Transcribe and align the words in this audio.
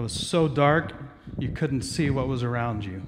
that 0.00 0.04
was 0.04 0.12
so 0.14 0.48
dark 0.48 0.94
you 1.38 1.50
couldn't 1.50 1.82
see 1.82 2.08
what 2.08 2.26
was 2.26 2.42
around 2.42 2.86
you. 2.86 3.02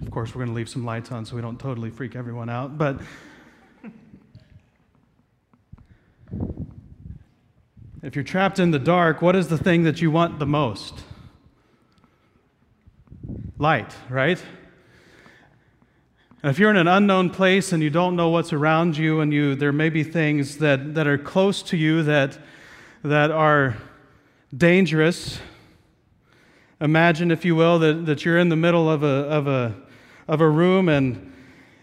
Of 0.00 0.08
course, 0.12 0.32
we're 0.32 0.44
going 0.44 0.50
to 0.50 0.54
leave 0.54 0.68
some 0.68 0.84
lights 0.84 1.10
on 1.10 1.26
so 1.26 1.34
we 1.34 1.42
don't 1.42 1.58
totally 1.58 1.90
freak 1.90 2.14
everyone 2.14 2.48
out, 2.48 2.78
but 2.78 3.00
if 8.04 8.14
you're 8.14 8.22
trapped 8.22 8.60
in 8.60 8.70
the 8.70 8.78
dark, 8.78 9.20
what 9.20 9.34
is 9.34 9.48
the 9.48 9.58
thing 9.58 9.82
that 9.82 10.00
you 10.00 10.12
want 10.12 10.38
the 10.38 10.46
most? 10.46 11.02
Light, 13.58 13.96
right? 14.08 14.40
If 16.44 16.60
you're 16.60 16.70
in 16.70 16.76
an 16.76 16.86
unknown 16.86 17.30
place 17.30 17.72
and 17.72 17.82
you 17.82 17.90
don't 17.90 18.14
know 18.14 18.28
what's 18.28 18.52
around 18.52 18.96
you, 18.96 19.22
and 19.22 19.32
you, 19.32 19.56
there 19.56 19.72
may 19.72 19.88
be 19.88 20.04
things 20.04 20.58
that, 20.58 20.94
that 20.94 21.08
are 21.08 21.18
close 21.18 21.64
to 21.64 21.76
you 21.76 22.04
that, 22.04 22.38
that 23.06 23.30
are 23.30 23.76
dangerous, 24.56 25.38
imagine, 26.80 27.30
if 27.30 27.44
you 27.44 27.54
will, 27.54 27.78
that, 27.78 28.04
that 28.06 28.24
you're 28.24 28.36
in 28.36 28.48
the 28.48 28.56
middle 28.56 28.90
of 28.90 29.04
a, 29.04 29.06
of, 29.06 29.46
a, 29.46 29.76
of 30.26 30.40
a 30.40 30.48
room 30.48 30.88
and 30.88 31.32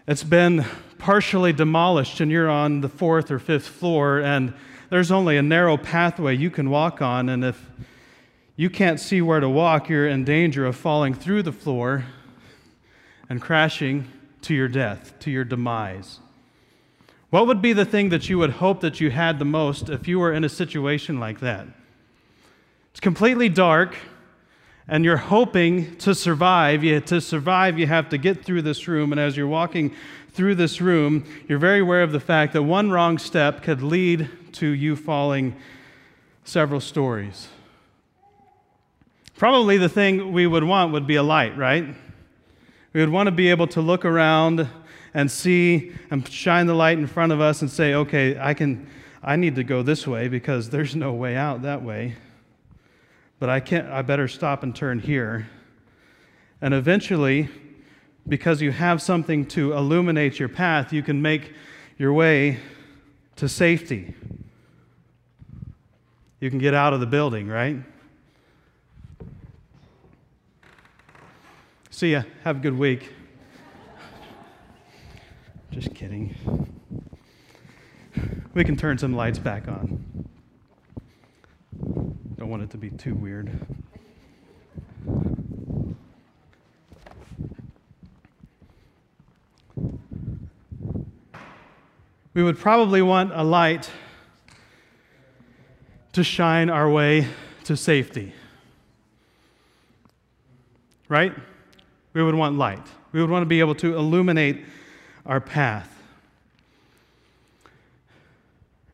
it's 0.06 0.22
been 0.22 0.66
partially 0.98 1.50
demolished 1.50 2.20
and 2.20 2.30
you're 2.30 2.50
on 2.50 2.82
the 2.82 2.90
fourth 2.90 3.30
or 3.30 3.38
fifth 3.38 3.66
floor 3.66 4.20
and 4.20 4.52
there's 4.90 5.10
only 5.10 5.38
a 5.38 5.42
narrow 5.42 5.78
pathway 5.78 6.36
you 6.36 6.50
can 6.50 6.68
walk 6.68 7.00
on. 7.00 7.30
And 7.30 7.42
if 7.42 7.70
you 8.56 8.68
can't 8.68 9.00
see 9.00 9.22
where 9.22 9.40
to 9.40 9.48
walk, 9.48 9.88
you're 9.88 10.06
in 10.06 10.24
danger 10.24 10.66
of 10.66 10.76
falling 10.76 11.14
through 11.14 11.44
the 11.44 11.52
floor 11.52 12.04
and 13.30 13.40
crashing 13.40 14.10
to 14.42 14.54
your 14.54 14.68
death, 14.68 15.18
to 15.20 15.30
your 15.30 15.44
demise? 15.44 16.20
What 17.34 17.48
would 17.48 17.60
be 17.60 17.72
the 17.72 17.84
thing 17.84 18.10
that 18.10 18.28
you 18.28 18.38
would 18.38 18.52
hope 18.52 18.80
that 18.82 19.00
you 19.00 19.10
had 19.10 19.40
the 19.40 19.44
most 19.44 19.88
if 19.88 20.06
you 20.06 20.20
were 20.20 20.32
in 20.32 20.44
a 20.44 20.48
situation 20.48 21.18
like 21.18 21.40
that? 21.40 21.66
It's 22.92 23.00
completely 23.00 23.48
dark, 23.48 23.96
and 24.86 25.04
you're 25.04 25.16
hoping 25.16 25.96
to 25.96 26.14
survive. 26.14 26.84
You, 26.84 27.00
to 27.00 27.20
survive, 27.20 27.76
you 27.76 27.88
have 27.88 28.08
to 28.10 28.18
get 28.18 28.44
through 28.44 28.62
this 28.62 28.86
room, 28.86 29.10
and 29.10 29.20
as 29.20 29.36
you're 29.36 29.48
walking 29.48 29.96
through 30.30 30.54
this 30.54 30.80
room, 30.80 31.24
you're 31.48 31.58
very 31.58 31.80
aware 31.80 32.04
of 32.04 32.12
the 32.12 32.20
fact 32.20 32.52
that 32.52 32.62
one 32.62 32.92
wrong 32.92 33.18
step 33.18 33.64
could 33.64 33.82
lead 33.82 34.30
to 34.52 34.68
you 34.68 34.94
falling 34.94 35.56
several 36.44 36.78
stories. 36.80 37.48
Probably 39.36 39.76
the 39.76 39.88
thing 39.88 40.32
we 40.32 40.46
would 40.46 40.62
want 40.62 40.92
would 40.92 41.08
be 41.08 41.16
a 41.16 41.22
light, 41.24 41.56
right? 41.58 41.96
We 42.92 43.00
would 43.00 43.10
want 43.10 43.26
to 43.26 43.32
be 43.32 43.50
able 43.50 43.66
to 43.66 43.80
look 43.80 44.04
around 44.04 44.68
and 45.14 45.30
see 45.30 45.92
and 46.10 46.28
shine 46.28 46.66
the 46.66 46.74
light 46.74 46.98
in 46.98 47.06
front 47.06 47.32
of 47.32 47.40
us 47.40 47.62
and 47.62 47.70
say, 47.70 47.94
okay, 47.94 48.36
I 48.38 48.52
can 48.52 48.88
I 49.22 49.36
need 49.36 49.54
to 49.54 49.64
go 49.64 49.82
this 49.82 50.06
way 50.06 50.28
because 50.28 50.68
there's 50.68 50.94
no 50.94 51.12
way 51.14 51.36
out 51.36 51.62
that 51.62 51.82
way. 51.82 52.16
But 53.38 53.48
I 53.48 53.60
can't 53.60 53.88
I 53.88 54.02
better 54.02 54.28
stop 54.28 54.62
and 54.62 54.74
turn 54.74 54.98
here. 54.98 55.48
And 56.60 56.74
eventually, 56.74 57.48
because 58.28 58.60
you 58.60 58.72
have 58.72 59.00
something 59.00 59.46
to 59.46 59.72
illuminate 59.72 60.38
your 60.38 60.48
path, 60.48 60.92
you 60.92 61.02
can 61.02 61.22
make 61.22 61.52
your 61.98 62.12
way 62.12 62.58
to 63.36 63.48
safety. 63.48 64.14
You 66.40 66.50
can 66.50 66.58
get 66.58 66.74
out 66.74 66.92
of 66.92 67.00
the 67.00 67.06
building, 67.06 67.48
right? 67.48 67.76
See 71.90 72.12
ya. 72.12 72.22
Have 72.42 72.56
a 72.56 72.60
good 72.60 72.76
week. 72.76 73.12
Just 75.74 75.92
kidding. 75.92 76.32
We 78.54 78.62
can 78.62 78.76
turn 78.76 78.96
some 78.96 79.16
lights 79.16 79.40
back 79.40 79.66
on. 79.66 80.04
Don't 82.38 82.48
want 82.48 82.62
it 82.62 82.70
to 82.70 82.78
be 82.78 82.90
too 82.90 83.12
weird. 83.12 83.50
We 92.34 92.44
would 92.44 92.56
probably 92.56 93.02
want 93.02 93.32
a 93.34 93.42
light 93.42 93.90
to 96.12 96.22
shine 96.22 96.70
our 96.70 96.88
way 96.88 97.26
to 97.64 97.76
safety. 97.76 98.32
Right? 101.08 101.34
We 102.12 102.22
would 102.22 102.36
want 102.36 102.58
light. 102.58 102.86
We 103.10 103.20
would 103.20 103.30
want 103.30 103.42
to 103.42 103.46
be 103.46 103.58
able 103.58 103.74
to 103.74 103.96
illuminate 103.96 104.64
our 105.26 105.40
path. 105.40 105.90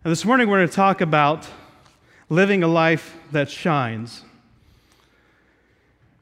And 0.05 0.11
this 0.11 0.25
morning 0.25 0.49
we're 0.49 0.59
going 0.59 0.69
to 0.69 0.75
talk 0.75 1.01
about 1.01 1.47
living 2.29 2.63
a 2.63 2.69
life 2.69 3.17
that 3.33 3.51
shines. 3.51 4.23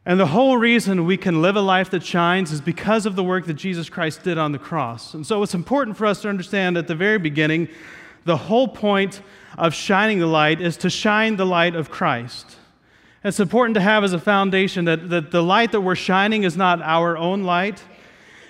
And 0.07 0.19
the 0.19 0.27
whole 0.27 0.57
reason 0.57 1.05
we 1.05 1.19
can 1.19 1.43
live 1.43 1.55
a 1.55 1.61
life 1.61 1.91
that 1.91 2.03
shines 2.03 2.51
is 2.51 2.63
because 2.63 3.05
of 3.05 3.15
the 3.15 3.23
work 3.23 3.45
that 3.45 3.55
Jesus 3.55 3.91
Christ 3.91 4.23
did 4.25 4.39
on 4.39 4.53
the 4.53 4.59
cross. 4.59 5.13
And 5.13 5.27
so 5.27 5.43
it's 5.43 5.55
important 5.55 5.99
for 5.99 6.07
us 6.07 6.23
to 6.23 6.31
understand 6.31 6.79
at 6.79 6.89
the 6.89 6.95
very 6.95 7.19
beginning 7.19 7.69
the 8.25 8.37
whole 8.37 8.69
point 8.69 9.21
of 9.59 9.75
shining 9.75 10.19
the 10.19 10.27
light 10.27 10.61
is 10.61 10.79
to 10.79 10.89
shine 10.89 11.37
the 11.37 11.45
light 11.45 11.75
of 11.75 11.91
Christ. 11.91 12.57
It's 13.23 13.41
important 13.41 13.75
to 13.75 13.81
have 13.83 14.03
as 14.03 14.15
a 14.15 14.19
foundation 14.19 14.87
that, 14.87 15.11
that 15.11 15.31
the 15.31 15.43
light 15.43 15.73
that 15.73 15.83
we're 15.83 15.95
shining 15.95 16.45
is 16.45 16.57
not 16.57 16.81
our 16.81 17.19
own 17.19 17.43
light. 17.43 17.83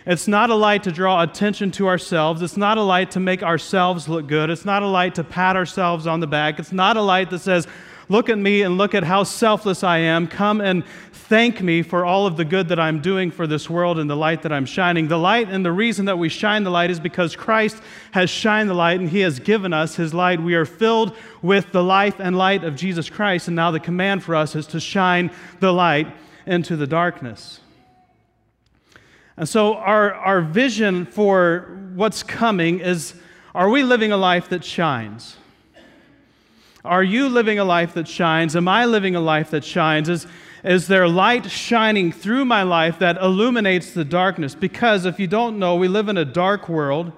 It's 0.07 0.29
not 0.29 0.51
a 0.51 0.55
light 0.55 0.85
to 0.85 0.93
draw 0.93 1.23
attention 1.23 1.71
to 1.73 1.89
ourselves. 1.89 2.41
It's 2.43 2.57
not 2.57 2.79
a 2.79 2.83
light 2.83 3.11
to 3.13 3.21
make 3.21 3.43
ourselves 3.43 4.09
look 4.09 4.27
good. 4.27 4.51
It's 4.51 4.65
not 4.65 4.83
a 4.83 4.87
light 4.87 5.15
to 5.17 5.25
pat 5.25 5.57
ourselves 5.57 6.07
on 6.07 6.21
the 6.21 6.27
back. 6.27 6.59
It's 6.59 6.73
not 6.73 6.97
a 6.97 7.03
light 7.03 7.31
that 7.31 7.41
says, 7.41 7.67
Look 8.11 8.31
at 8.31 8.39
me 8.39 8.63
and 8.63 8.79
look 8.79 8.95
at 8.95 9.05
how 9.05 9.23
selfless 9.25 9.85
I 9.85 9.99
am. 9.99 10.29
Come 10.29 10.63
and 10.63 10.83
thank 11.13 11.61
me 11.61 11.83
for 11.83 12.07
all 12.07 12.27
of 12.27 12.39
the 12.39 12.45
good 12.45 12.69
that 12.69 12.81
I'm 12.81 13.03
doing 13.03 13.31
for 13.31 13.47
this 13.47 13.69
world 13.69 13.99
and 13.99 14.09
the 14.09 14.17
light 14.17 14.43
that 14.43 14.53
I'm 14.53 14.65
shining. 14.65 15.09
The 15.09 15.19
light 15.19 15.51
and 15.51 15.63
the 15.63 15.73
reason 15.73 16.07
that 16.07 16.19
we 16.19 16.31
shine 16.31 16.65
the 16.65 16.71
light 16.71 16.91
is 16.91 16.99
because 16.99 17.37
Christ 17.37 17.83
has 18.13 18.31
shined 18.31 18.71
the 18.71 18.75
light 18.75 18.99
and 18.99 19.11
he 19.11 19.21
has 19.21 19.39
given 19.39 19.75
us 19.75 19.97
his 19.97 20.15
light. 20.15 20.41
We 20.43 20.55
are 20.55 20.65
filled 20.65 21.15
with 21.43 21.71
the 21.73 21.85
life 21.85 22.19
and 22.19 22.39
light 22.39 22.65
of 22.65 22.77
Jesus 22.77 23.11
Christ, 23.11 23.49
and 23.49 23.57
now 23.57 23.71
the 23.71 23.81
command 23.81 24.23
for 24.23 24.35
us 24.35 24.57
is 24.57 24.67
to 24.69 24.81
shine 24.81 25.31
the 25.61 25.73
light 25.73 26.07
into 26.47 26.77
the 26.77 26.87
darkness. 26.87 27.61
And 29.39 29.49
so, 29.49 29.77
our, 29.77 30.15
our 30.15 30.41
vision 30.41 31.07
for 31.07 31.79
what's 31.95 32.25
coming 32.25 32.81
is 32.81 33.15
are 33.55 33.71
we 33.71 33.85
living 33.85 34.11
a 34.11 34.17
life 34.17 34.49
that 34.49 34.65
shines? 34.65 35.37
Are 36.85 37.05
you 37.05 37.29
living 37.29 37.61
a 37.61 37.65
life 37.65 37.95
that 37.95 38.09
shines? 38.09 38.57
Am 38.57 38.67
I 38.67 38.85
living 38.85 39.15
a 39.15 39.21
life 39.21 39.51
that 39.51 39.63
shines? 39.63 40.09
Is, 40.09 40.27
is 40.65 40.89
there 40.89 41.07
light 41.07 41.49
shining 41.49 42.11
through 42.11 42.47
my 42.47 42.65
life 42.65 42.99
that 42.99 43.17
illuminates 43.19 43.93
the 43.93 44.05
darkness? 44.05 44.57
Because 44.57 45.05
if 45.05 45.21
you 45.21 45.29
don't 45.29 45.61
know, 45.61 45.77
we 45.77 45.87
live 45.87 46.09
in 46.09 46.17
a 46.17 46.25
dark 46.25 46.69
world. 46.69 47.13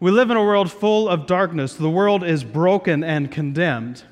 We 0.00 0.10
live 0.10 0.30
in 0.30 0.38
a 0.38 0.42
world 0.42 0.72
full 0.72 1.06
of 1.06 1.26
darkness. 1.26 1.74
The 1.74 1.90
world 1.90 2.24
is 2.24 2.44
broken 2.44 3.04
and 3.04 3.30
condemned. 3.30 4.04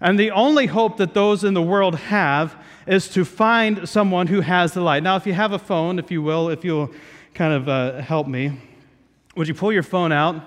And 0.00 0.18
the 0.18 0.32
only 0.32 0.66
hope 0.66 0.96
that 0.96 1.14
those 1.14 1.44
in 1.44 1.54
the 1.54 1.62
world 1.62 1.94
have 1.94 2.56
is 2.86 3.08
to 3.08 3.24
find 3.24 3.88
someone 3.88 4.26
who 4.26 4.40
has 4.40 4.72
the 4.72 4.80
light. 4.80 5.02
Now, 5.02 5.16
if 5.16 5.26
you 5.26 5.32
have 5.32 5.52
a 5.52 5.58
phone, 5.58 5.98
if 5.98 6.10
you 6.10 6.22
will, 6.22 6.48
if 6.48 6.64
you'll 6.64 6.90
kind 7.34 7.52
of 7.52 7.68
uh, 7.68 8.00
help 8.00 8.26
me, 8.26 8.58
would 9.36 9.48
you 9.48 9.54
pull 9.54 9.72
your 9.72 9.82
phone 9.82 10.12
out? 10.12 10.42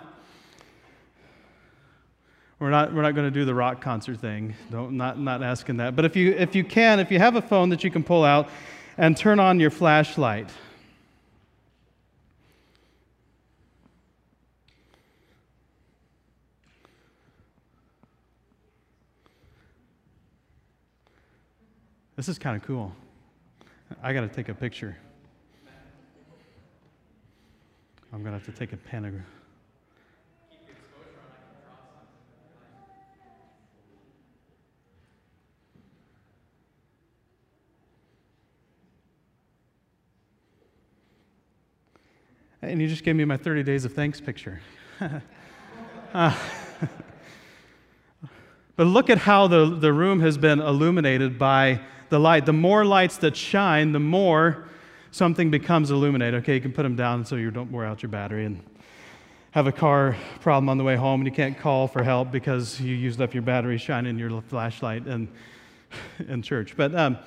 We're 2.59 2.69
not, 2.69 2.93
we're 2.93 3.01
not 3.01 3.15
going 3.15 3.27
to 3.27 3.31
do 3.31 3.45
the 3.45 3.53
rock 3.53 3.81
concert 3.81 4.19
thing. 4.19 4.55
Don't, 4.71 4.95
not, 4.95 5.19
not 5.19 5.43
asking 5.43 5.77
that. 5.77 5.95
But 5.95 6.05
if 6.05 6.15
you, 6.15 6.31
if 6.33 6.55
you 6.55 6.63
can, 6.63 6.99
if 6.99 7.11
you 7.11 7.19
have 7.19 7.35
a 7.35 7.41
phone 7.41 7.69
that 7.69 7.83
you 7.83 7.91
can 7.91 8.03
pull 8.03 8.23
out 8.23 8.49
and 8.97 9.17
turn 9.17 9.39
on 9.39 9.59
your 9.59 9.69
flashlight. 9.69 10.49
This 22.15 22.29
is 22.29 22.39
kind 22.39 22.55
of 22.55 22.65
cool. 22.65 22.93
I 24.01 24.13
got 24.13 24.21
to 24.21 24.29
take 24.29 24.47
a 24.47 24.53
picture. 24.53 24.95
I'm 28.13 28.23
going 28.23 28.31
to 28.31 28.39
have 28.39 28.45
to 28.45 28.57
take 28.57 28.71
a 28.71 28.77
pentagram. 28.77 29.25
And 42.61 42.81
you 42.81 42.87
just 42.87 43.03
gave 43.03 43.15
me 43.15 43.25
my 43.25 43.37
30 43.37 43.63
days 43.63 43.85
of 43.85 43.93
thanks 43.93 44.21
picture. 44.21 44.61
uh, 46.13 46.35
but 48.75 48.85
look 48.85 49.09
at 49.09 49.19
how 49.19 49.47
the, 49.47 49.65
the 49.65 49.93
room 49.93 50.19
has 50.19 50.37
been 50.37 50.59
illuminated 50.59 51.39
by 51.39 51.81
the 52.09 52.19
light. 52.19 52.45
The 52.45 52.53
more 52.53 52.85
lights 52.85 53.17
that 53.17 53.35
shine, 53.35 53.91
the 53.91 53.99
more 53.99 54.67
something 55.11 55.49
becomes 55.49 55.91
illuminated. 55.91 56.41
Okay, 56.43 56.55
you 56.55 56.61
can 56.61 56.73
put 56.73 56.83
them 56.83 56.95
down 56.95 57.25
so 57.25 57.35
you 57.35 57.51
don't 57.51 57.71
wear 57.71 57.85
out 57.85 58.03
your 58.03 58.09
battery. 58.09 58.45
And 58.45 58.61
have 59.55 59.67
a 59.67 59.71
car 59.71 60.17
problem 60.41 60.67
on 60.67 60.77
the 60.77 60.83
way 60.83 60.97
home 60.97 61.21
and 61.21 61.25
you 61.25 61.31
can't 61.31 61.57
call 61.57 61.87
for 61.87 62.03
help 62.03 62.29
because 62.29 62.77
you 62.81 62.93
used 62.93 63.21
up 63.21 63.33
your 63.33 63.41
battery 63.41 63.77
shining 63.77 64.19
your 64.19 64.41
flashlight 64.41 65.07
in, 65.07 65.29
in 66.27 66.41
church. 66.41 66.75
But 66.75 66.93
um, 66.93 67.17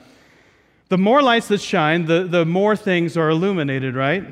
the 0.90 0.98
more 0.98 1.22
lights 1.22 1.48
that 1.48 1.62
shine, 1.62 2.04
the, 2.04 2.24
the 2.24 2.44
more 2.44 2.76
things 2.76 3.16
are 3.16 3.30
illuminated, 3.30 3.94
right? 3.94 4.26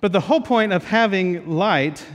But 0.00 0.12
the 0.12 0.20
whole 0.20 0.40
point 0.40 0.72
of 0.72 0.84
having 0.84 1.46
light 1.46 2.06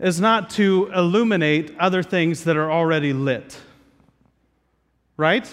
is 0.00 0.20
not 0.20 0.50
to 0.50 0.90
illuminate 0.94 1.76
other 1.78 2.02
things 2.02 2.44
that 2.44 2.56
are 2.56 2.70
already 2.70 3.12
lit. 3.12 3.58
Right? 5.16 5.48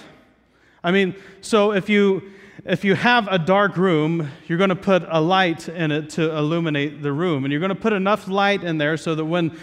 I 0.83 0.91
mean, 0.91 1.15
so 1.41 1.73
if 1.73 1.89
you 1.89 2.31
if 2.65 2.83
you 2.83 2.95
have 2.95 3.27
a 3.29 3.37
dark 3.37 3.77
room, 3.77 4.29
you're 4.47 4.57
going 4.57 4.71
to 4.71 4.75
put 4.75 5.03
a 5.07 5.21
light 5.21 5.69
in 5.69 5.91
it 5.91 6.09
to 6.11 6.35
illuminate 6.35 7.01
the 7.01 7.13
room. 7.13 7.45
And 7.45 7.51
you're 7.51 7.61
going 7.61 7.69
to 7.69 7.75
put 7.75 7.93
enough 7.93 8.27
light 8.27 8.63
in 8.63 8.77
there 8.77 8.97
so 8.97 9.15
that 9.15 9.23
when 9.23 9.57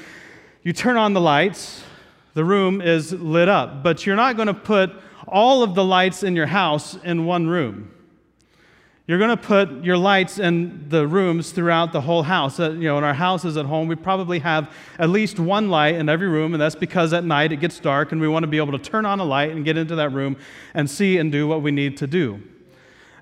you 0.63 0.73
turn 0.73 0.97
on 0.97 1.13
the 1.13 1.21
lights, 1.21 1.83
the 2.33 2.45
room 2.45 2.81
is 2.81 3.13
lit 3.13 3.49
up. 3.49 3.83
But 3.83 4.07
you're 4.07 4.17
not 4.17 4.37
going 4.37 4.49
to 4.49 4.55
put 4.55 4.91
all 5.29 5.63
of 5.63 5.75
the 5.75 5.85
lights 5.85 6.23
in 6.23 6.35
your 6.35 6.47
house 6.47 6.97
in 7.05 7.27
one 7.27 7.47
room. 7.47 7.94
You're 9.06 9.19
going 9.19 9.37
to 9.37 9.43
put 9.43 9.85
your 9.85 9.99
lights 9.99 10.39
in 10.39 10.89
the 10.89 11.06
rooms 11.06 11.51
throughout 11.51 11.93
the 11.93 12.01
whole 12.01 12.23
house. 12.23 12.59
Uh, 12.59 12.71
you 12.71 12.89
know, 12.89 12.97
in 12.97 13.05
our 13.05 13.12
houses 13.12 13.59
at 13.59 13.67
home, 13.67 13.87
we 13.87 13.97
probably 13.97 14.39
have 14.39 14.75
at 14.99 15.11
least 15.11 15.39
one 15.39 15.69
light 15.69 15.97
in 15.97 16.09
every 16.09 16.29
room, 16.29 16.55
and 16.55 16.61
that's 16.61 16.75
because 16.75 17.12
at 17.12 17.23
night 17.23 17.53
it 17.53 17.56
gets 17.56 17.79
dark 17.79 18.12
and 18.12 18.21
we 18.21 18.29
want 18.29 18.45
to 18.45 18.47
be 18.47 18.56
able 18.56 18.73
to 18.73 18.79
turn 18.79 19.05
on 19.05 19.21
a 19.21 19.25
light 19.25 19.51
and 19.51 19.62
get 19.62 19.77
into 19.77 19.95
that 19.97 20.11
room 20.12 20.39
and 20.73 20.89
see 20.89 21.19
and 21.19 21.31
do 21.31 21.47
what 21.47 21.61
we 21.61 21.71
need 21.71 21.99
to 21.99 22.06
do. 22.06 22.43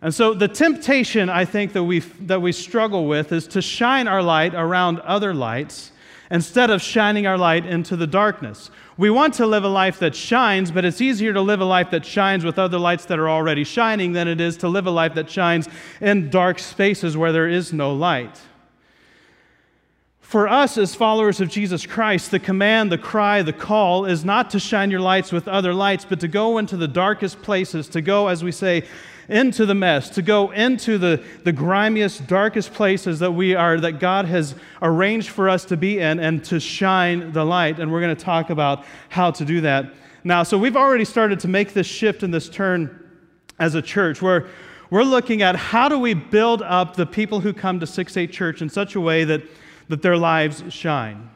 And 0.01 0.15
so 0.15 0.35
the 0.35 0.49
temptation 0.49 1.29
I 1.29 1.45
think 1.45 1.73
that 1.73 1.83
we 1.85 2.01
that 2.01 2.43
we 2.43 2.53
struggle 2.53 3.07
with 3.07 3.33
is 3.33 3.47
to 3.49 3.63
shine 3.63 4.09
our 4.09 4.23
light 4.23 4.55
around 4.55 5.01
other 5.01 5.33
lights 5.33 5.92
instead 6.33 6.71
of 6.71 6.81
shining 6.81 7.27
our 7.27 7.37
light 7.37 7.67
into 7.67 7.95
the 7.95 8.07
darkness. 8.07 8.71
We 8.97 9.11
want 9.11 9.35
to 9.35 9.47
live 9.47 9.65
a 9.65 9.69
life 9.69 9.99
that 9.99 10.17
shines, 10.17 10.71
but 10.71 10.83
it's 10.83 11.03
easier 11.03 11.35
to 11.35 11.43
live 11.43 11.61
a 11.61 11.67
life 11.67 11.91
that 11.91 12.07
shines 12.07 12.43
with 12.43 12.59
other 12.59 12.79
lights 12.79 13.05
that 13.05 13.19
are 13.19 13.29
already 13.29 13.65
shining 13.65 14.15
than 14.15 14.27
it 14.27 14.41
is 14.41 14.57
to 14.59 14.69
live 14.69 14.87
a 14.87 14.91
life 14.91 15.15
that 15.15 15.29
shines 15.29 15.69
in 16.01 16.31
dark 16.31 16.59
spaces 16.59 17.19
where 17.19 17.33
there 17.33 17.49
is 17.49 17.75
no 17.75 17.93
light. 17.93 18.41
For 20.21 20.49
us 20.49 20.79
as 20.79 20.95
followers 20.95 21.43
of 21.43 21.51
Jesus 21.51 21.85
Christ, 21.85 22.31
the 22.31 22.39
command, 22.39 22.91
the 22.91 22.97
cry, 22.97 23.43
the 23.43 23.53
call 23.53 24.07
is 24.07 24.25
not 24.25 24.49
to 24.51 24.59
shine 24.59 24.91
your 24.91 25.01
lights 25.01 25.33
with 25.33 25.47
other 25.47 25.75
lights, 25.75 26.07
but 26.07 26.21
to 26.21 26.29
go 26.29 26.57
into 26.57 26.79
the 26.79 26.89
darkest 26.89 27.43
places, 27.43 27.89
to 27.89 28.01
go, 28.01 28.29
as 28.29 28.43
we 28.43 28.53
say, 28.53 28.85
into 29.29 29.67
the 29.67 29.75
mess, 29.75 30.11
to 30.11 30.23
go 30.23 30.51
into 30.51 30.99
the, 30.99 31.23
the 31.45 31.53
grimiest, 31.53 32.27
darkest 32.27 32.73
places 32.73 33.19
that 33.21 33.33
we 33.33 33.55
are, 33.55 33.79
that 33.81 34.01
God 34.01 34.27
has 34.27 34.55
arranged 34.81 35.29
for 35.29 35.49
us 35.49 35.65
to 35.67 35.77
be 35.77 35.99
in, 35.99 36.19
and 36.21 36.45
to 36.45 36.61
shine 36.61 37.33
the 37.33 37.45
light. 37.45 37.79
And 37.79 37.93
we're 37.93 38.01
going 38.01 38.15
to 38.15 38.25
talk 38.25 38.51
about 38.51 38.85
how 39.09 39.31
to 39.31 39.45
do 39.45 39.61
that 39.63 39.93
now. 40.25 40.43
So 40.43 40.59
we've 40.59 40.77
already 40.77 41.05
started 41.05 41.41
to 41.41 41.49
make 41.49 41.73
this 41.73 41.87
shift 41.87 42.23
and 42.23 42.33
this 42.33 42.49
turn 42.49 42.99
as 43.59 43.75
a 43.75 43.83
church 43.83 44.21
where 44.21 44.49
we're 44.91 45.05
looking 45.05 45.41
at 45.41 45.57
how 45.57 45.89
do 45.89 45.99
we 45.99 46.15
build 46.15 46.61
up 46.63 46.97
the 46.97 47.07
people 47.07 47.41
who 47.41 47.53
come 47.53 47.81
to 47.81 47.87
6 47.87 48.17
8 48.17 48.33
Church 48.33 48.61
in 48.61 48.69
such 48.69 48.95
a 48.95 49.01
way 49.01 49.25
that, 49.25 49.43
that 49.89 50.03
their 50.03 50.17
lives 50.17 50.63
shine. 50.69 51.31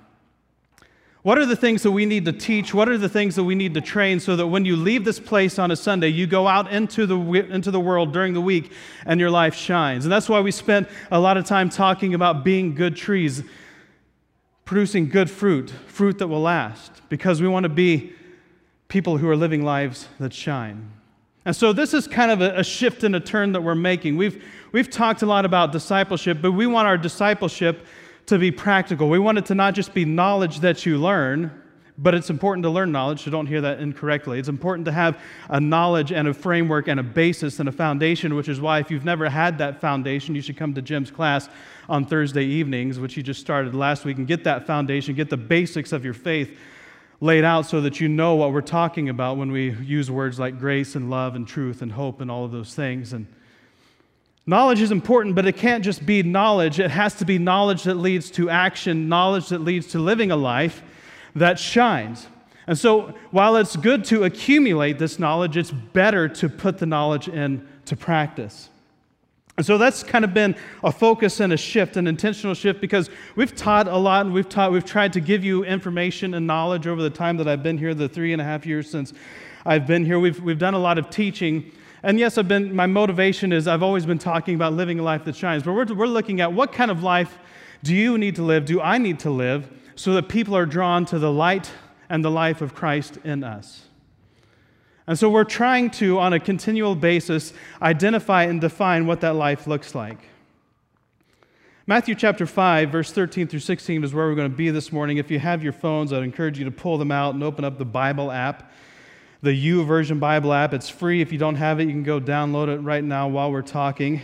What 1.26 1.38
are 1.38 1.46
the 1.46 1.56
things 1.56 1.82
that 1.82 1.90
we 1.90 2.06
need 2.06 2.25
to 2.26 2.32
teach? 2.32 2.73
What 2.73 2.88
are 2.88 2.96
the 2.96 3.08
things 3.08 3.34
that 3.34 3.43
we 3.43 3.56
need 3.56 3.75
to 3.75 3.81
train 3.81 4.20
so 4.20 4.37
that 4.37 4.46
when 4.46 4.64
you 4.64 4.76
leave 4.76 5.05
this 5.05 5.19
place 5.19 5.58
on 5.58 5.73
a 5.73 5.76
Sunday, 5.76 6.06
you 6.06 6.25
go 6.25 6.46
out 6.46 6.73
into 6.73 7.05
the, 7.05 7.19
into 7.52 7.73
the 7.73 7.81
world 7.81 8.12
during 8.12 8.32
the 8.32 8.40
week 8.40 8.70
and 9.05 9.19
your 9.19 9.28
life 9.28 9.52
shines? 9.52 10.05
And 10.05 10.12
that's 10.12 10.28
why 10.28 10.38
we 10.38 10.52
spent 10.52 10.88
a 11.11 11.19
lot 11.19 11.37
of 11.37 11.44
time 11.44 11.69
talking 11.69 12.14
about 12.14 12.44
being 12.44 12.76
good 12.76 12.94
trees, 12.94 13.43
producing 14.64 15.08
good 15.08 15.28
fruit, 15.28 15.73
fruit 15.88 16.19
that 16.19 16.28
will 16.28 16.43
last, 16.43 17.02
because 17.08 17.43
we 17.43 17.49
want 17.49 17.64
to 17.64 17.70
be 17.70 18.12
people 18.87 19.19
who 19.19 19.28
are 19.28 19.34
living 19.34 19.64
lives 19.64 20.06
that 20.20 20.32
shine. 20.32 20.93
And 21.44 21.56
so 21.56 21.73
this 21.73 21.93
is 21.93 22.06
kind 22.06 22.31
of 22.31 22.40
a, 22.40 22.61
a 22.61 22.62
shift 22.62 23.02
and 23.02 23.17
a 23.17 23.20
turn 23.20 23.50
that 23.50 23.64
we're 23.64 23.75
making. 23.75 24.17
We've, 24.17 24.44
we've 24.70 24.88
talked 24.88 25.23
a 25.23 25.26
lot 25.26 25.44
about 25.44 25.73
discipleship, 25.73 26.38
but 26.40 26.52
we 26.52 26.69
want 26.69 26.87
our 26.87 26.96
discipleship 26.96 27.84
to 28.26 28.38
be 28.38 28.50
practical. 28.50 29.08
We 29.08 29.19
want 29.19 29.38
it 29.38 29.46
to 29.46 29.55
not 29.55 29.75
just 29.75 29.94
be 29.94 30.05
knowledge 30.05 30.61
that 30.61 30.84
you 30.84 30.99
learn, 30.99 31.62
but 31.99 32.14
it's 32.14 32.28
important 32.28 32.62
to 32.64 32.70
learn 32.70 32.93
knowledge, 32.93 33.25
so 33.25 33.31
don't 33.31 33.46
hear 33.46 33.62
that 33.62 33.81
incorrectly. 33.81 34.38
It's 34.38 34.49
important 34.49 34.84
to 34.87 34.93
have 34.93 35.19
a 35.49 35.58
knowledge 35.58 36.12
and 36.12 36.28
a 36.28 36.34
framework 36.34 36.88
and 36.88 37.00
a 37.00 37.02
basis 37.02 37.58
and 37.58 37.69
a 37.69 37.73
foundation, 37.73 38.34
which 38.34 38.49
is 38.49 38.61
why 38.61 38.81
if 38.81 38.90
you've 38.90 39.05
never 39.05 39.31
had 39.31 39.58
that 39.58 39.81
foundation, 39.81 40.34
you 40.34 40.43
should 40.43 40.56
come 40.58 40.75
to 40.75 40.82
Jim's 40.82 41.11
class 41.11 41.49
on 41.88 42.05
Thursday 42.05 42.44
evenings, 42.44 42.99
which 42.99 43.14
he 43.14 43.23
just 43.23 43.40
started 43.40 43.75
last 43.75 44.05
week, 44.05 44.19
and 44.19 44.26
get 44.26 44.44
that 44.44 44.67
foundation, 44.67 45.14
get 45.14 45.31
the 45.31 45.37
basics 45.38 45.93
of 45.93 46.05
your 46.05 46.14
faith 46.14 46.58
laid 47.20 47.44
out 47.44 47.64
so 47.64 47.81
that 47.81 47.99
you 47.99 48.08
know 48.08 48.34
what 48.34 48.52
we're 48.52 48.61
talking 48.61 49.08
about 49.08 49.38
when 49.38 49.50
we 49.50 49.70
use 49.76 50.11
words 50.11 50.38
like 50.38 50.58
grace 50.58 50.96
and 50.96 51.08
love 51.08 51.34
and 51.34 51.49
truth 51.49 51.81
and 51.81 51.93
hope 51.93 52.20
and 52.20 52.31
all 52.31 52.44
of 52.44 52.52
those 52.52 52.75
things. 52.75 53.14
And 53.14 53.26
Knowledge 54.48 54.81
is 54.81 54.93
important, 54.93 55.34
but 55.34 55.44
it 55.46 55.56
can't 55.56 55.84
just 55.84 56.06
be 56.06 56.22
knowledge. 56.22 56.78
It 56.78 56.93
has 56.93 57.14
to 57.14 57.25
be 57.25 57.37
knowledge 57.38 57.82
that 57.82 57.94
leads 57.94 58.31
to 58.32 58.48
action, 58.48 59.08
knowledge 59.08 59.48
that 59.48 59.60
leads 59.60 59.88
to 59.88 59.98
living 59.98 60.31
a 60.31 60.37
life 60.37 60.82
that 61.34 61.58
shines. 61.58 62.28
And 62.69 62.78
so, 62.78 63.14
while 63.32 63.56
it's 63.56 63.76
good 63.76 64.04
to 64.06 64.25
accumulate 64.25 64.98
this 64.98 65.19
knowledge, 65.19 65.56
it's 65.56 65.70
better 65.70 66.28
to 66.28 66.48
put 66.48 66.78
the 66.78 66.87
knowledge 66.87 67.28
into 67.28 67.96
practice. 67.96 68.69
And 69.56 69.64
so 69.64 69.78
that's 69.78 70.02
kind 70.02 70.25
of 70.25 70.34
been 70.34 70.54
a 70.84 70.92
focus 70.92 71.40
and 71.40 71.52
a 71.52 71.56
shift, 71.56 71.96
an 71.96 72.06
intentional 72.06 72.54
shift, 72.54 72.81
because 72.81 73.08
we've 73.37 73.56
taught 73.56 73.88
a 73.88 73.96
lot 73.96 74.26
and 74.26 74.34
we've 74.34 74.49
taught, 74.49 74.70
we've 74.70 74.84
tried 74.84 75.14
to 75.14 75.20
give 75.20 75.44
you 75.44 75.64
information 75.64 76.34
and 76.34 76.46
knowledge 76.46 76.87
over 76.87 77.02
the 77.02 77.10
time 77.10 77.38
that 77.38 77.49
I've 77.49 77.62
been 77.62 77.78
here, 77.78 77.94
the 77.94 78.08
three 78.08 78.32
and 78.32 78.42
a 78.42 78.44
half 78.44 78.66
years 78.66 78.90
since 78.90 79.14
I've 79.64 79.87
been 79.87 80.04
here. 80.04 80.20
We've, 80.20 80.38
we've 80.40 80.58
done 80.58 80.75
a 80.75 80.78
lot 80.78 80.99
of 80.99 81.08
teaching. 81.08 81.72
And 82.02 82.19
yes, 82.19 82.38
I've 82.38 82.48
been, 82.48 82.75
my 82.75 82.87
motivation 82.87 83.52
is 83.52 83.66
I've 83.66 83.82
always 83.82 84.06
been 84.06 84.19
talking 84.19 84.54
about 84.54 84.75
living 84.75 84.98
a 84.98 85.02
life 85.02 85.25
that 85.25 85.37
shines, 85.37 85.62
but 85.62 85.72
we're, 85.72 85.87
we're 85.94 86.06
looking 86.06 86.40
at 86.40 86.52
what 86.52 86.72
kind 86.72 86.90
of 86.90 87.02
life 87.02 87.38
do 87.82 87.94
you 87.94 88.19
need 88.19 88.37
to 88.37 88.43
live, 88.43 88.64
do 88.64 88.81
I 88.81 88.98
need 88.98 89.19
to 89.20 89.31
live, 89.31 89.69
so 89.94 90.12
that 90.14 90.28
people 90.28 90.56
are 90.56 90.66
drawn 90.66 91.06
to 91.06 91.19
the 91.19 91.32
light 91.32 91.70
and 92.08 92.25
the 92.25 92.31
life 92.31 92.60
of 92.60 92.75
Christ 92.75 93.19
in 93.25 93.43
us. 93.43 93.87
And 95.06 95.19
so 95.19 95.31
we're 95.31 95.44
trying 95.44 95.90
to, 95.93 96.19
on 96.19 96.32
a 96.32 96.40
continual 96.40 96.97
basis, 96.97 97.52
identify 97.80 98.44
and 98.44 98.61
define 98.61 99.06
what 99.06 99.20
that 99.20 99.37
life 99.37 99.66
looks 99.66 99.94
like. 99.94 100.18
Matthew 101.87 102.16
chapter 102.16 102.47
5, 102.47 102.90
verse 102.90 103.12
13 103.12 103.47
through 103.47 103.61
16 103.61 104.02
is 104.02 104.12
where 104.12 104.26
we're 104.26 104.35
going 104.35 104.50
to 104.50 104.56
be 104.56 104.70
this 104.70 104.90
morning. 104.90 105.18
If 105.18 105.30
you 105.30 105.38
have 105.38 105.62
your 105.62 105.73
phones, 105.73 106.12
I'd 106.12 106.25
encourage 106.25 106.59
you 106.59 106.64
to 106.64 106.73
pull 106.73 106.99
them 106.99 107.12
out 107.12 107.35
and 107.35 107.44
open 107.44 107.64
up 107.64 107.78
the 107.78 107.85
Bible 107.85 108.32
app 108.32 108.73
the 109.43 109.50
YouVersion 109.50 110.19
Bible 110.19 110.52
app. 110.52 110.73
It's 110.73 110.88
free. 110.88 111.21
If 111.21 111.33
you 111.33 111.38
don't 111.38 111.57
have 111.57 111.78
it, 111.81 111.85
you 111.85 111.93
can 111.93 112.02
go 112.02 112.21
download 112.21 112.69
it 112.69 112.78
right 112.78 113.05
now 113.05 113.28
while 113.28 113.52
we're 113.52 113.62
talking. 113.62 114.23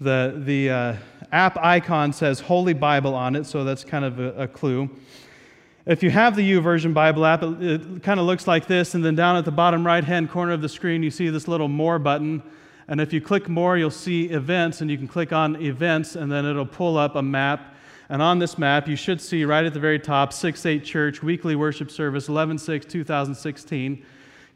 The, 0.00 0.40
the 0.44 0.70
uh, 0.70 0.96
app 1.30 1.56
icon 1.58 2.12
says 2.12 2.40
Holy 2.40 2.72
Bible 2.72 3.14
on 3.14 3.36
it, 3.36 3.44
so 3.46 3.64
that's 3.64 3.84
kind 3.84 4.04
of 4.04 4.18
a, 4.18 4.42
a 4.42 4.48
clue. 4.48 4.90
If 5.86 6.02
you 6.02 6.10
have 6.10 6.34
the 6.34 6.52
YouVersion 6.52 6.94
Bible 6.94 7.26
app, 7.26 7.42
it, 7.42 7.60
it 7.60 8.02
kind 8.02 8.18
of 8.18 8.26
looks 8.26 8.46
like 8.46 8.66
this, 8.66 8.94
and 8.94 9.04
then 9.04 9.14
down 9.14 9.36
at 9.36 9.44
the 9.44 9.52
bottom 9.52 9.86
right 9.86 10.02
hand 10.02 10.30
corner 10.30 10.52
of 10.52 10.62
the 10.62 10.68
screen, 10.68 11.02
you 11.02 11.10
see 11.10 11.28
this 11.28 11.46
little 11.46 11.68
More 11.68 11.98
button. 11.98 12.42
And 12.88 13.00
if 13.00 13.12
you 13.12 13.20
click 13.20 13.48
More, 13.48 13.76
you'll 13.76 13.90
see 13.90 14.24
Events, 14.30 14.80
and 14.80 14.90
you 14.90 14.96
can 14.96 15.08
click 15.08 15.32
on 15.32 15.56
Events, 15.56 16.16
and 16.16 16.32
then 16.32 16.46
it'll 16.46 16.64
pull 16.66 16.96
up 16.96 17.16
a 17.16 17.22
map. 17.22 17.73
And 18.08 18.20
on 18.20 18.38
this 18.38 18.58
map, 18.58 18.86
you 18.86 18.96
should 18.96 19.20
see 19.20 19.44
right 19.44 19.64
at 19.64 19.72
the 19.72 19.80
very 19.80 19.98
top 19.98 20.32
6 20.32 20.66
8 20.66 20.84
Church, 20.84 21.22
weekly 21.22 21.56
worship 21.56 21.90
service, 21.90 22.28
11 22.28 22.58
6 22.58 22.86
2016. 22.86 24.04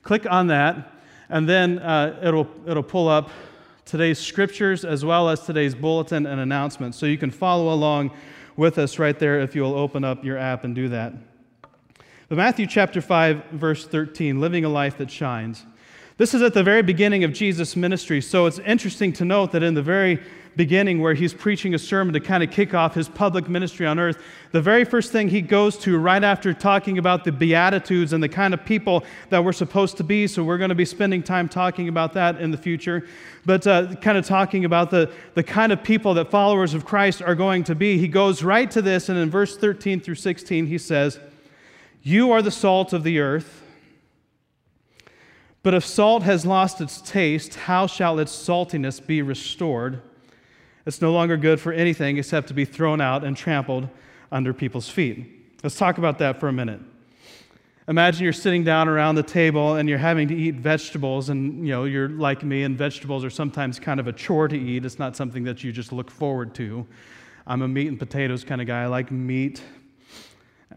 Click 0.02 0.31
on 0.31 0.47
that, 0.49 0.93
and 1.28 1.49
then 1.49 1.78
uh, 1.78 2.19
it'll, 2.23 2.49
it'll 2.67 2.83
pull 2.83 3.09
up 3.09 3.31
today's 3.85 4.19
scriptures 4.19 4.85
as 4.85 5.05
well 5.05 5.31
as 5.31 5.40
today's 5.40 5.75
bulletin 5.75 6.26
and 6.26 6.40
announcements. 6.40 6.99
So 6.99 7.07
you 7.07 7.17
can 7.17 7.31
follow 7.31 7.73
along 7.73 8.11
with 8.57 8.76
us 8.76 8.99
right 8.99 9.19
there 9.19 9.40
if 9.40 9.55
you'll 9.55 9.75
open 9.75 10.05
up 10.05 10.25
your 10.25 10.37
app 10.37 10.64
and 10.64 10.75
do 10.75 10.88
that. 10.90 11.14
But 12.28 12.37
Matthew 12.37 12.67
chapter 12.67 13.00
5, 13.00 13.45
verse 13.52 13.87
13, 13.87 14.40
living 14.40 14.67
a 14.67 14.69
life 14.69 14.99
that 14.99 15.11
shines. 15.11 15.64
This 16.19 16.35
is 16.35 16.43
at 16.43 16.52
the 16.52 16.62
very 16.62 16.83
beginning 16.83 17.25
of 17.25 17.33
Jesus' 17.33 17.76
ministry, 17.76 18.21
so 18.21 18.45
it's 18.45 18.59
interesting 18.59 19.12
to 19.14 19.25
note 19.25 19.52
that 19.52 19.62
in 19.62 19.73
the 19.73 19.83
very 19.83 20.21
beginning 20.59 21.00
where 21.00 21.15
he's 21.15 21.33
preaching 21.33 21.73
a 21.75 21.79
sermon 21.79 22.12
to 22.12 22.19
kind 22.19 22.43
of 22.43 22.50
kick 22.50 22.75
off 22.75 22.93
his 22.93 23.09
public 23.09 23.49
ministry 23.49 23.87
on 23.87 23.97
earth, 23.97 24.21
the 24.50 24.61
very 24.61 24.85
first 24.85 25.12
thing 25.12 25.29
he 25.29 25.41
goes 25.41 25.79
to 25.79 25.97
right 25.97 26.25
after 26.25 26.53
talking 26.53 26.99
about 26.99 27.23
the 27.23 27.31
Beatitudes 27.31 28.12
and 28.12 28.21
the 28.21 28.29
kind 28.29 28.53
of 28.53 28.65
people 28.65 29.05
that 29.31 29.45
we're 29.45 29.53
supposed 29.53 29.97
to 29.99 30.03
be, 30.03 30.27
so 30.27 30.43
we're 30.43 30.59
going 30.59 30.71
to 30.71 30.75
be 30.75 30.85
spending 30.85 31.23
time 31.23 31.49
talking 31.49 31.88
about 31.88 32.12
that 32.15 32.41
in 32.41 32.50
the 32.50 32.57
future, 32.57 33.07
but 33.47 33.65
uh, 33.69 33.95
kind 34.00 34.19
of 34.19 34.27
talking 34.27 34.65
about 34.65 34.91
the, 34.91 35.12
the 35.35 35.45
kind 35.45 35.71
of 35.71 35.81
people 35.81 36.12
that 36.15 36.29
followers 36.29 36.75
of 36.75 36.85
Christ 36.85 37.23
are 37.23 37.37
going 37.37 37.62
to 37.62 37.77
be, 37.77 37.97
he 37.97 38.09
goes 38.09 38.43
right 38.43 38.69
to 38.73 38.83
this, 38.83 39.09
and 39.09 39.17
in 39.17 39.31
verse 39.31 39.57
13 39.57 40.00
through 40.00 40.17
16, 40.17 40.67
he 40.67 40.77
says, 40.77 41.21
You 42.03 42.33
are 42.33 42.43
the 42.43 42.50
salt 42.50 42.93
of 42.93 43.05
the 43.05 43.21
earth. 43.21 43.62
But 45.62 45.75
if 45.75 45.85
salt 45.85 46.25
has 46.25 46.45
lost 46.45 46.81
its 46.81 47.00
taste, 47.00 47.55
how 47.55 47.87
shall 47.87 48.19
its 48.19 48.33
saltiness 48.33 49.05
be 49.05 49.23
restored? 49.23 50.03
It's 50.88 51.02
no 51.02 51.12
longer 51.12 51.37
good 51.37 51.61
for 51.61 51.71
anything 51.71 52.16
except 52.16 52.49
to 52.49 52.54
be 52.54 52.64
thrown 52.64 53.02
out 53.02 53.23
and 53.23 53.37
trampled 53.37 53.90
under 54.33 54.54
people's 54.54 54.88
feet. 54.88 55.23
Let's 55.62 55.76
talk 55.76 55.99
about 55.99 56.16
that 56.21 56.40
for 56.40 56.49
a 56.49 56.52
minute. 56.52 56.80
Imagine 57.88 58.25
you're 58.25 58.33
sitting 58.33 58.64
down 58.64 58.88
around 58.88 59.16
the 59.16 59.23
table 59.23 59.75
and 59.75 59.87
you're 59.87 59.99
having 59.99 60.28
to 60.28 60.35
eat 60.35 60.54
vegetables, 60.54 61.28
and 61.28 61.66
you 61.66 61.75
know, 61.75 61.85
you're 61.85 62.09
like 62.09 62.42
me, 62.42 62.62
and 62.62 62.78
vegetables 62.78 63.23
are 63.23 63.28
sometimes 63.28 63.78
kind 63.78 64.00
of 64.00 64.07
a 64.07 64.14
chore 64.14 64.49
to 64.49 64.59
eat. 64.59 64.87
It's 64.87 64.99
not 64.99 65.14
something 65.14 65.45
that 65.45 65.62
you 65.62 65.73
just 65.73 65.92
look 65.92 66.11
forward 66.11 66.54
to. 66.54 66.87
I'm 67.47 67.61
a 67.61 67.68
meat 67.68 67.88
and 67.88 67.99
potatoes 67.99 68.42
kind 68.42 68.62
of 68.62 68.66
guy. 68.66 68.85
I 68.85 68.87
like 68.87 69.11
meat. 69.11 69.61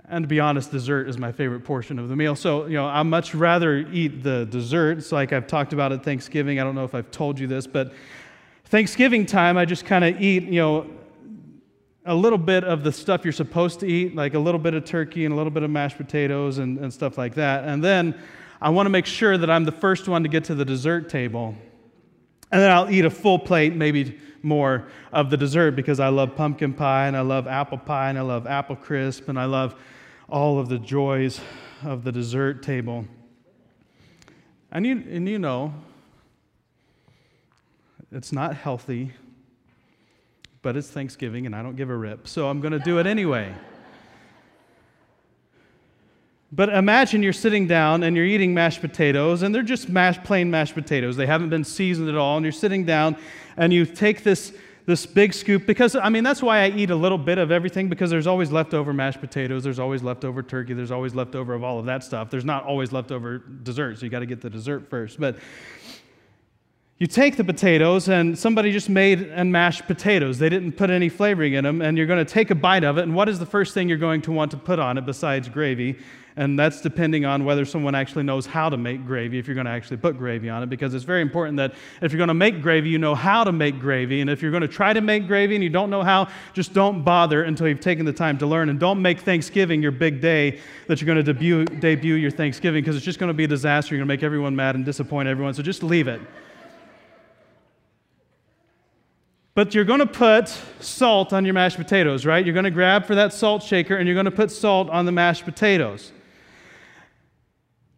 And 0.09 0.25
to 0.25 0.27
be 0.27 0.41
honest, 0.41 0.71
dessert 0.71 1.07
is 1.07 1.17
my 1.17 1.31
favorite 1.31 1.61
portion 1.61 1.97
of 1.99 2.09
the 2.09 2.17
meal. 2.17 2.35
So, 2.35 2.65
you 2.65 2.73
know, 2.73 2.85
I 2.85 3.01
much 3.03 3.33
rather 3.33 3.77
eat 3.77 4.23
the 4.23 4.45
desserts 4.45 5.13
like 5.13 5.31
I've 5.31 5.47
talked 5.47 5.71
about 5.71 5.93
at 5.93 6.03
Thanksgiving. 6.03 6.59
I 6.59 6.65
don't 6.65 6.75
know 6.75 6.83
if 6.83 6.93
I've 6.93 7.11
told 7.11 7.39
you 7.39 7.47
this, 7.47 7.65
but 7.65 7.93
Thanksgiving 8.71 9.25
time, 9.25 9.57
I 9.57 9.65
just 9.65 9.83
kind 9.83 10.05
of 10.05 10.21
eat, 10.21 10.43
you 10.43 10.61
know, 10.61 10.87
a 12.05 12.15
little 12.15 12.37
bit 12.37 12.63
of 12.63 12.85
the 12.85 12.91
stuff 12.93 13.25
you're 13.25 13.33
supposed 13.33 13.81
to 13.81 13.85
eat, 13.85 14.15
like 14.15 14.33
a 14.33 14.39
little 14.39 14.61
bit 14.61 14.73
of 14.73 14.85
turkey 14.85 15.25
and 15.25 15.33
a 15.33 15.35
little 15.35 15.51
bit 15.51 15.61
of 15.63 15.69
mashed 15.69 15.97
potatoes 15.97 16.57
and, 16.57 16.79
and 16.79 16.93
stuff 16.93 17.17
like 17.17 17.35
that. 17.35 17.65
And 17.65 17.83
then 17.83 18.17
I 18.61 18.69
want 18.69 18.85
to 18.85 18.89
make 18.89 19.05
sure 19.05 19.37
that 19.37 19.49
I'm 19.49 19.65
the 19.65 19.73
first 19.73 20.07
one 20.07 20.23
to 20.23 20.29
get 20.29 20.45
to 20.45 20.55
the 20.55 20.63
dessert 20.63 21.09
table. 21.09 21.53
And 22.49 22.61
then 22.61 22.71
I'll 22.71 22.89
eat 22.89 23.03
a 23.03 23.09
full 23.09 23.39
plate, 23.39 23.75
maybe 23.75 24.17
more, 24.41 24.87
of 25.11 25.29
the 25.29 25.35
dessert 25.35 25.71
because 25.71 25.99
I 25.99 26.07
love 26.07 26.37
pumpkin 26.37 26.71
pie 26.71 27.07
and 27.07 27.17
I 27.17 27.21
love 27.21 27.47
apple 27.47 27.77
pie 27.77 28.07
and 28.07 28.17
I 28.17 28.21
love 28.21 28.47
apple 28.47 28.77
crisp 28.77 29.27
and 29.27 29.37
I 29.37 29.45
love 29.45 29.75
all 30.29 30.59
of 30.59 30.69
the 30.69 30.79
joys 30.79 31.41
of 31.83 32.05
the 32.05 32.11
dessert 32.13 32.63
table. 32.63 33.03
And 34.71 34.87
you, 34.87 35.03
and 35.09 35.27
you 35.27 35.39
know, 35.39 35.73
it's 38.11 38.31
not 38.31 38.55
healthy, 38.55 39.13
but 40.61 40.75
it's 40.75 40.89
Thanksgiving 40.89 41.45
and 41.45 41.55
I 41.55 41.63
don't 41.63 41.75
give 41.75 41.89
a 41.89 41.95
rip, 41.95 42.27
so 42.27 42.49
I'm 42.49 42.61
going 42.61 42.73
to 42.73 42.79
do 42.79 42.99
it 42.99 43.07
anyway. 43.07 43.53
But 46.53 46.69
imagine 46.69 47.23
you're 47.23 47.31
sitting 47.31 47.65
down 47.65 48.03
and 48.03 48.15
you're 48.15 48.25
eating 48.25 48.53
mashed 48.53 48.81
potatoes, 48.81 49.41
and 49.41 49.55
they're 49.55 49.63
just 49.63 49.87
mashed, 49.87 50.21
plain 50.25 50.51
mashed 50.51 50.73
potatoes. 50.73 51.15
They 51.15 51.25
haven't 51.25 51.49
been 51.49 51.63
seasoned 51.63 52.09
at 52.09 52.15
all. 52.15 52.35
And 52.35 52.43
you're 52.43 52.51
sitting 52.51 52.83
down 52.83 53.15
and 53.55 53.71
you 53.71 53.85
take 53.85 54.23
this, 54.23 54.51
this 54.85 55.05
big 55.05 55.33
scoop, 55.33 55.65
because 55.65 55.95
I 55.95 56.09
mean, 56.09 56.25
that's 56.25 56.41
why 56.41 56.63
I 56.63 56.69
eat 56.71 56.89
a 56.89 56.95
little 56.95 57.17
bit 57.17 57.37
of 57.37 57.51
everything, 57.51 57.87
because 57.87 58.09
there's 58.09 58.27
always 58.27 58.51
leftover 58.51 58.91
mashed 58.91 59.21
potatoes, 59.21 59.63
there's 59.63 59.79
always 59.79 60.03
leftover 60.03 60.43
turkey, 60.43 60.73
there's 60.73 60.91
always 60.91 61.15
leftover 61.15 61.53
of 61.53 61.63
all 61.63 61.79
of 61.79 61.85
that 61.85 62.03
stuff. 62.03 62.29
There's 62.29 62.43
not 62.43 62.65
always 62.65 62.91
leftover 62.91 63.37
dessert, 63.37 63.99
so 63.99 64.03
you 64.03 64.09
got 64.09 64.19
to 64.19 64.25
get 64.25 64.41
the 64.41 64.49
dessert 64.49 64.89
first. 64.89 65.21
But 65.21 65.37
you 67.01 67.07
take 67.07 67.35
the 67.35 67.43
potatoes, 67.43 68.09
and 68.09 68.37
somebody 68.37 68.71
just 68.71 68.87
made 68.87 69.23
and 69.23 69.51
mashed 69.51 69.87
potatoes. 69.87 70.37
They 70.37 70.49
didn't 70.49 70.73
put 70.73 70.91
any 70.91 71.09
flavoring 71.09 71.53
in 71.53 71.63
them, 71.63 71.81
and 71.81 71.97
you're 71.97 72.05
going 72.05 72.23
to 72.23 72.31
take 72.31 72.51
a 72.51 72.55
bite 72.55 72.83
of 72.83 72.99
it. 72.99 73.01
And 73.01 73.15
what 73.15 73.27
is 73.27 73.39
the 73.39 73.45
first 73.47 73.73
thing 73.73 73.89
you're 73.89 73.97
going 73.97 74.21
to 74.21 74.31
want 74.31 74.51
to 74.51 74.57
put 74.57 74.77
on 74.77 74.99
it 74.99 75.05
besides 75.07 75.49
gravy? 75.49 75.97
And 76.35 76.59
that's 76.59 76.79
depending 76.79 77.25
on 77.25 77.43
whether 77.43 77.65
someone 77.65 77.95
actually 77.95 78.21
knows 78.21 78.45
how 78.45 78.69
to 78.69 78.77
make 78.77 79.03
gravy, 79.03 79.39
if 79.39 79.47
you're 79.47 79.55
going 79.55 79.65
to 79.65 79.71
actually 79.71 79.97
put 79.97 80.15
gravy 80.15 80.47
on 80.47 80.61
it, 80.61 80.69
because 80.69 80.93
it's 80.93 81.03
very 81.03 81.23
important 81.23 81.57
that 81.57 81.73
if 82.03 82.11
you're 82.11 82.19
going 82.19 82.27
to 82.27 82.35
make 82.35 82.61
gravy, 82.61 82.89
you 82.89 82.99
know 82.99 83.15
how 83.15 83.43
to 83.43 83.51
make 83.51 83.79
gravy. 83.79 84.21
And 84.21 84.29
if 84.29 84.43
you're 84.43 84.51
going 84.51 84.61
to 84.61 84.67
try 84.67 84.93
to 84.93 85.01
make 85.01 85.25
gravy 85.25 85.55
and 85.55 85.63
you 85.63 85.71
don't 85.71 85.89
know 85.89 86.03
how, 86.03 86.27
just 86.53 86.71
don't 86.71 87.01
bother 87.01 87.45
until 87.45 87.67
you've 87.67 87.79
taken 87.79 88.05
the 88.05 88.13
time 88.13 88.37
to 88.37 88.45
learn. 88.45 88.69
And 88.69 88.79
don't 88.79 89.01
make 89.01 89.21
Thanksgiving 89.21 89.81
your 89.81 89.91
big 89.91 90.21
day 90.21 90.59
that 90.85 91.01
you're 91.01 91.07
going 91.07 91.17
to 91.17 91.33
debut, 91.33 91.65
debut 91.65 92.13
your 92.13 92.29
Thanksgiving, 92.29 92.83
because 92.83 92.95
it's 92.95 93.05
just 93.05 93.17
going 93.17 93.31
to 93.31 93.33
be 93.33 93.45
a 93.45 93.47
disaster. 93.47 93.95
You're 93.95 94.05
going 94.05 94.07
to 94.07 94.13
make 94.13 94.23
everyone 94.23 94.55
mad 94.55 94.75
and 94.75 94.85
disappoint 94.85 95.27
everyone. 95.27 95.55
So 95.55 95.63
just 95.63 95.81
leave 95.81 96.07
it. 96.07 96.21
But 99.53 99.75
you're 99.75 99.83
going 99.83 99.99
to 99.99 100.05
put 100.05 100.47
salt 100.79 101.33
on 101.33 101.43
your 101.43 101.53
mashed 101.53 101.77
potatoes, 101.77 102.25
right? 102.25 102.45
You're 102.45 102.53
going 102.53 102.63
to 102.63 102.71
grab 102.71 103.05
for 103.05 103.15
that 103.15 103.33
salt 103.33 103.61
shaker 103.63 103.97
and 103.97 104.07
you're 104.07 104.15
going 104.15 104.25
to 104.25 104.31
put 104.31 104.49
salt 104.49 104.89
on 104.89 105.05
the 105.05 105.11
mashed 105.11 105.43
potatoes. 105.43 106.13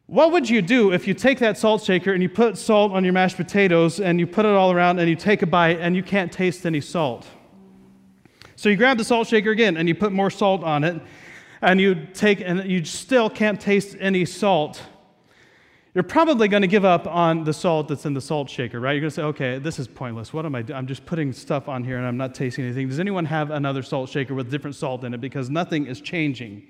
What 0.07 0.31
would 0.31 0.49
you 0.49 0.61
do 0.61 0.91
if 0.91 1.07
you 1.07 1.13
take 1.13 1.39
that 1.39 1.57
salt 1.57 1.83
shaker 1.83 2.11
and 2.11 2.21
you 2.21 2.29
put 2.29 2.57
salt 2.57 2.91
on 2.91 3.03
your 3.03 3.13
mashed 3.13 3.37
potatoes 3.37 3.99
and 3.99 4.19
you 4.19 4.27
put 4.27 4.45
it 4.45 4.51
all 4.51 4.71
around 4.71 4.99
and 4.99 5.07
you 5.07 5.15
take 5.15 5.41
a 5.43 5.45
bite 5.45 5.79
and 5.79 5.95
you 5.95 6.03
can't 6.03 6.31
taste 6.31 6.65
any 6.65 6.81
salt? 6.81 7.27
So 8.55 8.69
you 8.69 8.75
grab 8.75 8.97
the 8.97 9.03
salt 9.03 9.27
shaker 9.27 9.51
again 9.51 9.77
and 9.77 9.87
you 9.87 9.95
put 9.95 10.11
more 10.11 10.29
salt 10.29 10.63
on 10.63 10.83
it 10.83 11.01
and 11.61 11.79
you 11.79 11.95
take 12.13 12.41
and 12.41 12.69
you 12.69 12.83
still 12.83 13.29
can't 13.29 13.59
taste 13.59 13.95
any 13.99 14.25
salt. 14.25 14.81
You're 15.93 16.03
probably 16.03 16.47
going 16.47 16.63
to 16.63 16.67
give 16.67 16.85
up 16.85 17.05
on 17.05 17.43
the 17.43 17.53
salt 17.53 17.87
that's 17.87 18.05
in 18.05 18.15
the 18.15 18.21
salt 18.21 18.49
shaker, 18.49 18.79
right? 18.79 18.93
You're 18.93 19.01
going 19.01 19.11
to 19.11 19.15
say, 19.15 19.23
okay, 19.23 19.59
this 19.59 19.77
is 19.77 19.87
pointless. 19.87 20.33
What 20.33 20.43
am 20.43 20.55
I 20.55 20.63
doing? 20.63 20.77
I'm 20.77 20.87
just 20.87 21.05
putting 21.05 21.31
stuff 21.31 21.69
on 21.69 21.83
here 21.83 21.97
and 21.97 22.07
I'm 22.07 22.17
not 22.17 22.33
tasting 22.33 22.65
anything. 22.65 22.89
Does 22.89 22.99
anyone 22.99 23.25
have 23.25 23.51
another 23.51 23.83
salt 23.83 24.09
shaker 24.09 24.33
with 24.33 24.49
different 24.49 24.75
salt 24.75 25.03
in 25.03 25.13
it? 25.13 25.21
Because 25.21 25.51
nothing 25.51 25.85
is 25.85 26.01
changing. 26.01 26.67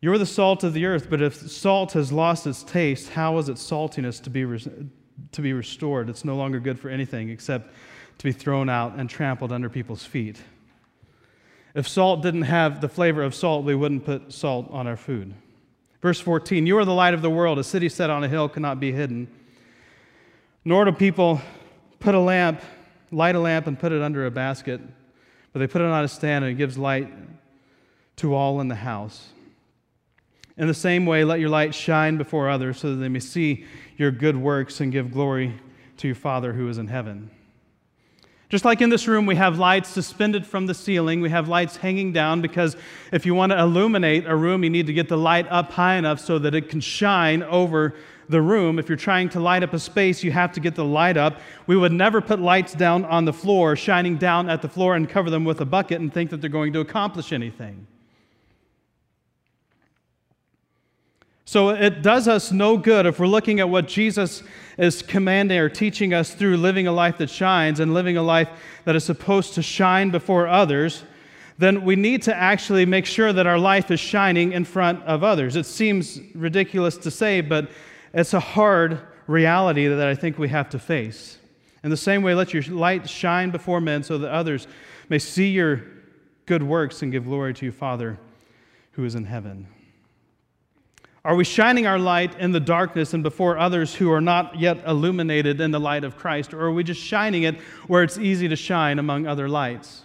You're 0.00 0.18
the 0.18 0.26
salt 0.26 0.62
of 0.62 0.72
the 0.72 0.86
earth, 0.86 1.08
but 1.10 1.20
if 1.20 1.34
salt 1.34 1.92
has 1.92 2.12
lost 2.12 2.46
its 2.46 2.62
taste, 2.62 3.10
how 3.10 3.38
is 3.38 3.48
its 3.48 3.68
saltiness 3.68 4.22
to 4.22 4.30
be, 4.30 4.44
to 5.32 5.42
be 5.42 5.52
restored? 5.52 6.10
It's 6.10 6.24
no 6.24 6.36
longer 6.36 6.60
good 6.60 6.78
for 6.78 6.88
anything 6.90 7.28
except 7.28 7.72
to 8.18 8.24
be 8.24 8.32
thrown 8.32 8.68
out 8.68 8.94
and 8.96 9.10
trampled 9.10 9.50
under 9.50 9.68
people's 9.68 10.04
feet. 10.04 10.40
If 11.74 11.88
salt 11.88 12.22
didn't 12.22 12.42
have 12.42 12.80
the 12.80 12.88
flavor 12.88 13.22
of 13.22 13.34
salt, 13.34 13.64
we 13.64 13.74
wouldn't 13.74 14.04
put 14.04 14.32
salt 14.32 14.68
on 14.70 14.86
our 14.86 14.96
food. 14.96 15.34
Verse 16.02 16.20
14 16.20 16.66
You 16.66 16.78
are 16.78 16.84
the 16.84 16.92
light 16.92 17.14
of 17.14 17.22
the 17.22 17.30
world. 17.30 17.58
A 17.58 17.64
city 17.64 17.88
set 17.88 18.10
on 18.10 18.24
a 18.24 18.28
hill 18.28 18.48
cannot 18.48 18.80
be 18.80 18.92
hidden. 18.92 19.28
Nor 20.64 20.84
do 20.84 20.92
people 20.92 21.40
put 21.98 22.14
a 22.14 22.20
lamp, 22.20 22.60
light 23.10 23.34
a 23.34 23.40
lamp, 23.40 23.66
and 23.66 23.78
put 23.78 23.92
it 23.92 24.02
under 24.02 24.26
a 24.26 24.30
basket, 24.30 24.80
but 25.52 25.60
they 25.60 25.66
put 25.66 25.80
it 25.80 25.86
on 25.86 26.04
a 26.04 26.08
stand 26.08 26.44
and 26.44 26.52
it 26.52 26.56
gives 26.56 26.76
light 26.76 27.12
to 28.16 28.34
all 28.34 28.60
in 28.60 28.68
the 28.68 28.74
house. 28.74 29.30
In 30.56 30.66
the 30.66 30.74
same 30.74 31.06
way, 31.06 31.24
let 31.24 31.40
your 31.40 31.48
light 31.48 31.74
shine 31.74 32.18
before 32.18 32.48
others 32.48 32.78
so 32.78 32.90
that 32.90 32.96
they 32.96 33.08
may 33.08 33.20
see 33.20 33.64
your 33.96 34.10
good 34.10 34.36
works 34.36 34.80
and 34.80 34.92
give 34.92 35.10
glory 35.10 35.58
to 35.96 36.06
your 36.08 36.14
Father 36.14 36.52
who 36.52 36.68
is 36.68 36.78
in 36.78 36.88
heaven. 36.88 37.30
Just 38.52 38.66
like 38.66 38.82
in 38.82 38.90
this 38.90 39.08
room, 39.08 39.24
we 39.24 39.36
have 39.36 39.58
lights 39.58 39.88
suspended 39.88 40.44
from 40.46 40.66
the 40.66 40.74
ceiling. 40.74 41.22
We 41.22 41.30
have 41.30 41.48
lights 41.48 41.78
hanging 41.78 42.12
down 42.12 42.42
because 42.42 42.76
if 43.10 43.24
you 43.24 43.34
want 43.34 43.50
to 43.50 43.58
illuminate 43.58 44.26
a 44.26 44.36
room, 44.36 44.62
you 44.62 44.68
need 44.68 44.86
to 44.88 44.92
get 44.92 45.08
the 45.08 45.16
light 45.16 45.46
up 45.48 45.72
high 45.72 45.94
enough 45.94 46.20
so 46.20 46.38
that 46.38 46.54
it 46.54 46.68
can 46.68 46.82
shine 46.82 47.42
over 47.44 47.94
the 48.28 48.42
room. 48.42 48.78
If 48.78 48.90
you're 48.90 48.98
trying 48.98 49.30
to 49.30 49.40
light 49.40 49.62
up 49.62 49.72
a 49.72 49.78
space, 49.78 50.22
you 50.22 50.32
have 50.32 50.52
to 50.52 50.60
get 50.60 50.74
the 50.74 50.84
light 50.84 51.16
up. 51.16 51.40
We 51.66 51.76
would 51.76 51.92
never 51.92 52.20
put 52.20 52.40
lights 52.40 52.74
down 52.74 53.06
on 53.06 53.24
the 53.24 53.32
floor, 53.32 53.74
shining 53.74 54.18
down 54.18 54.50
at 54.50 54.60
the 54.60 54.68
floor, 54.68 54.96
and 54.96 55.08
cover 55.08 55.30
them 55.30 55.46
with 55.46 55.62
a 55.62 55.64
bucket 55.64 56.02
and 56.02 56.12
think 56.12 56.28
that 56.28 56.42
they're 56.42 56.50
going 56.50 56.74
to 56.74 56.80
accomplish 56.80 57.32
anything. 57.32 57.86
So 61.52 61.68
it 61.68 62.00
does 62.00 62.28
us 62.28 62.50
no 62.50 62.78
good 62.78 63.04
if 63.04 63.20
we're 63.20 63.26
looking 63.26 63.60
at 63.60 63.68
what 63.68 63.86
Jesus 63.86 64.42
is 64.78 65.02
commanding 65.02 65.58
or 65.58 65.68
teaching 65.68 66.14
us 66.14 66.32
through 66.32 66.56
living 66.56 66.86
a 66.86 66.92
life 66.92 67.18
that 67.18 67.28
shines 67.28 67.78
and 67.78 67.92
living 67.92 68.16
a 68.16 68.22
life 68.22 68.48
that 68.86 68.96
is 68.96 69.04
supposed 69.04 69.52
to 69.56 69.62
shine 69.62 70.08
before 70.08 70.48
others. 70.48 71.04
Then 71.58 71.84
we 71.84 71.94
need 71.94 72.22
to 72.22 72.34
actually 72.34 72.86
make 72.86 73.04
sure 73.04 73.34
that 73.34 73.46
our 73.46 73.58
life 73.58 73.90
is 73.90 74.00
shining 74.00 74.52
in 74.52 74.64
front 74.64 75.02
of 75.02 75.22
others. 75.22 75.54
It 75.54 75.66
seems 75.66 76.18
ridiculous 76.34 76.96
to 76.96 77.10
say, 77.10 77.42
but 77.42 77.70
it's 78.14 78.32
a 78.32 78.40
hard 78.40 79.02
reality 79.26 79.88
that 79.88 80.08
I 80.08 80.14
think 80.14 80.38
we 80.38 80.48
have 80.48 80.70
to 80.70 80.78
face. 80.78 81.36
In 81.84 81.90
the 81.90 81.98
same 81.98 82.22
way, 82.22 82.34
let 82.34 82.54
your 82.54 82.62
light 82.62 83.10
shine 83.10 83.50
before 83.50 83.82
men 83.82 84.02
so 84.02 84.16
that 84.16 84.32
others 84.32 84.66
may 85.10 85.18
see 85.18 85.50
your 85.50 85.82
good 86.46 86.62
works 86.62 87.02
and 87.02 87.12
give 87.12 87.26
glory 87.26 87.52
to 87.52 87.66
your 87.66 87.74
Father 87.74 88.18
who 88.92 89.04
is 89.04 89.14
in 89.14 89.26
heaven. 89.26 89.66
Are 91.24 91.36
we 91.36 91.44
shining 91.44 91.86
our 91.86 92.00
light 92.00 92.36
in 92.40 92.50
the 92.50 92.58
darkness 92.58 93.14
and 93.14 93.22
before 93.22 93.56
others 93.56 93.94
who 93.94 94.10
are 94.10 94.20
not 94.20 94.58
yet 94.58 94.82
illuminated 94.86 95.60
in 95.60 95.70
the 95.70 95.78
light 95.78 96.02
of 96.02 96.16
Christ? 96.16 96.52
Or 96.52 96.62
are 96.62 96.72
we 96.72 96.82
just 96.82 97.00
shining 97.00 97.44
it 97.44 97.60
where 97.86 98.02
it's 98.02 98.18
easy 98.18 98.48
to 98.48 98.56
shine 98.56 98.98
among 98.98 99.26
other 99.26 99.48
lights? 99.48 100.02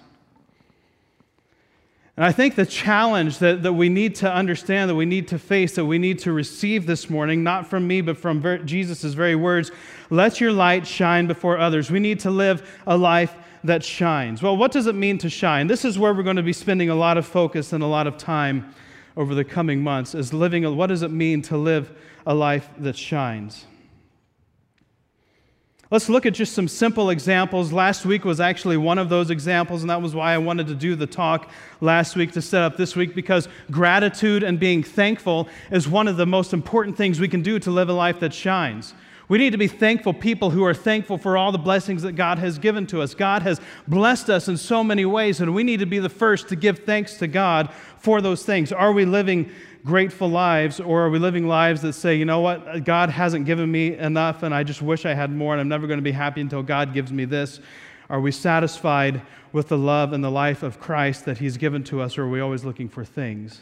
And 2.15 2.23
I 2.23 2.31
think 2.31 2.55
the 2.55 2.65
challenge 2.67 3.39
that, 3.39 3.63
that 3.63 3.73
we 3.73 3.89
need 3.89 4.15
to 4.15 4.31
understand, 4.31 4.89
that 4.91 4.95
we 4.95 5.05
need 5.05 5.27
to 5.29 5.39
face, 5.39 5.75
that 5.75 5.85
we 5.85 5.97
need 5.97 6.19
to 6.19 6.31
receive 6.31 6.85
this 6.85 7.09
morning, 7.09 7.43
not 7.43 7.67
from 7.67 7.87
me, 7.87 8.01
but 8.01 8.17
from 8.17 8.39
ver- 8.39 8.59
Jesus' 8.59 9.13
very 9.13 9.35
words 9.35 9.71
let 10.09 10.39
your 10.39 10.51
light 10.51 10.85
shine 10.85 11.25
before 11.27 11.57
others. 11.57 11.89
We 11.89 11.99
need 11.99 12.19
to 12.21 12.31
live 12.31 12.79
a 12.85 12.97
life 12.97 13.35
that 13.63 13.83
shines. 13.83 14.41
Well, 14.41 14.55
what 14.55 14.71
does 14.71 14.87
it 14.87 14.95
mean 14.95 15.17
to 15.19 15.29
shine? 15.29 15.67
This 15.67 15.83
is 15.83 15.97
where 15.97 16.13
we're 16.13 16.23
going 16.23 16.37
to 16.37 16.43
be 16.43 16.53
spending 16.53 16.89
a 16.89 16.95
lot 16.95 17.17
of 17.17 17.25
focus 17.25 17.73
and 17.73 17.83
a 17.83 17.87
lot 17.87 18.05
of 18.05 18.17
time 18.17 18.73
over 19.17 19.35
the 19.35 19.43
coming 19.43 19.81
months 19.81 20.15
is 20.15 20.31
living 20.31 20.63
what 20.77 20.87
does 20.87 21.01
it 21.01 21.11
mean 21.11 21.41
to 21.41 21.57
live 21.57 21.91
a 22.25 22.33
life 22.33 22.69
that 22.77 22.95
shines? 22.95 23.65
Let's 25.89 26.09
look 26.09 26.25
at 26.25 26.33
just 26.33 26.53
some 26.53 26.67
simple 26.67 27.09
examples. 27.09 27.71
Last 27.71 28.05
week 28.05 28.25
was 28.25 28.41
actually 28.41 28.75
one 28.75 28.97
of 28.97 29.07
those 29.07 29.29
examples, 29.29 29.83
and 29.83 29.89
that 29.89 30.01
was 30.01 30.13
why 30.13 30.33
I 30.33 30.37
wanted 30.37 30.67
to 30.67 30.75
do 30.75 30.95
the 30.95 31.07
talk 31.07 31.49
last 31.79 32.17
week 32.17 32.33
to 32.33 32.41
set 32.41 32.61
up 32.61 32.75
this 32.75 32.93
week 32.93 33.15
because 33.15 33.47
gratitude 33.71 34.43
and 34.43 34.59
being 34.59 34.83
thankful 34.83 35.47
is 35.71 35.87
one 35.87 36.09
of 36.09 36.17
the 36.17 36.25
most 36.25 36.51
important 36.51 36.97
things 36.97 37.21
we 37.21 37.29
can 37.29 37.41
do 37.41 37.57
to 37.59 37.71
live 37.71 37.87
a 37.87 37.93
life 37.93 38.19
that 38.19 38.33
shines. 38.33 38.93
We 39.29 39.37
need 39.37 39.49
to 39.49 39.57
be 39.57 39.67
thankful 39.67 40.13
people 40.13 40.51
who 40.51 40.63
are 40.63 40.73
thankful 40.73 41.17
for 41.17 41.35
all 41.35 41.51
the 41.51 41.57
blessings 41.57 42.01
that 42.03 42.13
God 42.13 42.39
has 42.39 42.57
given 42.57 42.87
to 42.87 43.01
us. 43.01 43.13
God 43.13 43.41
has 43.41 43.59
blessed 43.87 44.29
us 44.29 44.47
in 44.47 44.55
so 44.55 44.83
many 44.83 45.05
ways, 45.05 45.41
and 45.41 45.53
we 45.53 45.63
need 45.63 45.81
to 45.81 45.85
be 45.85 45.99
the 45.99 46.09
first 46.09 46.47
to 46.49 46.55
give 46.55 46.79
thanks 46.79 47.15
to 47.17 47.27
God 47.27 47.73
for 47.99 48.21
those 48.21 48.45
things. 48.45 48.71
Are 48.71 48.93
we 48.93 49.03
living 49.03 49.51
grateful 49.83 50.29
lives, 50.29 50.79
or 50.79 51.05
are 51.05 51.09
we 51.09 51.19
living 51.19 51.47
lives 51.47 51.81
that 51.81 51.93
say, 51.93 52.15
you 52.15 52.25
know 52.25 52.39
what, 52.39 52.83
God 52.85 53.09
hasn't 53.09 53.45
given 53.45 53.69
me 53.69 53.97
enough, 53.97 54.43
and 54.43 54.53
I 54.53 54.63
just 54.63 54.81
wish 54.81 55.05
I 55.05 55.13
had 55.13 55.31
more, 55.31 55.53
and 55.53 55.61
I'm 55.61 55.69
never 55.69 55.87
going 55.87 55.99
to 55.99 56.03
be 56.03 56.11
happy 56.11 56.41
until 56.41 56.63
God 56.63 56.93
gives 56.93 57.11
me 57.11 57.25
this? 57.25 57.59
Are 58.09 58.21
we 58.21 58.31
satisfied 58.31 59.21
with 59.51 59.67
the 59.67 59.77
love 59.77 60.13
and 60.13 60.23
the 60.23 60.31
life 60.31 60.63
of 60.63 60.79
Christ 60.79 61.25
that 61.25 61.37
He's 61.37 61.57
given 61.57 61.83
to 61.85 62.01
us, 62.01 62.17
or 62.17 62.23
are 62.23 62.29
we 62.29 62.39
always 62.39 62.63
looking 62.63 62.87
for 62.87 63.03
things? 63.03 63.59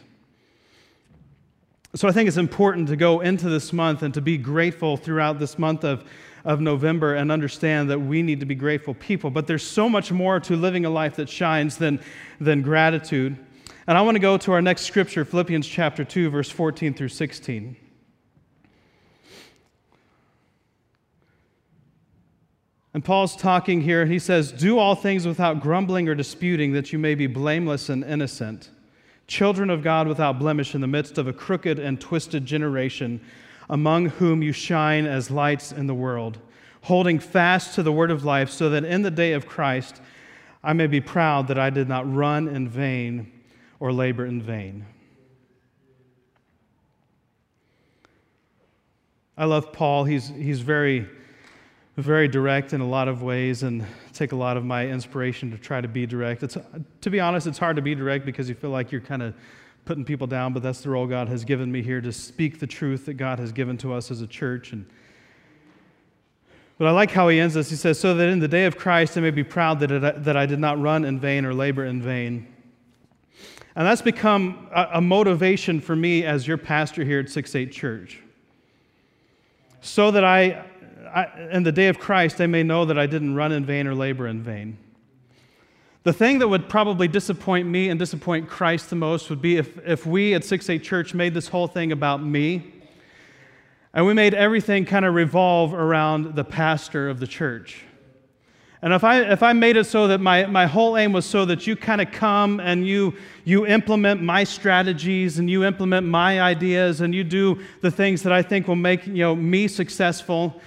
So 1.95 2.09
I 2.09 2.11
think 2.11 2.27
it's 2.27 2.35
important 2.35 2.89
to 2.89 2.97
go 2.97 3.21
into 3.21 3.47
this 3.47 3.71
month 3.71 4.03
and 4.03 4.13
to 4.15 4.21
be 4.21 4.37
grateful 4.37 4.97
throughout 4.97 5.39
this 5.39 5.57
month 5.57 5.85
of, 5.85 6.03
of 6.43 6.59
November 6.59 7.15
and 7.15 7.31
understand 7.31 7.89
that 7.89 7.99
we 7.99 8.21
need 8.21 8.41
to 8.41 8.45
be 8.45 8.53
grateful 8.53 8.93
people. 8.93 9.29
But 9.29 9.47
there's 9.47 9.63
so 9.63 9.87
much 9.87 10.11
more 10.11 10.41
to 10.41 10.57
living 10.57 10.83
a 10.85 10.89
life 10.89 11.15
that 11.15 11.29
shines 11.29 11.77
than, 11.77 12.01
than 12.41 12.61
gratitude. 12.61 13.37
And 13.87 13.97
I 13.97 14.01
want 14.01 14.15
to 14.15 14.19
go 14.19 14.37
to 14.37 14.51
our 14.51 14.61
next 14.61 14.81
scripture, 14.81 15.23
Philippians 15.23 15.65
chapter 15.65 16.03
2, 16.03 16.29
verse 16.31 16.49
14 16.49 16.93
through 16.95 17.07
16. 17.07 17.77
And 22.93 23.05
Paul's 23.05 23.37
talking 23.37 23.79
here, 23.79 24.01
and 24.01 24.11
he 24.11 24.19
says, 24.19 24.51
Do 24.51 24.79
all 24.79 24.95
things 24.95 25.25
without 25.25 25.61
grumbling 25.61 26.09
or 26.09 26.15
disputing, 26.15 26.73
that 26.73 26.91
you 26.91 26.99
may 26.99 27.15
be 27.15 27.27
blameless 27.27 27.87
and 27.87 28.03
innocent 28.03 28.69
children 29.27 29.69
of 29.69 29.81
God 29.83 30.07
without 30.07 30.39
blemish 30.39 30.75
in 30.75 30.81
the 30.81 30.87
midst 30.87 31.17
of 31.17 31.27
a 31.27 31.33
crooked 31.33 31.79
and 31.79 31.99
twisted 31.99 32.45
generation, 32.45 33.21
among 33.69 34.09
whom 34.09 34.43
you 34.43 34.51
shine 34.51 35.05
as 35.05 35.31
lights 35.31 35.71
in 35.71 35.87
the 35.87 35.93
world, 35.93 36.39
holding 36.83 37.19
fast 37.19 37.75
to 37.75 37.83
the 37.83 37.91
word 37.91 38.11
of 38.11 38.23
life, 38.23 38.49
so 38.49 38.69
that 38.69 38.85
in 38.85 39.01
the 39.01 39.11
day 39.11 39.33
of 39.33 39.47
Christ 39.47 40.01
I 40.63 40.73
may 40.73 40.87
be 40.87 41.01
proud 41.01 41.47
that 41.47 41.59
I 41.59 41.69
did 41.69 41.87
not 41.87 42.11
run 42.11 42.47
in 42.47 42.67
vain 42.67 43.31
or 43.79 43.91
labor 43.91 44.25
in 44.25 44.41
vain. 44.41 44.85
I 49.37 49.45
love 49.45 49.73
Paul. 49.73 50.05
He's, 50.05 50.29
he's 50.29 50.61
very 50.61 51.07
very 52.01 52.27
direct 52.27 52.73
in 52.73 52.81
a 52.81 52.87
lot 52.87 53.07
of 53.07 53.23
ways 53.23 53.63
and 53.63 53.85
take 54.11 54.33
a 54.33 54.35
lot 54.35 54.57
of 54.57 54.65
my 54.65 54.87
inspiration 54.87 55.49
to 55.51 55.57
try 55.57 55.79
to 55.79 55.87
be 55.87 56.05
direct. 56.05 56.43
It's, 56.43 56.57
to 57.01 57.09
be 57.09 57.19
honest, 57.19 57.47
it's 57.47 57.57
hard 57.57 57.77
to 57.77 57.81
be 57.81 57.95
direct 57.95 58.25
because 58.25 58.49
you 58.49 58.55
feel 58.55 58.69
like 58.69 58.91
you're 58.91 59.01
kind 59.01 59.23
of 59.23 59.33
putting 59.85 60.03
people 60.03 60.27
down, 60.27 60.51
but 60.51 60.61
that's 60.61 60.81
the 60.81 60.89
role 60.89 61.07
God 61.07 61.29
has 61.29 61.45
given 61.45 61.71
me 61.71 61.81
here 61.81 62.01
to 62.01 62.11
speak 62.11 62.59
the 62.59 62.67
truth 62.67 63.05
that 63.05 63.13
God 63.13 63.39
has 63.39 63.51
given 63.51 63.77
to 63.77 63.93
us 63.93 64.11
as 64.11 64.19
a 64.21 64.27
church. 64.27 64.73
And, 64.73 64.85
but 66.77 66.87
I 66.87 66.91
like 66.91 67.11
how 67.11 67.29
he 67.29 67.39
ends 67.39 67.53
this. 67.53 67.69
He 67.69 67.75
says, 67.75 67.99
So 67.99 68.13
that 68.15 68.27
in 68.27 68.39
the 68.39 68.47
day 68.47 68.65
of 68.65 68.77
Christ 68.77 69.17
I 69.17 69.21
may 69.21 69.31
be 69.31 69.43
proud 69.43 69.79
that, 69.79 69.91
it, 69.91 70.23
that 70.23 70.35
I 70.35 70.45
did 70.45 70.59
not 70.59 70.81
run 70.81 71.05
in 71.05 71.19
vain 71.19 71.45
or 71.45 71.53
labor 71.53 71.85
in 71.85 72.01
vain. 72.01 72.47
And 73.75 73.85
that's 73.85 74.01
become 74.01 74.67
a, 74.73 74.89
a 74.93 75.01
motivation 75.01 75.79
for 75.79 75.95
me 75.95 76.25
as 76.25 76.47
your 76.47 76.57
pastor 76.57 77.05
here 77.05 77.19
at 77.19 77.29
6 77.29 77.55
8 77.55 77.71
Church. 77.71 78.21
So 79.81 80.09
that 80.11 80.23
I 80.23 80.65
I, 81.15 81.27
in 81.51 81.63
the 81.63 81.71
day 81.71 81.87
of 81.87 81.97
Christ, 81.97 82.41
I 82.41 82.45
may 82.45 82.61
know 82.61 82.85
that 82.85 82.99
I 82.99 83.07
didn't 83.07 83.35
run 83.35 83.51
in 83.51 83.65
vain 83.65 83.87
or 83.87 83.95
labor 83.95 84.27
in 84.27 84.43
vain. 84.43 84.77
The 86.03 86.13
thing 86.13 86.37
that 86.39 86.47
would 86.47 86.69
probably 86.69 87.07
disappoint 87.07 87.67
me 87.67 87.89
and 87.89 87.97
disappoint 87.97 88.47
Christ 88.47 88.91
the 88.91 88.95
most 88.95 89.29
would 89.31 89.41
be 89.41 89.57
if, 89.57 89.79
if 89.87 90.05
we 90.05 90.35
at 90.35 90.43
6 90.43 90.69
8 90.69 90.83
Church 90.83 91.13
made 91.15 91.33
this 91.33 91.47
whole 91.47 91.67
thing 91.67 91.91
about 91.91 92.21
me 92.21 92.73
and 93.95 94.05
we 94.05 94.13
made 94.13 94.33
everything 94.33 94.83
kind 94.83 95.05
of 95.05 95.15
revolve 95.15 95.73
around 95.73 96.35
the 96.35 96.43
pastor 96.43 97.09
of 97.09 97.21
the 97.21 97.25
church. 97.25 97.81
And 98.81 98.93
if 98.93 99.05
I, 99.05 99.21
if 99.21 99.41
I 99.41 99.53
made 99.53 99.77
it 99.77 99.85
so 99.85 100.07
that 100.09 100.19
my, 100.19 100.45
my 100.45 100.67
whole 100.67 100.97
aim 100.97 101.13
was 101.13 101.25
so 101.25 101.45
that 101.45 101.65
you 101.65 101.77
kind 101.77 102.01
of 102.01 102.11
come 102.11 102.59
and 102.59 102.85
you, 102.85 103.15
you 103.45 103.65
implement 103.65 104.21
my 104.21 104.43
strategies 104.43 105.39
and 105.39 105.49
you 105.49 105.63
implement 105.63 106.05
my 106.05 106.41
ideas 106.41 106.99
and 106.99 107.15
you 107.15 107.23
do 107.23 107.63
the 107.81 107.89
things 107.89 108.21
that 108.23 108.33
I 108.33 108.41
think 108.41 108.67
will 108.67 108.75
make 108.75 109.07
you 109.07 109.13
know, 109.13 109.35
me 109.35 109.69
successful, 109.69 110.61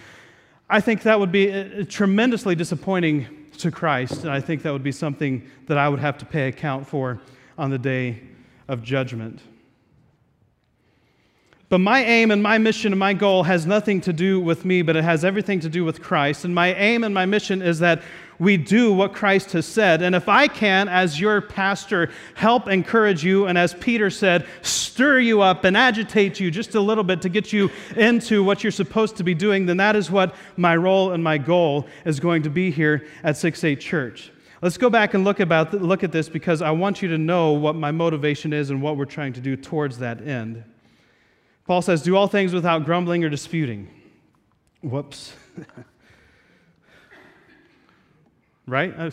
I 0.70 0.80
think 0.80 1.02
that 1.02 1.18
would 1.18 1.32
be 1.32 1.50
uh, 1.50 1.84
tremendously 1.88 2.54
disappointing 2.54 3.26
to 3.58 3.70
Christ, 3.70 4.22
and 4.22 4.30
I 4.30 4.40
think 4.40 4.62
that 4.62 4.72
would 4.72 4.82
be 4.82 4.92
something 4.92 5.48
that 5.66 5.78
I 5.78 5.88
would 5.88 6.00
have 6.00 6.18
to 6.18 6.26
pay 6.26 6.48
account 6.48 6.86
for 6.86 7.20
on 7.56 7.70
the 7.70 7.78
day 7.78 8.20
of 8.68 8.82
judgment. 8.82 9.40
But 11.70 11.78
my 11.78 12.02
aim 12.02 12.30
and 12.30 12.42
my 12.42 12.56
mission 12.56 12.92
and 12.92 12.98
my 12.98 13.12
goal 13.12 13.42
has 13.42 13.66
nothing 13.66 14.00
to 14.02 14.12
do 14.12 14.40
with 14.40 14.64
me, 14.64 14.82
but 14.82 14.96
it 14.96 15.04
has 15.04 15.24
everything 15.24 15.60
to 15.60 15.68
do 15.68 15.84
with 15.84 16.02
Christ. 16.02 16.44
And 16.44 16.54
my 16.54 16.72
aim 16.74 17.04
and 17.04 17.12
my 17.12 17.26
mission 17.26 17.60
is 17.60 17.78
that 17.80 18.02
we 18.38 18.56
do 18.56 18.92
what 18.92 19.12
Christ 19.12 19.52
has 19.52 19.66
said. 19.66 20.02
And 20.02 20.14
if 20.14 20.28
I 20.28 20.46
can, 20.46 20.88
as 20.88 21.20
your 21.20 21.40
pastor, 21.40 22.10
help 22.34 22.68
encourage 22.68 23.24
you, 23.24 23.46
and 23.46 23.58
as 23.58 23.74
Peter 23.74 24.10
said, 24.10 24.46
stir 24.62 25.18
you 25.18 25.42
up 25.42 25.64
and 25.64 25.76
agitate 25.76 26.38
you 26.38 26.50
just 26.50 26.74
a 26.74 26.80
little 26.80 27.04
bit 27.04 27.22
to 27.22 27.28
get 27.28 27.52
you 27.52 27.70
into 27.96 28.44
what 28.44 28.62
you're 28.62 28.70
supposed 28.70 29.16
to 29.16 29.24
be 29.24 29.34
doing, 29.34 29.66
then 29.66 29.78
that 29.78 29.96
is 29.96 30.10
what 30.10 30.34
my 30.56 30.76
role 30.76 31.12
and 31.12 31.22
my 31.22 31.38
goal 31.38 31.86
is 32.04 32.20
going 32.20 32.42
to 32.42 32.50
be 32.50 32.70
here 32.70 33.06
at 33.24 33.36
6 33.36 33.64
8 33.64 33.80
Church. 33.80 34.30
Let's 34.60 34.76
go 34.76 34.90
back 34.90 35.14
and 35.14 35.24
look, 35.24 35.38
about, 35.38 35.72
look 35.72 36.02
at 36.02 36.10
this 36.10 36.28
because 36.28 36.62
I 36.62 36.72
want 36.72 37.00
you 37.00 37.08
to 37.08 37.18
know 37.18 37.52
what 37.52 37.76
my 37.76 37.92
motivation 37.92 38.52
is 38.52 38.70
and 38.70 38.82
what 38.82 38.96
we're 38.96 39.04
trying 39.04 39.32
to 39.34 39.40
do 39.40 39.56
towards 39.56 39.98
that 39.98 40.26
end. 40.26 40.64
Paul 41.64 41.82
says, 41.82 42.02
Do 42.02 42.16
all 42.16 42.26
things 42.26 42.52
without 42.52 42.84
grumbling 42.84 43.22
or 43.22 43.28
disputing. 43.28 43.88
Whoops. 44.82 45.32
right? 48.68 48.94
Uh, 48.96 49.10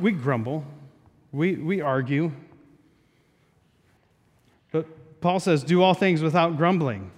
we 0.00 0.12
grumble, 0.12 0.64
we, 1.30 1.54
we 1.54 1.80
argue. 1.80 2.32
But 4.72 4.86
Paul 5.20 5.38
says, 5.38 5.62
Do 5.62 5.82
all 5.82 5.94
things 5.94 6.22
without 6.22 6.56
grumbling. 6.56 7.10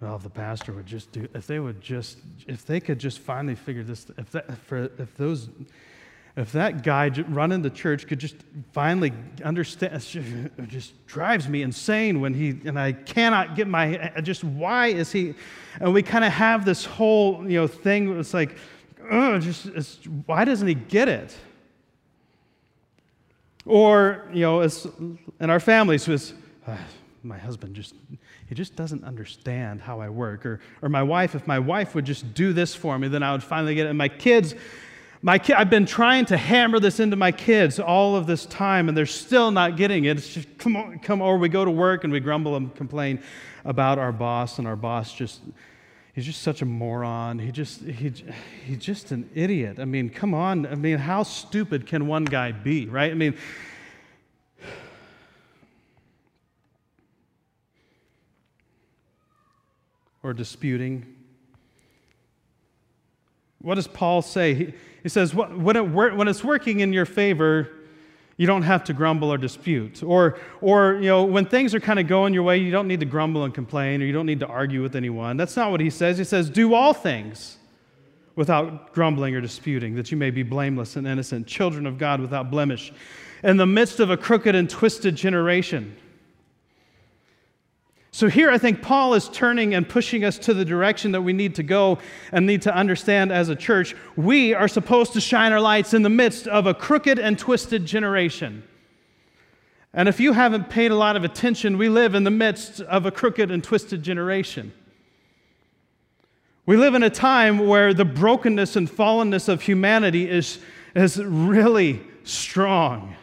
Well, 0.00 0.16
if 0.16 0.22
the 0.22 0.30
pastor 0.30 0.72
would 0.72 0.86
just 0.86 1.12
do, 1.12 1.28
if 1.34 1.46
they 1.46 1.58
would 1.58 1.80
just, 1.80 2.18
if 2.46 2.64
they 2.64 2.80
could 2.80 2.98
just 2.98 3.18
finally 3.18 3.56
figure 3.56 3.82
this, 3.82 4.06
if, 4.16 4.30
that, 4.30 4.56
for, 4.58 4.84
if 4.98 5.16
those 5.16 5.48
if 6.38 6.52
that 6.52 6.84
guy 6.84 7.08
running 7.30 7.62
the 7.62 7.70
church 7.70 8.06
could 8.06 8.20
just 8.20 8.36
finally 8.70 9.12
understand, 9.44 9.94
it 9.94 10.68
just 10.68 11.04
drives 11.08 11.48
me 11.48 11.62
insane 11.62 12.20
when 12.20 12.32
he, 12.32 12.50
and 12.64 12.78
I 12.78 12.92
cannot 12.92 13.56
get 13.56 13.66
my, 13.66 14.12
just 14.22 14.44
why 14.44 14.86
is 14.86 15.10
he, 15.10 15.34
and 15.80 15.92
we 15.92 16.00
kind 16.00 16.24
of 16.24 16.32
have 16.32 16.64
this 16.64 16.84
whole, 16.84 17.42
you 17.42 17.58
know, 17.58 17.66
thing, 17.66 18.16
it's 18.20 18.32
like, 18.32 18.56
oh, 19.10 19.38
just, 19.38 20.06
why 20.26 20.44
doesn't 20.44 20.66
he 20.66 20.74
get 20.74 21.08
it? 21.08 21.36
Or, 23.64 24.26
you 24.32 24.42
know, 24.42 24.62
in 24.62 25.50
our 25.50 25.60
families, 25.60 26.08
uh, 26.66 26.76
my 27.22 27.36
husband 27.36 27.74
just, 27.74 27.94
he 28.48 28.54
just 28.54 28.76
doesn't 28.76 29.04
understand 29.04 29.80
how 29.80 30.00
I 30.00 30.08
work. 30.08 30.46
Or, 30.46 30.60
or 30.80 30.88
my 30.88 31.02
wife, 31.02 31.34
if 31.34 31.46
my 31.46 31.58
wife 31.58 31.94
would 31.94 32.06
just 32.06 32.32
do 32.32 32.52
this 32.52 32.74
for 32.74 32.98
me, 32.98 33.08
then 33.08 33.22
I 33.22 33.32
would 33.32 33.42
finally 33.42 33.74
get 33.74 33.86
it. 33.86 33.90
And 33.90 33.98
my 33.98 34.08
kids, 34.08 34.54
my 35.20 35.38
ki- 35.38 35.52
I've 35.52 35.68
been 35.68 35.84
trying 35.84 36.24
to 36.26 36.36
hammer 36.36 36.80
this 36.80 37.00
into 37.00 37.16
my 37.16 37.32
kids 37.32 37.78
all 37.78 38.16
of 38.16 38.26
this 38.26 38.46
time, 38.46 38.88
and 38.88 38.96
they're 38.96 39.04
still 39.04 39.50
not 39.50 39.76
getting 39.76 40.04
it. 40.04 40.16
It's 40.16 40.32
just 40.32 40.56
come 40.58 40.76
on, 40.76 41.00
come 41.00 41.20
or 41.20 41.36
we 41.36 41.48
go 41.48 41.64
to 41.64 41.70
work 41.70 42.04
and 42.04 42.12
we 42.12 42.20
grumble 42.20 42.56
and 42.56 42.74
complain 42.74 43.22
about 43.64 43.98
our 43.98 44.12
boss, 44.12 44.58
and 44.58 44.66
our 44.66 44.76
boss 44.76 45.12
just 45.12 45.40
he's 46.18 46.26
just 46.26 46.42
such 46.42 46.62
a 46.62 46.64
moron. 46.64 47.38
He 47.38 47.52
just 47.52 47.80
he 47.82 48.12
he's 48.66 48.78
just 48.78 49.12
an 49.12 49.30
idiot. 49.36 49.78
I 49.78 49.84
mean, 49.84 50.10
come 50.10 50.34
on. 50.34 50.66
I 50.66 50.74
mean, 50.74 50.98
how 50.98 51.22
stupid 51.22 51.86
can 51.86 52.08
one 52.08 52.24
guy 52.24 52.50
be, 52.50 52.86
right? 52.86 53.12
I 53.12 53.14
mean, 53.14 53.36
or 60.24 60.32
disputing. 60.32 61.06
What 63.60 63.76
does 63.76 63.86
Paul 63.86 64.20
say? 64.20 64.54
He, 64.54 64.74
he 65.04 65.08
says, 65.08 65.32
when, 65.32 65.76
it, 65.76 65.82
when 65.82 66.26
it's 66.26 66.42
working 66.42 66.80
in 66.80 66.92
your 66.92 67.06
favor, 67.06 67.70
you 68.38 68.46
don't 68.46 68.62
have 68.62 68.84
to 68.84 68.94
grumble 68.94 69.30
or 69.30 69.36
dispute. 69.36 70.02
Or, 70.02 70.38
or 70.62 70.94
you 70.94 71.08
know, 71.08 71.24
when 71.24 71.44
things 71.44 71.74
are 71.74 71.80
kind 71.80 71.98
of 71.98 72.06
going 72.06 72.32
your 72.32 72.44
way, 72.44 72.56
you 72.56 72.70
don't 72.70 72.88
need 72.88 73.00
to 73.00 73.06
grumble 73.06 73.44
and 73.44 73.52
complain, 73.52 74.00
or 74.00 74.06
you 74.06 74.12
don't 74.12 74.26
need 74.26 74.40
to 74.40 74.46
argue 74.46 74.80
with 74.80 74.96
anyone. 74.96 75.36
That's 75.36 75.56
not 75.56 75.70
what 75.70 75.80
he 75.80 75.90
says. 75.90 76.16
He 76.16 76.24
says, 76.24 76.48
do 76.48 76.72
all 76.72 76.94
things 76.94 77.58
without 78.36 78.94
grumbling 78.94 79.34
or 79.34 79.40
disputing, 79.40 79.96
that 79.96 80.12
you 80.12 80.16
may 80.16 80.30
be 80.30 80.44
blameless 80.44 80.94
and 80.94 81.06
innocent, 81.06 81.48
children 81.48 81.84
of 81.84 81.98
God 81.98 82.20
without 82.20 82.48
blemish, 82.50 82.92
in 83.42 83.56
the 83.56 83.66
midst 83.66 83.98
of 83.98 84.08
a 84.08 84.16
crooked 84.16 84.54
and 84.54 84.70
twisted 84.70 85.16
generation 85.16 85.96
so 88.18 88.26
here 88.28 88.50
I 88.50 88.58
think 88.58 88.82
Paul 88.82 89.14
is 89.14 89.28
turning 89.28 89.76
and 89.76 89.88
pushing 89.88 90.24
us 90.24 90.38
to 90.38 90.52
the 90.52 90.64
direction 90.64 91.12
that 91.12 91.22
we 91.22 91.32
need 91.32 91.54
to 91.54 91.62
go 91.62 91.98
and 92.32 92.46
need 92.46 92.62
to 92.62 92.74
understand 92.74 93.30
as 93.30 93.48
a 93.48 93.54
church. 93.54 93.94
We 94.16 94.54
are 94.54 94.66
supposed 94.66 95.12
to 95.12 95.20
shine 95.20 95.52
our 95.52 95.60
lights 95.60 95.94
in 95.94 96.02
the 96.02 96.08
midst 96.08 96.48
of 96.48 96.66
a 96.66 96.74
crooked 96.74 97.20
and 97.20 97.38
twisted 97.38 97.86
generation. 97.86 98.64
And 99.94 100.08
if 100.08 100.18
you 100.18 100.32
haven't 100.32 100.68
paid 100.68 100.90
a 100.90 100.96
lot 100.96 101.14
of 101.14 101.22
attention, 101.22 101.78
we 101.78 101.88
live 101.88 102.16
in 102.16 102.24
the 102.24 102.32
midst 102.32 102.80
of 102.80 103.06
a 103.06 103.12
crooked 103.12 103.52
and 103.52 103.62
twisted 103.62 104.02
generation. 104.02 104.72
We 106.66 106.76
live 106.76 106.94
in 106.94 107.04
a 107.04 107.10
time 107.10 107.68
where 107.68 107.94
the 107.94 108.04
brokenness 108.04 108.74
and 108.74 108.90
fallenness 108.90 109.48
of 109.48 109.62
humanity 109.62 110.28
is, 110.28 110.58
is 110.96 111.22
really 111.22 112.00
strong. 112.24 113.14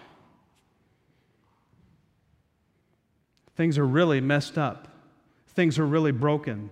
Things 3.55 3.77
are 3.77 3.85
really 3.85 4.21
messed 4.21 4.57
up. 4.57 4.87
Things 5.49 5.79
are 5.79 5.85
really 5.85 6.11
broken. 6.11 6.69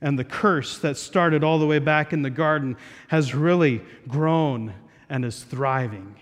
And 0.00 0.18
the 0.18 0.24
curse 0.24 0.78
that 0.78 0.96
started 0.96 1.42
all 1.42 1.58
the 1.58 1.66
way 1.66 1.78
back 1.78 2.12
in 2.12 2.22
the 2.22 2.30
garden 2.30 2.76
has 3.08 3.34
really 3.34 3.82
grown 4.06 4.74
and 5.08 5.24
is 5.24 5.42
thriving. 5.42 6.14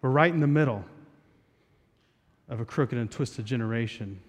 We're 0.00 0.10
right 0.10 0.32
in 0.32 0.40
the 0.40 0.46
middle 0.46 0.84
of 2.48 2.60
a 2.60 2.64
crooked 2.64 2.96
and 2.96 3.10
twisted 3.10 3.44
generation. 3.44 4.20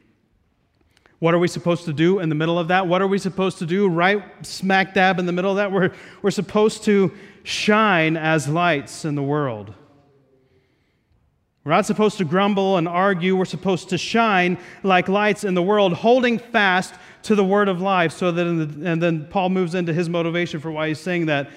What 1.20 1.34
are 1.34 1.40
we 1.40 1.48
supposed 1.48 1.86
to 1.86 1.94
do 1.94 2.20
in 2.20 2.30
the 2.30 2.36
middle 2.36 2.58
of 2.58 2.70
that? 2.70 2.88
What 2.88 3.02
are 3.02 3.08
we 3.08 3.18
supposed 3.18 3.60
to 3.60 3.66
do 3.66 3.88
right 3.88 4.24
smack 4.46 4.94
dab 4.94 5.20
in 5.20 5.26
the 5.26 5.32
middle 5.32 5.52
of 5.52 5.58
that? 5.58 5.72
We're, 5.72 5.92
we're 6.22 6.32
supposed 6.32 6.84
to 6.86 7.12
shine 7.44 8.16
as 8.16 8.48
lights 8.48 9.04
in 9.06 9.16
the 9.16 9.24
world. 9.24 9.74
We're 11.70 11.76
not 11.76 11.86
supposed 11.86 12.18
to 12.18 12.26
grumble 12.26 12.78
and 12.78 12.88
argue. 12.88 13.36
We're 13.36 13.46
supposed 13.46 13.90
to 13.90 13.98
shine 14.00 14.58
like 14.82 15.08
lights 15.08 15.44
in 15.44 15.54
the 15.54 15.62
world, 15.62 15.94
holding 15.94 16.40
fast 16.40 16.96
to 17.22 17.36
the 17.36 17.44
word 17.44 17.68
of 17.68 17.80
life. 17.80 18.12
So 18.12 18.32
that, 18.32 18.44
the, 18.44 18.90
and 18.90 19.00
then 19.00 19.28
Paul 19.28 19.50
moves 19.50 19.76
into 19.76 19.94
his 19.94 20.10
motivation 20.10 20.60
for 20.62 20.72
why 20.72 20.88
he's 20.88 21.00
saying 21.00 21.28
that. 21.28 21.52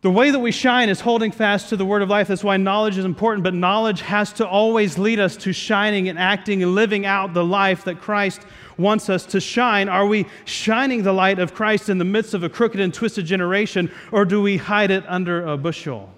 The 0.00 0.10
way 0.10 0.30
that 0.30 0.38
we 0.38 0.50
shine 0.52 0.88
is 0.88 1.02
holding 1.02 1.32
fast 1.32 1.68
to 1.68 1.76
the 1.76 1.84
word 1.84 2.00
of 2.00 2.08
life. 2.08 2.28
That's 2.28 2.42
why 2.42 2.56
knowledge 2.56 2.96
is 2.96 3.04
important, 3.04 3.44
but 3.44 3.52
knowledge 3.52 4.00
has 4.00 4.32
to 4.34 4.48
always 4.48 4.96
lead 4.96 5.20
us 5.20 5.36
to 5.36 5.52
shining 5.52 6.08
and 6.08 6.18
acting 6.18 6.62
and 6.62 6.74
living 6.74 7.04
out 7.04 7.34
the 7.34 7.44
life 7.44 7.84
that 7.84 8.00
Christ 8.00 8.40
wants 8.78 9.10
us 9.10 9.26
to 9.26 9.38
shine. 9.38 9.90
Are 9.90 10.06
we 10.06 10.24
shining 10.46 11.02
the 11.02 11.12
light 11.12 11.38
of 11.38 11.52
Christ 11.52 11.90
in 11.90 11.98
the 11.98 12.06
midst 12.06 12.32
of 12.32 12.42
a 12.42 12.48
crooked 12.48 12.80
and 12.80 12.94
twisted 12.94 13.26
generation, 13.26 13.90
or 14.12 14.24
do 14.24 14.40
we 14.40 14.56
hide 14.56 14.90
it 14.90 15.04
under 15.06 15.44
a 15.44 15.58
bushel? 15.58 16.08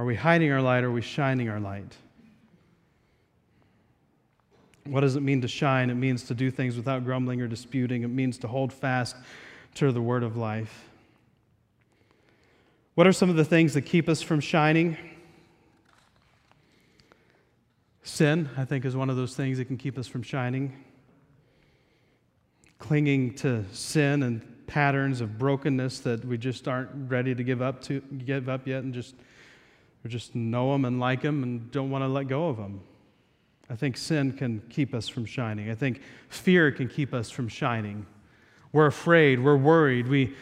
Are 0.00 0.04
we 0.06 0.14
hiding 0.14 0.50
our 0.50 0.62
light 0.62 0.82
or 0.82 0.86
are 0.86 0.92
we 0.92 1.02
shining 1.02 1.50
our 1.50 1.60
light? 1.60 1.94
What 4.86 5.00
does 5.02 5.14
it 5.14 5.20
mean 5.20 5.42
to 5.42 5.46
shine? 5.46 5.90
It 5.90 5.94
means 5.94 6.22
to 6.28 6.34
do 6.34 6.50
things 6.50 6.74
without 6.74 7.04
grumbling 7.04 7.42
or 7.42 7.46
disputing. 7.46 8.02
It 8.02 8.08
means 8.08 8.38
to 8.38 8.48
hold 8.48 8.72
fast 8.72 9.14
to 9.74 9.92
the 9.92 10.00
word 10.00 10.22
of 10.22 10.38
life. 10.38 10.88
What 12.94 13.06
are 13.06 13.12
some 13.12 13.28
of 13.28 13.36
the 13.36 13.44
things 13.44 13.74
that 13.74 13.82
keep 13.82 14.08
us 14.08 14.22
from 14.22 14.40
shining? 14.40 14.96
Sin, 18.02 18.48
I 18.56 18.64
think, 18.64 18.86
is 18.86 18.96
one 18.96 19.10
of 19.10 19.16
those 19.16 19.36
things 19.36 19.58
that 19.58 19.66
can 19.66 19.76
keep 19.76 19.98
us 19.98 20.06
from 20.06 20.22
shining. 20.22 20.82
Clinging 22.78 23.34
to 23.34 23.66
sin 23.74 24.22
and 24.22 24.66
patterns 24.66 25.20
of 25.20 25.36
brokenness 25.36 26.00
that 26.00 26.24
we 26.24 26.38
just 26.38 26.66
aren't 26.66 26.88
ready 27.10 27.34
to 27.34 27.44
give 27.44 27.60
up 27.60 27.82
to 27.82 28.00
give 28.00 28.48
up 28.48 28.66
yet 28.66 28.82
and 28.82 28.94
just 28.94 29.14
we 30.02 30.10
just 30.10 30.34
know 30.34 30.72
them 30.72 30.84
and 30.84 30.98
like 30.98 31.22
them 31.22 31.42
and 31.42 31.70
don't 31.70 31.90
want 31.90 32.02
to 32.02 32.08
let 32.08 32.28
go 32.28 32.48
of 32.48 32.56
them. 32.56 32.80
I 33.68 33.76
think 33.76 33.96
sin 33.96 34.32
can 34.32 34.62
keep 34.68 34.94
us 34.94 35.08
from 35.08 35.24
shining. 35.24 35.70
I 35.70 35.74
think 35.74 36.00
fear 36.28 36.72
can 36.72 36.88
keep 36.88 37.14
us 37.14 37.30
from 37.30 37.48
shining. 37.48 38.06
We're 38.72 38.86
afraid, 38.86 39.42
we're 39.42 39.56
worried, 39.56 40.08
we, 40.08 40.34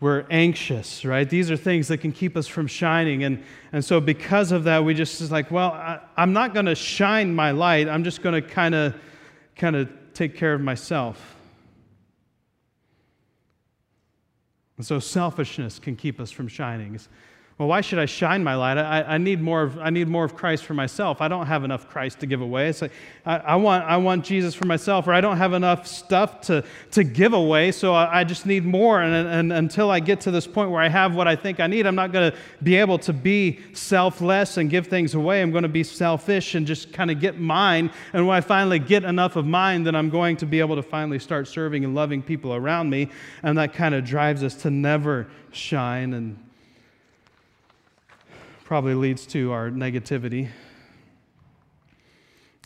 we're 0.00 0.26
anxious, 0.30 1.04
right? 1.04 1.28
These 1.28 1.50
are 1.50 1.56
things 1.56 1.88
that 1.88 1.98
can 1.98 2.12
keep 2.12 2.36
us 2.36 2.46
from 2.46 2.66
shining. 2.66 3.24
And, 3.24 3.42
and 3.72 3.84
so, 3.84 4.00
because 4.00 4.52
of 4.52 4.64
that, 4.64 4.84
we 4.84 4.92
just 4.92 5.20
is 5.20 5.30
like, 5.30 5.50
well, 5.50 5.72
I, 5.72 6.00
I'm 6.16 6.32
not 6.32 6.52
going 6.52 6.66
to 6.66 6.74
shine 6.74 7.34
my 7.34 7.52
light. 7.52 7.88
I'm 7.88 8.04
just 8.04 8.22
going 8.22 8.40
to 8.40 8.46
kind 8.46 8.74
of 8.74 8.94
kind 9.56 9.76
of 9.76 9.88
take 10.12 10.36
care 10.36 10.52
of 10.52 10.60
myself. 10.60 11.36
And 14.76 14.84
so, 14.84 14.98
selfishness 14.98 15.78
can 15.78 15.94
keep 15.96 16.20
us 16.20 16.30
from 16.30 16.48
shining. 16.48 16.98
Well, 17.56 17.68
why 17.68 17.82
should 17.82 18.00
I 18.00 18.06
shine 18.06 18.42
my 18.42 18.56
light? 18.56 18.78
I, 18.78 19.02
I, 19.02 19.18
need 19.18 19.40
more 19.40 19.62
of, 19.62 19.78
I 19.78 19.88
need 19.88 20.08
more 20.08 20.24
of 20.24 20.34
Christ 20.34 20.64
for 20.64 20.74
myself. 20.74 21.20
I 21.20 21.28
don't 21.28 21.46
have 21.46 21.62
enough 21.62 21.88
Christ 21.88 22.18
to 22.20 22.26
give 22.26 22.40
away. 22.40 22.68
It's 22.68 22.82
like, 22.82 22.90
I, 23.24 23.36
I 23.36 23.54
want, 23.54 23.84
I 23.84 23.96
want 23.96 24.24
Jesus 24.24 24.56
for 24.56 24.66
myself, 24.66 25.06
or 25.06 25.12
I 25.12 25.20
don't 25.20 25.36
have 25.36 25.52
enough 25.52 25.86
stuff 25.86 26.40
to, 26.42 26.64
to 26.90 27.04
give 27.04 27.32
away, 27.32 27.70
so 27.70 27.94
I, 27.94 28.20
I 28.20 28.24
just 28.24 28.44
need 28.44 28.64
more. 28.64 29.00
And, 29.00 29.28
and 29.28 29.52
until 29.52 29.92
I 29.92 30.00
get 30.00 30.20
to 30.22 30.32
this 30.32 30.48
point 30.48 30.72
where 30.72 30.82
I 30.82 30.88
have 30.88 31.14
what 31.14 31.28
I 31.28 31.36
think 31.36 31.60
I 31.60 31.68
need, 31.68 31.86
I'm 31.86 31.94
not 31.94 32.10
going 32.10 32.32
to 32.32 32.36
be 32.64 32.74
able 32.74 32.98
to 32.98 33.12
be 33.12 33.60
selfless 33.72 34.56
and 34.56 34.68
give 34.68 34.88
things 34.88 35.14
away. 35.14 35.40
I'm 35.40 35.52
going 35.52 35.62
to 35.62 35.68
be 35.68 35.84
selfish 35.84 36.56
and 36.56 36.66
just 36.66 36.92
kind 36.92 37.08
of 37.08 37.20
get 37.20 37.38
mine. 37.38 37.92
And 38.12 38.26
when 38.26 38.36
I 38.36 38.40
finally 38.40 38.80
get 38.80 39.04
enough 39.04 39.36
of 39.36 39.46
mine, 39.46 39.84
then 39.84 39.94
I'm 39.94 40.10
going 40.10 40.36
to 40.38 40.46
be 40.46 40.58
able 40.58 40.74
to 40.74 40.82
finally 40.82 41.20
start 41.20 41.46
serving 41.46 41.84
and 41.84 41.94
loving 41.94 42.20
people 42.20 42.52
around 42.52 42.90
me. 42.90 43.10
And 43.44 43.56
that 43.58 43.74
kind 43.74 43.94
of 43.94 44.04
drives 44.04 44.42
us 44.42 44.56
to 44.62 44.70
never 44.70 45.28
shine 45.52 46.14
and 46.14 46.43
probably 48.64 48.94
leads 48.94 49.26
to 49.26 49.52
our 49.52 49.68
negativity. 49.68 50.48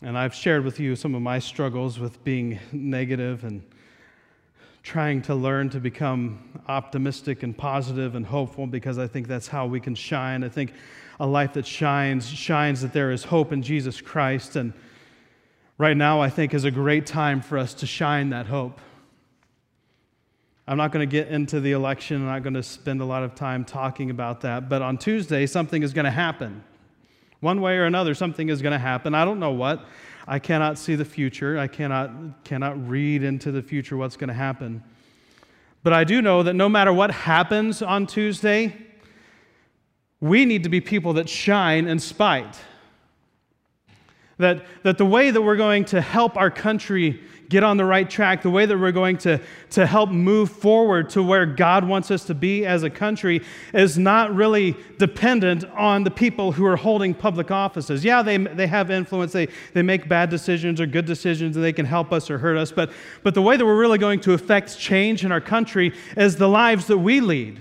And 0.00 0.16
I've 0.16 0.32
shared 0.32 0.64
with 0.64 0.78
you 0.78 0.94
some 0.94 1.16
of 1.16 1.22
my 1.22 1.40
struggles 1.40 1.98
with 1.98 2.22
being 2.22 2.60
negative 2.70 3.42
and 3.42 3.64
trying 4.84 5.20
to 5.22 5.34
learn 5.34 5.68
to 5.70 5.80
become 5.80 6.62
optimistic 6.68 7.42
and 7.42 7.58
positive 7.58 8.14
and 8.14 8.24
hopeful 8.24 8.68
because 8.68 8.96
I 8.96 9.08
think 9.08 9.26
that's 9.26 9.48
how 9.48 9.66
we 9.66 9.80
can 9.80 9.96
shine. 9.96 10.44
I 10.44 10.48
think 10.48 10.72
a 11.18 11.26
life 11.26 11.54
that 11.54 11.66
shines 11.66 12.28
shines 12.28 12.80
that 12.82 12.92
there 12.92 13.10
is 13.10 13.24
hope 13.24 13.52
in 13.52 13.60
Jesus 13.60 14.00
Christ. 14.00 14.54
And 14.54 14.72
right 15.78 15.96
now, 15.96 16.20
I 16.20 16.30
think 16.30 16.54
is 16.54 16.62
a 16.62 16.70
great 16.70 17.06
time 17.06 17.40
for 17.40 17.58
us 17.58 17.74
to 17.74 17.86
shine 17.86 18.30
that 18.30 18.46
hope. 18.46 18.80
I'm 20.68 20.76
not 20.76 20.92
going 20.92 21.08
to 21.08 21.10
get 21.10 21.28
into 21.28 21.60
the 21.60 21.72
election. 21.72 22.18
I'm 22.18 22.26
not 22.26 22.42
going 22.42 22.52
to 22.52 22.62
spend 22.62 23.00
a 23.00 23.04
lot 23.06 23.22
of 23.22 23.34
time 23.34 23.64
talking 23.64 24.10
about 24.10 24.42
that. 24.42 24.68
But 24.68 24.82
on 24.82 24.98
Tuesday, 24.98 25.46
something 25.46 25.82
is 25.82 25.94
going 25.94 26.04
to 26.04 26.10
happen. 26.10 26.62
One 27.40 27.62
way 27.62 27.78
or 27.78 27.86
another, 27.86 28.14
something 28.14 28.50
is 28.50 28.60
going 28.60 28.74
to 28.74 28.78
happen. 28.78 29.14
I 29.14 29.24
don't 29.24 29.40
know 29.40 29.52
what. 29.52 29.86
I 30.26 30.38
cannot 30.38 30.76
see 30.76 30.94
the 30.94 31.06
future. 31.06 31.58
I 31.58 31.68
cannot, 31.68 32.44
cannot 32.44 32.86
read 32.86 33.22
into 33.22 33.50
the 33.50 33.62
future 33.62 33.96
what's 33.96 34.18
going 34.18 34.28
to 34.28 34.34
happen. 34.34 34.82
But 35.82 35.94
I 35.94 36.04
do 36.04 36.20
know 36.20 36.42
that 36.42 36.52
no 36.52 36.68
matter 36.68 36.92
what 36.92 37.12
happens 37.12 37.80
on 37.80 38.06
Tuesday, 38.06 38.76
we 40.20 40.44
need 40.44 40.64
to 40.64 40.68
be 40.68 40.82
people 40.82 41.14
that 41.14 41.30
shine 41.30 41.88
in 41.88 41.98
spite. 41.98 42.58
That, 44.38 44.64
that 44.84 44.98
the 44.98 45.06
way 45.06 45.30
that 45.30 45.42
we're 45.42 45.56
going 45.56 45.84
to 45.86 46.00
help 46.00 46.36
our 46.36 46.50
country 46.50 47.20
get 47.48 47.64
on 47.64 47.76
the 47.76 47.84
right 47.84 48.08
track, 48.08 48.42
the 48.42 48.50
way 48.50 48.66
that 48.66 48.78
we're 48.78 48.92
going 48.92 49.16
to, 49.16 49.40
to 49.70 49.86
help 49.86 50.10
move 50.10 50.50
forward 50.50 51.08
to 51.10 51.22
where 51.22 51.46
God 51.46 51.86
wants 51.86 52.10
us 52.10 52.24
to 52.24 52.34
be 52.34 52.66
as 52.66 52.82
a 52.82 52.90
country 52.90 53.42
is 53.72 53.98
not 53.98 54.34
really 54.34 54.76
dependent 54.98 55.64
on 55.72 56.04
the 56.04 56.10
people 56.10 56.52
who 56.52 56.66
are 56.66 56.76
holding 56.76 57.14
public 57.14 57.50
offices. 57.50 58.04
Yeah, 58.04 58.22
they, 58.22 58.36
they 58.36 58.66
have 58.66 58.90
influence, 58.90 59.32
they, 59.32 59.48
they 59.72 59.82
make 59.82 60.08
bad 60.08 60.28
decisions 60.28 60.80
or 60.80 60.86
good 60.86 61.06
decisions, 61.06 61.56
and 61.56 61.64
they 61.64 61.72
can 61.72 61.86
help 61.86 62.12
us 62.12 62.30
or 62.30 62.38
hurt 62.38 62.58
us, 62.58 62.70
but, 62.70 62.90
but 63.22 63.34
the 63.34 63.42
way 63.42 63.56
that 63.56 63.64
we're 63.64 63.80
really 63.80 63.98
going 63.98 64.20
to 64.20 64.34
affect 64.34 64.78
change 64.78 65.24
in 65.24 65.32
our 65.32 65.40
country 65.40 65.94
is 66.16 66.36
the 66.36 66.48
lives 66.48 66.86
that 66.86 66.98
we 66.98 67.20
lead. 67.20 67.60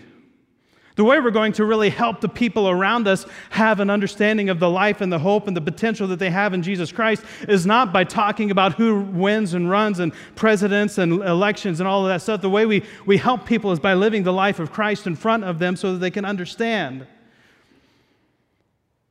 The 0.97 1.03
way 1.03 1.19
we're 1.19 1.29
going 1.29 1.53
to 1.53 1.63
really 1.63 1.91
help 1.91 2.21
the 2.21 2.27
people 2.27 2.67
around 2.67 3.07
us 3.07 3.27
have 3.51 3.79
an 3.79 3.91
understanding 3.91 4.49
of 4.49 4.59
the 4.59 4.69
life 4.69 4.99
and 4.99 5.13
the 5.13 5.19
hope 5.19 5.47
and 5.47 5.55
the 5.55 5.61
potential 5.61 6.07
that 6.07 6.17
they 6.17 6.31
have 6.31 6.55
in 6.55 6.63
Jesus 6.63 6.91
Christ 6.91 7.23
is 7.47 7.67
not 7.67 7.93
by 7.93 8.03
talking 8.03 8.49
about 8.49 8.73
who 8.73 9.01
wins 9.01 9.53
and 9.53 9.69
runs 9.69 9.99
and 9.99 10.11
presidents 10.35 10.97
and 10.97 11.21
elections 11.21 11.79
and 11.79 11.87
all 11.87 12.01
of 12.01 12.09
that 12.09 12.23
stuff. 12.23 12.41
The 12.41 12.49
way 12.49 12.65
we, 12.65 12.83
we 13.05 13.17
help 13.17 13.45
people 13.45 13.71
is 13.71 13.79
by 13.79 13.93
living 13.93 14.23
the 14.23 14.33
life 14.33 14.59
of 14.59 14.71
Christ 14.71 15.05
in 15.05 15.15
front 15.15 15.43
of 15.43 15.59
them 15.59 15.75
so 15.75 15.93
that 15.93 15.99
they 15.99 16.09
can 16.09 16.25
understand. 16.25 17.05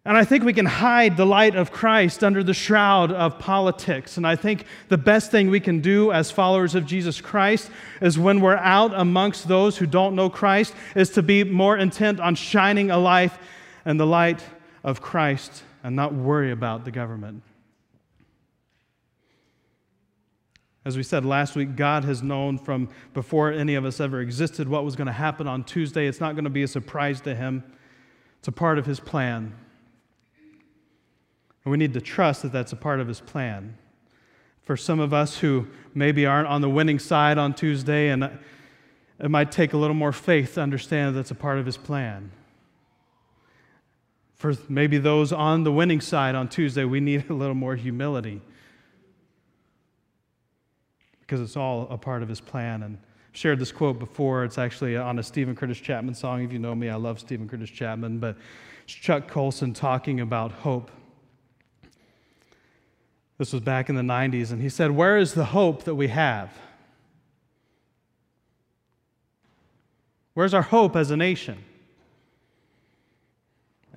And 0.07 0.17
I 0.17 0.25
think 0.25 0.45
we 0.45 0.53
can 0.53 0.67
hide 0.67 1.17
the 1.17 1.27
light 1.27 1.57
of 1.57 1.73
Christ 1.73 2.23
under 2.23 2.45
the 2.45 2.55
shroud 2.55 3.11
of 3.11 3.41
politics. 3.41 4.17
And 4.17 4.25
I 4.25 4.37
think 4.37 4.65
the 4.89 4.97
best 4.97 5.33
thing 5.33 5.51
we 5.51 5.59
can 5.59 5.81
do 5.81 6.13
as 6.13 6.31
followers 6.31 6.77
of 6.77 6.87
Jesus 6.87 7.21
Christ 7.21 7.69
is 8.01 8.17
when 8.17 8.41
we're 8.41 8.55
out 8.55 8.93
amongst 8.95 9.49
those 9.49 9.77
who 9.77 9.85
don't 9.85 10.15
know 10.15 10.31
Christ, 10.31 10.75
is 10.95 11.11
to 11.11 11.25
be 11.25 11.43
more 11.43 11.77
intent 11.77 12.21
on 12.21 12.37
shining 12.37 12.93
a 12.93 12.99
life 12.99 13.37
and 13.85 13.99
the 13.99 14.07
light 14.07 14.41
of 14.85 15.01
Christ 15.01 15.65
and 15.83 15.97
not 15.97 16.15
worry 16.15 16.53
about 16.53 16.85
the 16.85 16.93
government. 16.93 17.43
As 20.85 20.97
we 20.97 21.03
said 21.03 21.25
last 21.25 21.57
week, 21.57 21.75
God 21.75 22.05
has 22.05 22.23
known 22.23 22.59
from 22.59 22.91
before 23.13 23.51
any 23.51 23.75
of 23.75 23.85
us 23.85 23.99
ever 23.99 24.21
existed 24.21 24.69
what 24.69 24.85
was 24.85 24.95
going 24.95 25.09
to 25.09 25.13
happen 25.13 25.49
on 25.49 25.65
Tuesday. 25.65 26.07
It's 26.07 26.21
not 26.21 26.37
going 26.37 26.45
to 26.45 26.51
be 26.51 26.63
a 26.63 26.69
surprise 26.69 27.21
to 27.23 27.35
Him, 27.35 27.65
it's 28.39 28.47
a 28.47 28.53
part 28.53 28.79
of 28.79 28.87
His 28.87 29.01
plan. 29.01 29.53
And 31.67 31.73
we 31.73 31.79
need 31.79 31.95
to 31.95 32.01
trust 32.01 32.43
that 32.43 32.53
that's 32.53 32.71
a 32.71 32.77
part 32.77 33.01
of 33.01 33.09
his 33.09 33.19
plan. 33.19 33.77
For 34.63 34.77
some 34.77 35.01
of 35.01 35.13
us 35.13 35.39
who 35.39 35.67
maybe 35.95 36.25
aren't 36.25 36.47
on 36.47 36.61
the 36.61 36.71
winning 36.71 37.01
side 37.01 37.39
on 37.39 37.55
Tuesday, 37.55 38.11
and 38.11 38.23
it 39.19 39.29
might 39.29 39.51
take 39.51 39.73
a 39.73 39.77
little 39.77 39.97
more 39.97 40.13
faith 40.13 40.55
to 40.55 40.61
understand 40.61 41.09
that 41.09 41.19
that's 41.19 41.33
a 41.33 41.35
part 41.35 41.59
of 41.59 41.67
his 41.67 41.77
plan. 41.77 42.31
For 44.37 44.55
maybe 44.69 44.99
those 44.99 45.33
on 45.33 45.65
the 45.65 45.73
winning 45.73 46.01
side 46.01 46.37
on 46.37 46.47
Tuesday, 46.47 46.85
we 46.85 47.01
need 47.01 47.25
a 47.31 47.35
little 47.35 47.57
more 47.57 47.75
humility 47.75 48.41
because 51.19 51.41
it's 51.41 51.57
all 51.57 51.89
a 51.91 51.99
part 51.99 52.23
of 52.23 52.29
his 52.29 52.41
plan. 52.41 52.85
And 52.85 52.97
I've 53.33 53.37
shared 53.37 53.59
this 53.59 53.73
quote 53.73 53.99
before. 53.99 54.45
It's 54.45 54.57
actually 54.57 54.97
on 54.97 55.19
a 55.19 55.23
Steven 55.25 55.57
Curtis 55.57 55.79
Chapman 55.79 56.15
song. 56.15 56.45
If 56.45 56.53
you 56.53 56.61
know 56.61 56.77
me, 56.77 56.91
I 56.91 56.95
love 56.95 57.19
Steven 57.19 57.49
Curtis 57.49 57.71
Chapman, 57.71 58.21
but 58.21 58.37
it's 58.85 58.95
Chuck 58.95 59.27
Colson 59.27 59.73
talking 59.73 60.21
about 60.21 60.53
hope. 60.53 60.93
This 63.39 63.53
was 63.53 63.63
back 63.63 63.89
in 63.89 63.97
the 63.97 64.03
90s, 64.03 64.51
and 64.51 64.63
he 64.63 64.69
said, 64.69 64.91
Where 64.91 65.19
is 65.19 65.35
the 65.35 65.47
hope 65.47 65.85
that 65.85 65.95
we 65.95 66.09
have? 66.09 66.51
Where's 70.35 70.55
our 70.55 70.63
hope 70.63 70.97
as 70.97 71.11
a 71.11 71.17
nation? 71.17 71.65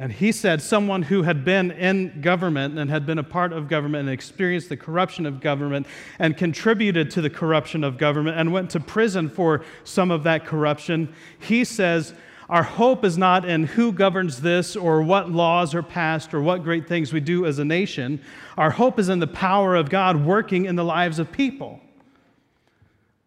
And 0.01 0.13
he 0.13 0.31
said, 0.31 0.61
someone 0.61 1.01
who 1.01 1.23
had 1.23 1.43
been 1.43 1.71
in 1.71 2.21
government 2.21 2.79
and 2.79 2.89
had 2.89 3.05
been 3.05 3.17
a 3.17 3.23
part 3.23 3.51
of 3.51 3.67
government 3.67 4.07
and 4.07 4.09
experienced 4.09 4.69
the 4.69 4.77
corruption 4.77 5.25
of 5.25 5.41
government 5.41 5.87
and 6.19 6.37
contributed 6.37 7.11
to 7.11 7.21
the 7.21 7.29
corruption 7.29 7.83
of 7.83 7.97
government 7.97 8.37
and 8.37 8.53
went 8.53 8.69
to 8.69 8.79
prison 8.79 9.29
for 9.29 9.65
some 9.83 10.09
of 10.09 10.23
that 10.23 10.45
corruption, 10.45 11.13
he 11.37 11.65
says, 11.65 12.13
Our 12.49 12.63
hope 12.63 13.05
is 13.05 13.17
not 13.17 13.45
in 13.45 13.65
who 13.65 13.91
governs 13.91 14.41
this 14.41 14.75
or 14.75 15.03
what 15.03 15.29
laws 15.29 15.75
are 15.75 15.83
passed 15.83 16.33
or 16.33 16.41
what 16.41 16.63
great 16.63 16.87
things 16.87 17.13
we 17.13 17.19
do 17.19 17.45
as 17.45 17.59
a 17.59 17.65
nation. 17.65 18.21
Our 18.57 18.71
hope 18.71 18.97
is 18.97 19.07
in 19.09 19.19
the 19.19 19.27
power 19.27 19.75
of 19.75 19.89
God 19.89 20.25
working 20.25 20.65
in 20.65 20.75
the 20.75 20.83
lives 20.83 21.19
of 21.19 21.31
people. 21.31 21.79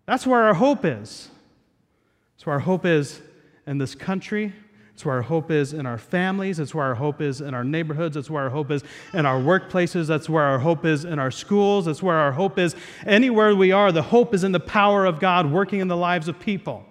That's 0.06 0.26
where 0.26 0.42
our 0.42 0.54
hope 0.54 0.84
is. 0.84 1.28
That's 2.34 2.46
where 2.46 2.54
our 2.54 2.60
hope 2.60 2.84
is 2.84 3.20
in 3.66 3.78
this 3.78 3.94
country 3.94 4.52
it's 5.02 5.06
where 5.06 5.16
our 5.16 5.22
hope 5.22 5.50
is 5.50 5.72
in 5.72 5.84
our 5.84 5.98
families. 5.98 6.60
It's 6.60 6.74
where 6.74 6.84
our 6.84 6.94
hope 6.94 7.20
is 7.20 7.40
in 7.40 7.54
our 7.54 7.64
neighborhoods. 7.64 8.16
It's 8.16 8.30
where 8.30 8.44
our 8.44 8.50
hope 8.50 8.70
is 8.70 8.84
in 9.14 9.26
our 9.26 9.40
workplaces. 9.40 10.06
That's 10.06 10.28
where 10.28 10.44
our 10.44 10.58
hope 10.58 10.84
is 10.84 11.04
in 11.04 11.18
our 11.18 11.30
schools. 11.30 11.86
That's 11.86 12.02
where 12.02 12.16
our 12.16 12.30
hope 12.30 12.56
is 12.56 12.76
anywhere 13.06 13.52
we 13.56 13.72
are. 13.72 13.90
The 13.90 14.02
hope 14.02 14.32
is 14.32 14.44
in 14.44 14.52
the 14.52 14.60
power 14.60 15.04
of 15.04 15.18
God 15.18 15.50
working 15.50 15.80
in 15.80 15.88
the 15.88 15.96
lives 15.96 16.28
of 16.28 16.38
people. 16.38 16.84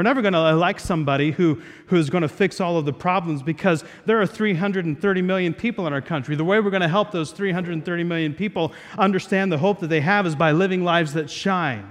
We're 0.00 0.04
never 0.04 0.22
going 0.22 0.32
to 0.32 0.48
elect 0.48 0.80
somebody 0.80 1.30
who, 1.30 1.60
who 1.88 1.96
is 1.96 2.08
going 2.08 2.22
to 2.22 2.28
fix 2.28 2.58
all 2.58 2.78
of 2.78 2.86
the 2.86 2.92
problems 2.94 3.42
because 3.42 3.84
there 4.06 4.18
are 4.18 4.26
330 4.26 5.20
million 5.20 5.52
people 5.52 5.86
in 5.86 5.92
our 5.92 6.00
country. 6.00 6.36
The 6.36 6.42
way 6.42 6.58
we're 6.58 6.70
going 6.70 6.80
to 6.80 6.88
help 6.88 7.10
those 7.10 7.32
330 7.32 8.04
million 8.04 8.32
people 8.32 8.72
understand 8.96 9.52
the 9.52 9.58
hope 9.58 9.78
that 9.80 9.88
they 9.88 10.00
have 10.00 10.26
is 10.26 10.34
by 10.34 10.52
living 10.52 10.84
lives 10.84 11.12
that 11.12 11.28
shine 11.28 11.86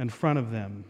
in 0.00 0.08
front 0.08 0.40
of 0.40 0.50
them. 0.50 0.84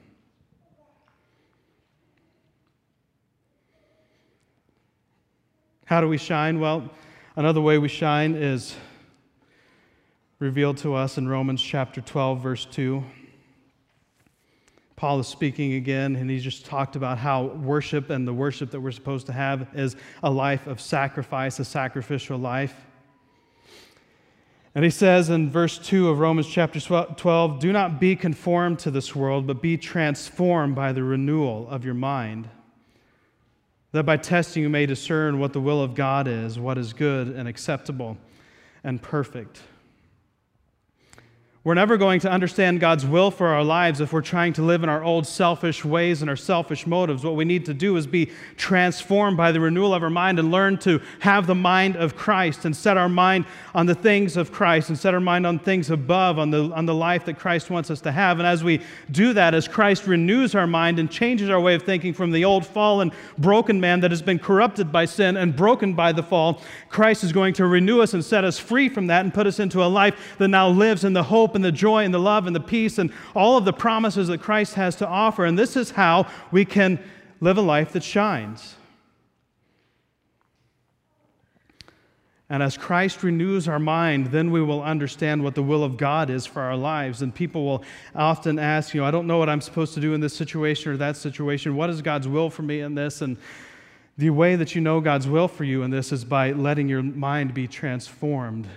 How 5.85 6.01
do 6.01 6.09
we 6.09 6.17
shine? 6.17 6.61
Well, 6.61 6.91
another 7.37 7.61
way 7.61 7.77
we 7.77 7.89
shine 7.89 8.37
is 8.37 8.75
revealed 10.39 10.79
to 10.79 10.95
us 10.95 11.19
in 11.19 11.29
Romans 11.29 11.61
chapter 11.61 12.01
12, 12.01 12.41
verse 12.41 12.65
2. 12.65 13.05
Paul 14.97 15.21
is 15.21 15.29
speaking 15.29 15.75
again, 15.75 16.17
and 16.17 16.31
he 16.31 16.39
just 16.39 16.65
talked 16.65 16.97
about 16.97 17.19
how 17.19 17.45
worship 17.45 18.11
and 18.11 18.27
the 18.27 18.33
worship 18.33 18.71
that 18.71 18.81
we're 18.81 18.93
supposed 18.93 19.27
to 19.27 19.33
have 19.33 19.69
is 19.75 19.95
a 20.23 20.31
life 20.31 20.67
of 20.67 20.81
sacrifice, 20.81 21.59
a 21.59 21.65
sacrificial 21.65 22.39
life. 22.39 22.75
And 24.75 24.85
he 24.85 24.91
says 24.91 25.31
in 25.31 25.51
verse 25.51 25.79
2 25.79 26.09
of 26.09 26.19
Romans 26.19 26.49
chapter 26.49 26.81
12, 26.81 27.59
Do 27.59 27.73
not 27.73 28.01
be 28.01 28.17
conformed 28.17 28.79
to 28.81 28.91
this 28.91 29.15
world, 29.15 29.47
but 29.47 29.63
be 29.63 29.77
transformed 29.77 30.75
by 30.75 30.93
the 30.93 31.03
renewal 31.03 31.69
of 31.69 31.85
your 31.85 31.95
mind 31.95 32.49
that 33.97 34.05
by 34.05 34.19
testing 34.19 34.63
you 34.63 34.69
may 34.69 34.85
discern 34.85 35.39
what 35.39 35.55
the 35.55 35.61
will 35.61 35.83
of 35.83 35.95
God 35.95 36.29
is, 36.29 36.59
what 36.59 36.77
is 36.77 36.93
good 36.93 37.29
and 37.29 37.49
acceptable 37.49 38.19
and 38.85 39.01
perfect. 39.01 39.63
We're 41.67 41.75
never 41.75 41.97
going 41.97 42.21
to 42.21 42.31
understand 42.31 42.79
God's 42.79 43.05
will 43.05 43.33
for 43.33 43.49
our 43.49 43.65
lives 43.65 44.01
if 44.01 44.13
we're 44.13 44.23
trying 44.23 44.53
to 44.53 44.63
live 44.63 44.85
in 44.85 44.89
our 44.89 45.03
old 45.03 45.27
selfish 45.27 45.85
ways 45.85 46.21
and 46.21 46.31
our 46.31 46.37
selfish 46.37 46.87
motives. 46.87 47.25
What 47.25 47.35
we 47.35 47.45
need 47.45 47.67
to 47.67 47.75
do 47.75 47.97
is 47.97 48.07
be 48.07 48.31
transformed 48.57 49.37
by 49.37 49.51
the 49.51 49.59
renewal 49.59 49.93
of 49.93 50.05
our 50.05 50.09
mind 50.09 50.39
and 50.39 50.53
learn 50.53 50.79
to 50.79 51.01
have 51.19 51.49
the 51.49 51.57
mind 51.57 51.97
of 51.97 52.15
Christ 52.15 52.67
and 52.67 52.77
set 52.77 52.97
our 52.97 53.09
mind 53.09 53.47
on 53.75 53.87
the 53.87 53.97
things 53.97 54.37
of 54.37 54.53
Christ 54.53 54.91
and 54.91 54.97
set 54.97 55.13
our 55.13 55.19
mind 55.19 55.45
on 55.45 55.59
things 55.59 55.91
above, 55.91 56.39
on 56.39 56.51
the, 56.51 56.71
on 56.73 56.87
the 56.87 56.95
life 56.95 57.25
that 57.25 57.37
Christ 57.37 57.69
wants 57.69 57.91
us 57.91 58.01
to 58.03 58.13
have. 58.13 58.39
And 58.39 58.47
as 58.47 58.63
we 58.63 58.81
do 59.11 59.33
that, 59.33 59.53
as 59.53 59.67
Christ 59.67 60.07
renews 60.07 60.55
our 60.55 60.69
mind 60.69 61.01
and 61.01 61.11
changes 61.11 61.51
our 61.51 61.61
way 61.61 61.75
of 61.75 61.83
thinking 61.83 62.15
from 62.15 62.31
the 62.31 62.45
old 62.45 62.65
fallen, 62.65 63.11
broken 63.39 63.81
man 63.81 63.99
that 64.03 64.13
has 64.13 64.23
been 64.23 64.39
corrupted 64.39 64.93
by 64.93 65.05
sin 65.05 65.37
and 65.37 65.57
broken 65.57 65.95
by 65.95 66.13
the 66.13 66.23
fall, 66.23 66.63
Christ 66.91 67.25
is 67.25 67.33
going 67.33 67.55
to 67.55 67.67
renew 67.67 68.03
us 68.03 68.15
and 68.15 68.25
set 68.25 68.45
us 68.45 68.57
free 68.57 68.89
from 68.89 69.09
that 69.09 69.25
and 69.25 69.35
put 69.35 69.49
us 69.49 69.59
into 69.59 69.83
a 69.83 69.87
life 69.87 70.37
that 70.39 70.47
now 70.47 70.69
lives 70.69 71.03
in 71.03 71.13
the 71.13 71.25
hope 71.25 71.56
and 71.57 71.65
the 71.65 71.73
joy 71.73 72.05
and 72.05 72.15
the 72.15 72.21
love 72.21 72.47
and 72.47 72.55
the 72.55 72.61
peace 72.61 72.99
and 72.99 73.13
all 73.35 73.57
of 73.57 73.65
the 73.65 73.73
promises 73.73 74.29
that 74.29 74.41
Christ 74.41 74.75
has 74.75 74.95
to 74.97 75.09
offer. 75.09 75.45
And 75.45 75.59
this 75.59 75.77
is 75.77 75.91
how 75.91 76.29
we 76.53 76.65
can 76.65 77.01
live 77.41 77.59
a 77.59 77.63
life 77.63 77.93
that 77.95 78.05
shines. 78.05 78.77
And 82.49 82.63
as 82.63 82.77
Christ 82.77 83.25
renews 83.25 83.67
our 83.67 83.81
mind, 83.81 84.27
then 84.27 84.53
we 84.53 84.63
will 84.63 84.81
understand 84.81 85.43
what 85.43 85.57
the 85.57 85.65
will 85.65 85.83
of 85.83 85.97
God 85.97 86.31
is 86.31 86.47
for 86.47 86.63
our 86.63 86.77
lives. 86.77 87.21
And 87.21 87.35
people 87.35 87.65
will 87.65 87.83
often 88.15 88.61
ask, 88.61 88.95
you 88.95 89.01
know, 89.01 89.07
I 89.07 89.11
don't 89.11 89.27
know 89.27 89.39
what 89.39 89.49
I'm 89.49 89.61
supposed 89.61 89.95
to 89.95 90.01
do 90.01 90.15
in 90.15 90.21
this 90.21 90.37
situation 90.37 90.93
or 90.93 90.97
that 90.99 91.17
situation. 91.17 91.75
What 91.75 91.91
is 91.91 92.03
God's 92.03 92.29
will 92.29 92.49
for 92.49 92.63
me 92.63 92.83
in 92.83 92.95
this? 92.95 93.21
And 93.21 93.37
the 94.17 94.31
way 94.31 94.55
that 94.55 94.77
you 94.77 94.81
know 94.81 95.01
God's 95.01 95.27
will 95.27 95.49
for 95.49 95.65
you 95.65 95.83
in 95.83 95.91
this 95.91 96.13
is 96.13 96.25
by 96.25 96.53
letting 96.53 96.89
your 96.89 97.03
mind 97.03 97.53
be 97.53 97.67
transformed 97.67 98.69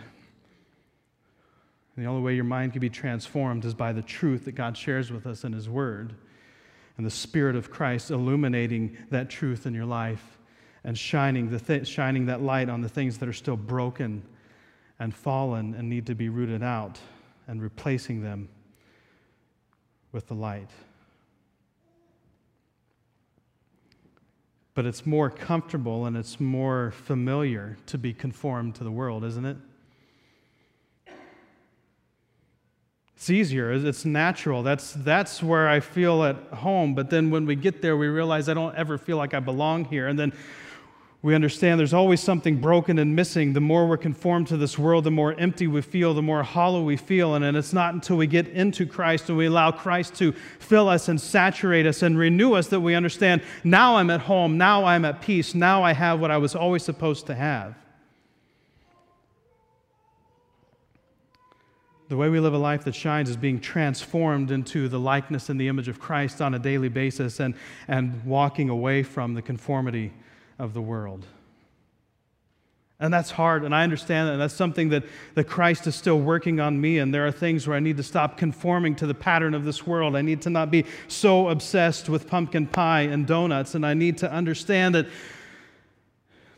and 2.00 2.06
the 2.06 2.10
only 2.12 2.24
way 2.24 2.34
your 2.34 2.46
mind 2.46 2.72
can 2.72 2.80
be 2.80 2.90
transformed 2.90 3.66
is 3.66 3.74
by 3.74 3.92
the 3.92 4.02
truth 4.02 4.46
that 4.46 4.54
God 4.54 4.78
shares 4.78 5.12
with 5.12 5.28
us 5.28 5.44
in 5.44 5.52
His 5.52 5.68
Word 5.68 6.16
and 6.96 7.06
the 7.06 7.12
Spirit 7.12 7.58
of 7.58 7.70
Christ 7.70 8.10
illuminating 8.10 8.96
that 9.10 9.30
truth 9.30 9.66
in 9.66 9.74
your 9.74 9.84
life 9.84 10.40
and 10.86 10.98
shining, 10.98 11.50
the 11.50 11.60
th- 11.60 11.86
shining 11.86 12.28
that 12.28 12.42
light 12.42 12.70
on 12.70 12.80
the 12.80 12.88
things 12.88 13.18
that 13.18 13.28
are 13.28 13.34
still 13.34 13.58
broken 13.58 14.24
and 14.98 15.14
fallen 15.14 15.74
and 15.74 15.90
need 15.90 16.06
to 16.06 16.16
be 16.16 16.30
rooted 16.30 16.64
out 16.64 16.98
and 17.50 17.62
replacing 17.62 18.24
them 18.24 18.48
with 20.14 20.26
the 20.28 20.36
light. 20.36 20.70
But 24.74 24.86
it's 24.86 25.06
more 25.06 25.30
comfortable 25.30 26.06
and 26.06 26.16
it's 26.16 26.40
more 26.40 26.92
familiar 26.92 27.76
to 27.88 27.98
be 27.98 28.14
conformed 28.14 28.76
to 28.76 28.86
the 28.86 28.92
world, 28.92 29.26
isn't 29.26 29.44
it? 29.44 29.58
It's 33.20 33.30
easier, 33.30 33.74
it's 33.74 34.06
natural. 34.06 34.64
That's, 34.64 34.94
that's 34.94 35.44
where 35.44 35.68
I 35.68 35.82
feel 35.82 36.24
at 36.24 36.38
home. 36.54 36.96
But 36.96 37.10
then 37.10 37.30
when 37.32 37.46
we 37.46 37.54
get 37.54 37.82
there, 37.82 37.98
we 37.98 38.08
realize 38.08 38.48
I 38.48 38.54
don't 38.54 38.74
ever 38.78 38.98
feel 38.98 39.18
like 39.18 39.34
I 39.34 39.42
belong 39.42 39.84
here. 39.84 40.08
And 40.08 40.18
then 40.18 40.32
we 41.22 41.36
understand 41.36 41.82
there's 41.82 41.94
always 41.94 42.22
something 42.22 42.62
broken 42.62 42.98
and 42.98 43.18
missing. 43.18 43.52
The 43.52 43.60
more 43.60 43.86
we're 43.90 43.98
conformed 43.98 44.48
to 44.48 44.56
this 44.58 44.80
world, 44.80 45.04
the 45.04 45.12
more 45.12 45.34
empty 45.34 45.68
we 45.68 45.82
feel, 45.82 46.14
the 46.14 46.22
more 46.22 46.44
hollow 46.44 46.82
we 46.82 46.96
feel. 46.96 47.36
And 47.36 47.44
and 47.44 47.58
it's 47.58 47.74
not 47.74 47.94
until 47.94 48.16
we 48.16 48.26
get 48.26 48.48
into 48.48 48.86
Christ 48.86 49.28
and 49.28 49.38
we 49.38 49.48
allow 49.48 49.72
Christ 49.72 50.16
to 50.20 50.32
fill 50.60 50.88
us 50.88 51.10
and 51.10 51.20
saturate 51.20 51.86
us 51.86 52.02
and 52.04 52.18
renew 52.18 52.54
us 52.54 52.68
that 52.68 52.80
we 52.80 52.96
understand 52.96 53.42
now 53.66 53.98
I'm 53.98 54.10
at 54.12 54.22
home, 54.22 54.58
now 54.58 54.86
I'm 54.86 55.04
at 55.04 55.22
peace, 55.22 55.54
now 55.54 55.84
I 55.84 55.92
have 55.92 56.22
what 56.22 56.32
I 56.32 56.38
was 56.38 56.56
always 56.56 56.84
supposed 56.84 57.28
to 57.28 57.36
have. 57.36 57.76
The 62.10 62.18
way 62.18 62.28
we 62.30 62.40
live 62.40 62.56
a 62.56 62.58
life 62.58 62.86
that 62.86 62.96
shines 62.96 63.30
is 63.30 63.38
being 63.38 63.60
transformed 63.60 64.50
into 64.50 64.90
the 64.90 65.00
likeness 65.00 65.50
and 65.50 65.62
the 65.62 65.68
image 65.68 65.88
of 65.88 66.00
Christ 66.00 66.42
on 66.42 66.56
a 66.56 66.60
daily 66.60 66.90
basis 66.90 67.40
and, 67.40 67.54
and 67.88 68.26
walking 68.26 68.68
away 68.68 69.04
from 69.04 69.36
the 69.36 69.44
conformity 69.44 70.12
of 70.58 70.74
the 70.74 70.82
world. 70.82 71.24
And 73.00 73.14
that's 73.14 73.30
hard, 73.30 73.64
and 73.64 73.74
I 73.74 73.84
understand 73.84 74.28
that. 74.28 74.38
That's 74.38 74.56
something 74.56 74.90
that, 74.90 75.04
that 75.36 75.46
Christ 75.46 75.86
is 75.86 75.96
still 75.96 76.20
working 76.20 76.60
on 76.60 76.82
me. 76.82 76.98
And 76.98 77.14
there 77.14 77.26
are 77.28 77.32
things 77.32 77.68
where 77.68 77.78
I 77.78 77.80
need 77.80 77.96
to 77.98 78.04
stop 78.04 78.38
conforming 78.38 78.96
to 78.96 79.08
the 79.08 79.14
pattern 79.14 79.54
of 79.54 79.64
this 79.64 79.86
world. 79.86 80.16
I 80.16 80.22
need 80.22 80.42
to 80.42 80.50
not 80.50 80.70
be 80.72 80.86
so 81.08 81.48
obsessed 81.48 82.10
with 82.10 82.28
pumpkin 82.28 82.66
pie 82.66 83.02
and 83.02 83.26
donuts. 83.26 83.76
And 83.76 83.86
I 83.86 83.94
need 83.94 84.18
to 84.18 84.30
understand 84.30 84.96
that 84.96 85.08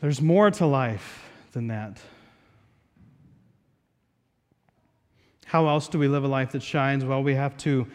there's 0.00 0.20
more 0.20 0.50
to 0.50 0.66
life 0.66 1.30
than 1.52 1.68
that. 1.68 1.98
How 5.52 5.68
else 5.68 5.86
do 5.86 5.98
we 5.98 6.08
live 6.08 6.24
a 6.24 6.28
life 6.28 6.52
that 6.52 6.62
shines? 6.62 7.04
Well, 7.04 7.22
we 7.22 7.34
have 7.34 7.58
to 7.58 7.86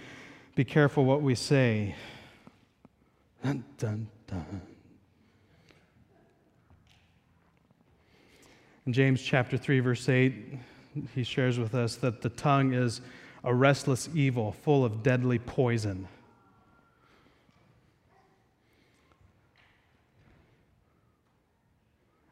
be 0.53 0.63
careful 0.63 1.05
what 1.05 1.23
we 1.23 1.33
say. 1.33 1.95
Dun, 3.43 3.63
dun, 3.79 4.07
dun. 4.27 4.61
In 8.85 8.93
James 8.93 9.23
chapter 9.23 9.57
3, 9.57 9.79
verse 9.79 10.07
8, 10.07 10.35
he 11.15 11.23
shares 11.23 11.57
with 11.57 11.73
us 11.73 11.95
that 11.95 12.21
the 12.21 12.29
tongue 12.29 12.73
is 12.73 13.01
a 13.43 13.55
restless 13.55 14.07
evil 14.13 14.51
full 14.51 14.85
of 14.85 15.01
deadly 15.01 15.39
poison. 15.39 16.07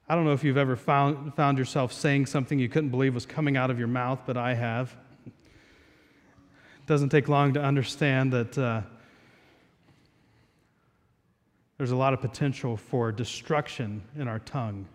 I 0.08 0.14
don't 0.14 0.26
know 0.26 0.34
if 0.34 0.44
you've 0.44 0.56
ever 0.56 0.76
found, 0.76 1.34
found 1.34 1.58
yourself 1.58 1.92
saying 1.92 2.28
something 2.28 2.60
you 2.60 2.70
couldn't 2.70 2.92
believe 2.92 3.16
was 3.16 3.26
coming 3.26 3.58
out 3.58 3.72
of 3.72 3.80
your 3.80 3.88
mouth, 3.88 4.20
but 4.28 4.38
I 4.38 4.54
have. 4.54 4.96
It 6.86 6.90
doesn't 6.90 7.10
take 7.10 7.28
long 7.28 7.52
to 7.56 7.64
understand 7.64 8.32
that 8.34 8.56
uh, 8.60 8.82
there's 11.80 11.90
a 11.90 11.96
lot 11.96 12.14
of 12.14 12.22
potential 12.22 12.78
for 12.78 13.12
destruction 13.12 14.04
in 14.16 14.28
our 14.28 14.38
tongue. 14.38 14.86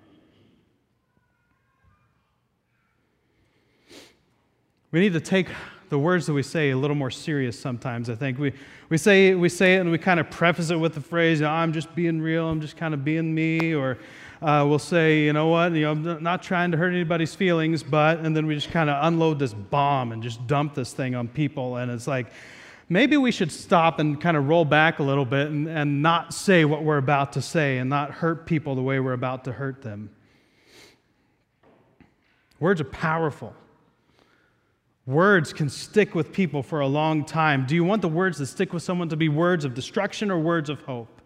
We 4.93 5.01
need 5.01 5.15
to 5.15 5.21
take 5.21 5.49
the 5.89 5.99
words 5.99 6.27
that 6.27 6.33
we 6.33 6.45
say 6.45 6.71
a 6.71 6.77
little 6.77 6.95
more 6.95 7.11
serious 7.11 7.59
sometimes, 7.59 8.09
I 8.09 8.15
think. 8.15 8.39
We, 8.39 8.53
we, 8.89 8.97
say, 8.97 9.35
we 9.35 9.49
say 9.49 9.75
it 9.75 9.81
and 9.81 9.91
we 9.91 9.99
kind 9.99 10.21
of 10.21 10.31
preface 10.31 10.71
it 10.71 10.77
with 10.77 10.95
the 10.95 11.01
phrase, 11.01 11.43
I'm 11.43 11.73
just 11.73 11.93
being 11.97 12.21
real, 12.21 12.47
I'm 12.47 12.61
just 12.61 12.77
kind 12.77 12.95
of 12.95 13.05
being 13.05 13.35
me, 13.35 13.75
or 13.75 13.99
uh, 14.43 14.65
we'll 14.67 14.79
say, 14.79 15.25
you 15.25 15.33
know 15.33 15.49
what, 15.49 15.73
you 15.73 15.83
know, 15.83 15.93
I'm 15.93 16.23
not 16.23 16.43
trying 16.43 16.71
to 16.73 16.79
hurt 16.79 16.91
anybody's 16.91 17.35
feelings, 17.35 17.83
but, 17.83 18.21
and 18.21 18.35
then 18.35 18.47
we 18.47 18.55
just 18.55 18.71
kind 18.71 18.89
of 18.89 19.05
unload 19.05 19.39
this 19.39 19.53
bomb 19.53 20.13
and 20.13 20.23
just 20.23 20.47
dump 20.47 20.75
this 20.75 20.93
thing 20.95 21.15
on 21.15 21.29
people. 21.29 21.77
And 21.77 21.91
it's 21.91 22.07
like, 22.07 22.29
maybe 22.89 23.19
we 23.19 23.33
should 23.33 23.53
stop 23.53 23.99
and 23.99 24.19
kind 24.19 24.39
of 24.39 24.49
roll 24.49 24.65
back 24.65 24.99
a 24.99 25.03
little 25.03 25.27
bit 25.27 25.49
and, 25.49 25.69
and 25.69 26.01
not 26.01 26.33
say 26.33 26.65
what 26.65 26.83
we're 26.83 26.97
about 26.97 27.35
to 27.35 27.43
say 27.43 27.79
and 27.79 27.91
not 27.91 28.11
hurt 28.13 28.47
people 28.47 28.75
the 28.75 28.83
way 28.83 28.99
we're 28.99 29.13
about 29.13 29.45
to 29.45 29.53
hurt 29.53 29.83
them. 29.83 30.11
Words 32.59 32.81
are 32.81 32.85
powerful. 32.85 33.55
Words 35.07 35.53
can 35.53 35.69
stick 35.69 36.15
with 36.15 36.33
people 36.33 36.63
for 36.63 36.81
a 36.81 36.87
long 36.87 37.25
time. 37.25 37.67
Do 37.67 37.75
you 37.75 37.85
want 37.85 38.01
the 38.01 38.09
words 38.09 38.39
that 38.39 38.47
stick 38.47 38.73
with 38.73 38.83
someone 38.83 39.09
to 39.11 39.17
be 39.17 39.29
words 39.29 39.65
of 39.65 39.75
destruction 39.75 40.31
or 40.31 40.39
words 40.39 40.71
of 40.71 40.81
hope? 40.83 41.20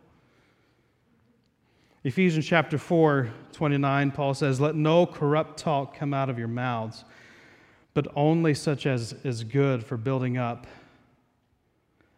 Ephesians 2.07 2.45
chapter 2.45 2.77
4, 2.77 3.31
29, 3.53 4.11
Paul 4.11 4.35
says, 4.35 4.61
Let 4.61 4.75
no 4.75 5.07
corrupt 5.07 5.59
talk 5.59 5.97
come 5.97 6.13
out 6.13 6.29
of 6.29 6.39
your 6.39 6.49
mouths, 6.49 7.03
but 7.95 8.07
only 8.15 8.53
such 8.53 8.85
as 8.85 9.15
is 9.25 9.43
good 9.43 9.83
for 9.83 9.97
building 9.97 10.37
up, 10.37 10.67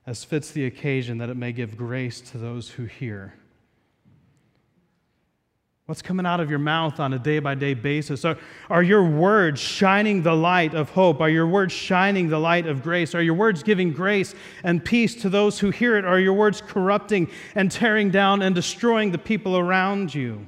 as 0.04 0.24
fits 0.24 0.50
the 0.50 0.66
occasion, 0.66 1.18
that 1.18 1.30
it 1.30 1.36
may 1.36 1.52
give 1.52 1.76
grace 1.76 2.20
to 2.32 2.38
those 2.38 2.70
who 2.70 2.86
hear. 2.86 3.34
What's 5.86 6.02
coming 6.02 6.26
out 6.26 6.40
of 6.40 6.50
your 6.50 6.58
mouth 6.58 6.98
on 6.98 7.12
a 7.12 7.18
day 7.18 7.38
by 7.38 7.54
day 7.54 7.72
basis? 7.72 8.24
Are, 8.24 8.36
are 8.68 8.82
your 8.82 9.04
words 9.04 9.60
shining 9.60 10.24
the 10.24 10.34
light 10.34 10.74
of 10.74 10.90
hope? 10.90 11.20
Are 11.20 11.30
your 11.30 11.46
words 11.46 11.72
shining 11.72 12.28
the 12.28 12.40
light 12.40 12.66
of 12.66 12.82
grace? 12.82 13.14
Are 13.14 13.22
your 13.22 13.34
words 13.34 13.62
giving 13.62 13.92
grace 13.92 14.34
and 14.64 14.84
peace 14.84 15.14
to 15.22 15.28
those 15.28 15.60
who 15.60 15.70
hear 15.70 15.96
it? 15.96 16.04
Are 16.04 16.18
your 16.18 16.34
words 16.34 16.60
corrupting 16.60 17.30
and 17.54 17.70
tearing 17.70 18.10
down 18.10 18.42
and 18.42 18.52
destroying 18.52 19.12
the 19.12 19.18
people 19.18 19.56
around 19.56 20.12
you? 20.12 20.44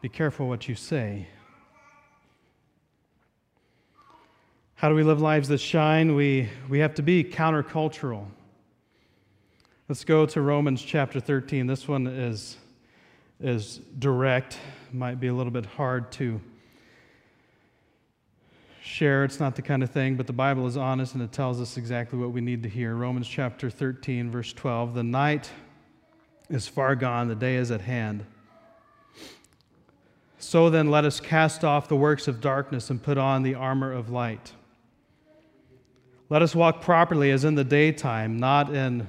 Be 0.00 0.08
careful 0.08 0.48
what 0.48 0.68
you 0.68 0.74
say. 0.74 1.28
How 4.74 4.88
do 4.88 4.96
we 4.96 5.04
live 5.04 5.20
lives 5.20 5.46
that 5.46 5.58
shine? 5.58 6.16
We, 6.16 6.48
we 6.68 6.80
have 6.80 6.94
to 6.94 7.02
be 7.02 7.22
countercultural. 7.22 8.26
Let's 9.92 10.04
go 10.04 10.24
to 10.24 10.40
Romans 10.40 10.80
chapter 10.80 11.20
13. 11.20 11.66
This 11.66 11.86
one 11.86 12.06
is, 12.06 12.56
is 13.40 13.78
direct, 13.98 14.56
might 14.90 15.20
be 15.20 15.26
a 15.26 15.34
little 15.34 15.52
bit 15.52 15.66
hard 15.66 16.10
to 16.12 16.40
share. 18.82 19.22
It's 19.22 19.38
not 19.38 19.54
the 19.54 19.60
kind 19.60 19.82
of 19.82 19.90
thing, 19.90 20.16
but 20.16 20.26
the 20.26 20.32
Bible 20.32 20.66
is 20.66 20.78
honest 20.78 21.12
and 21.12 21.22
it 21.22 21.30
tells 21.30 21.60
us 21.60 21.76
exactly 21.76 22.18
what 22.18 22.30
we 22.30 22.40
need 22.40 22.62
to 22.62 22.70
hear. 22.70 22.94
Romans 22.94 23.28
chapter 23.28 23.68
13, 23.68 24.30
verse 24.30 24.54
12. 24.54 24.94
The 24.94 25.02
night 25.02 25.50
is 26.48 26.66
far 26.66 26.96
gone, 26.96 27.28
the 27.28 27.34
day 27.34 27.56
is 27.56 27.70
at 27.70 27.82
hand. 27.82 28.24
So 30.38 30.70
then, 30.70 30.90
let 30.90 31.04
us 31.04 31.20
cast 31.20 31.64
off 31.64 31.88
the 31.88 31.96
works 31.96 32.28
of 32.28 32.40
darkness 32.40 32.88
and 32.88 33.02
put 33.02 33.18
on 33.18 33.42
the 33.42 33.56
armor 33.56 33.92
of 33.92 34.08
light. 34.08 34.52
Let 36.30 36.40
us 36.40 36.54
walk 36.54 36.80
properly 36.80 37.30
as 37.30 37.44
in 37.44 37.56
the 37.56 37.64
daytime, 37.64 38.38
not 38.38 38.74
in 38.74 39.06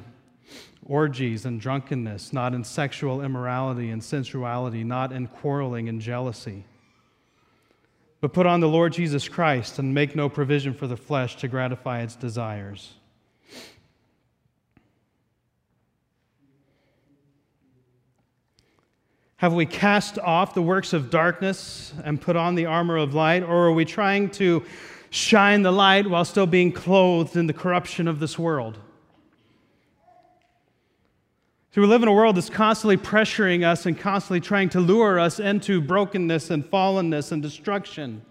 orgies 0.85 1.45
and 1.45 1.59
drunkenness, 1.59 2.33
not 2.33 2.53
in 2.53 2.63
sexual 2.63 3.21
immorality 3.21 3.89
and 3.89 4.03
sensuality, 4.03 4.83
not 4.83 5.11
in 5.11 5.27
quarreling 5.27 5.89
and 5.89 6.01
jealousy. 6.01 6.65
But 8.21 8.33
put 8.33 8.45
on 8.45 8.59
the 8.59 8.69
Lord 8.69 8.93
Jesus 8.93 9.27
Christ 9.27 9.79
and 9.79 9.93
make 9.93 10.15
no 10.15 10.29
provision 10.29 10.73
for 10.73 10.87
the 10.87 10.97
flesh 10.97 11.35
to 11.37 11.47
gratify 11.47 12.01
its 12.01 12.15
desires. 12.15 12.93
Have 19.37 19.53
we 19.53 19.65
cast 19.65 20.17
off 20.19 20.53
the 20.53 20.61
works 20.61 20.93
of 20.93 21.09
darkness 21.09 21.93
and 22.05 22.21
put 22.21 22.37
on 22.37 22.55
the 22.55 22.65
armor 22.65 22.95
of 22.95 23.13
light, 23.13 23.43
or 23.43 23.67
are 23.67 23.73
we 23.73 23.83
trying 23.83 24.29
to 24.31 24.63
shine 25.09 25.63
the 25.63 25.71
light 25.71 26.09
while 26.09 26.23
still 26.23 26.47
being 26.47 26.71
clothed 26.71 27.35
in 27.35 27.47
the 27.47 27.53
corruption 27.53 28.07
of 28.07 28.21
this 28.21 28.39
world? 28.39 28.79
So 31.73 31.81
we 31.81 31.87
live 31.87 32.03
in 32.03 32.07
a 32.07 32.13
world 32.13 32.37
that's 32.37 32.51
constantly 32.51 32.97
pressuring 32.97 33.63
us 33.65 33.87
and 33.87 33.97
constantly 33.97 34.39
trying 34.39 34.69
to 34.69 34.79
lure 34.79 35.19
us 35.19 35.39
into 35.39 35.81
brokenness 35.81 36.51
and 36.51 36.63
fallenness 36.63 37.31
and 37.31 37.41
destruction. 37.41 38.23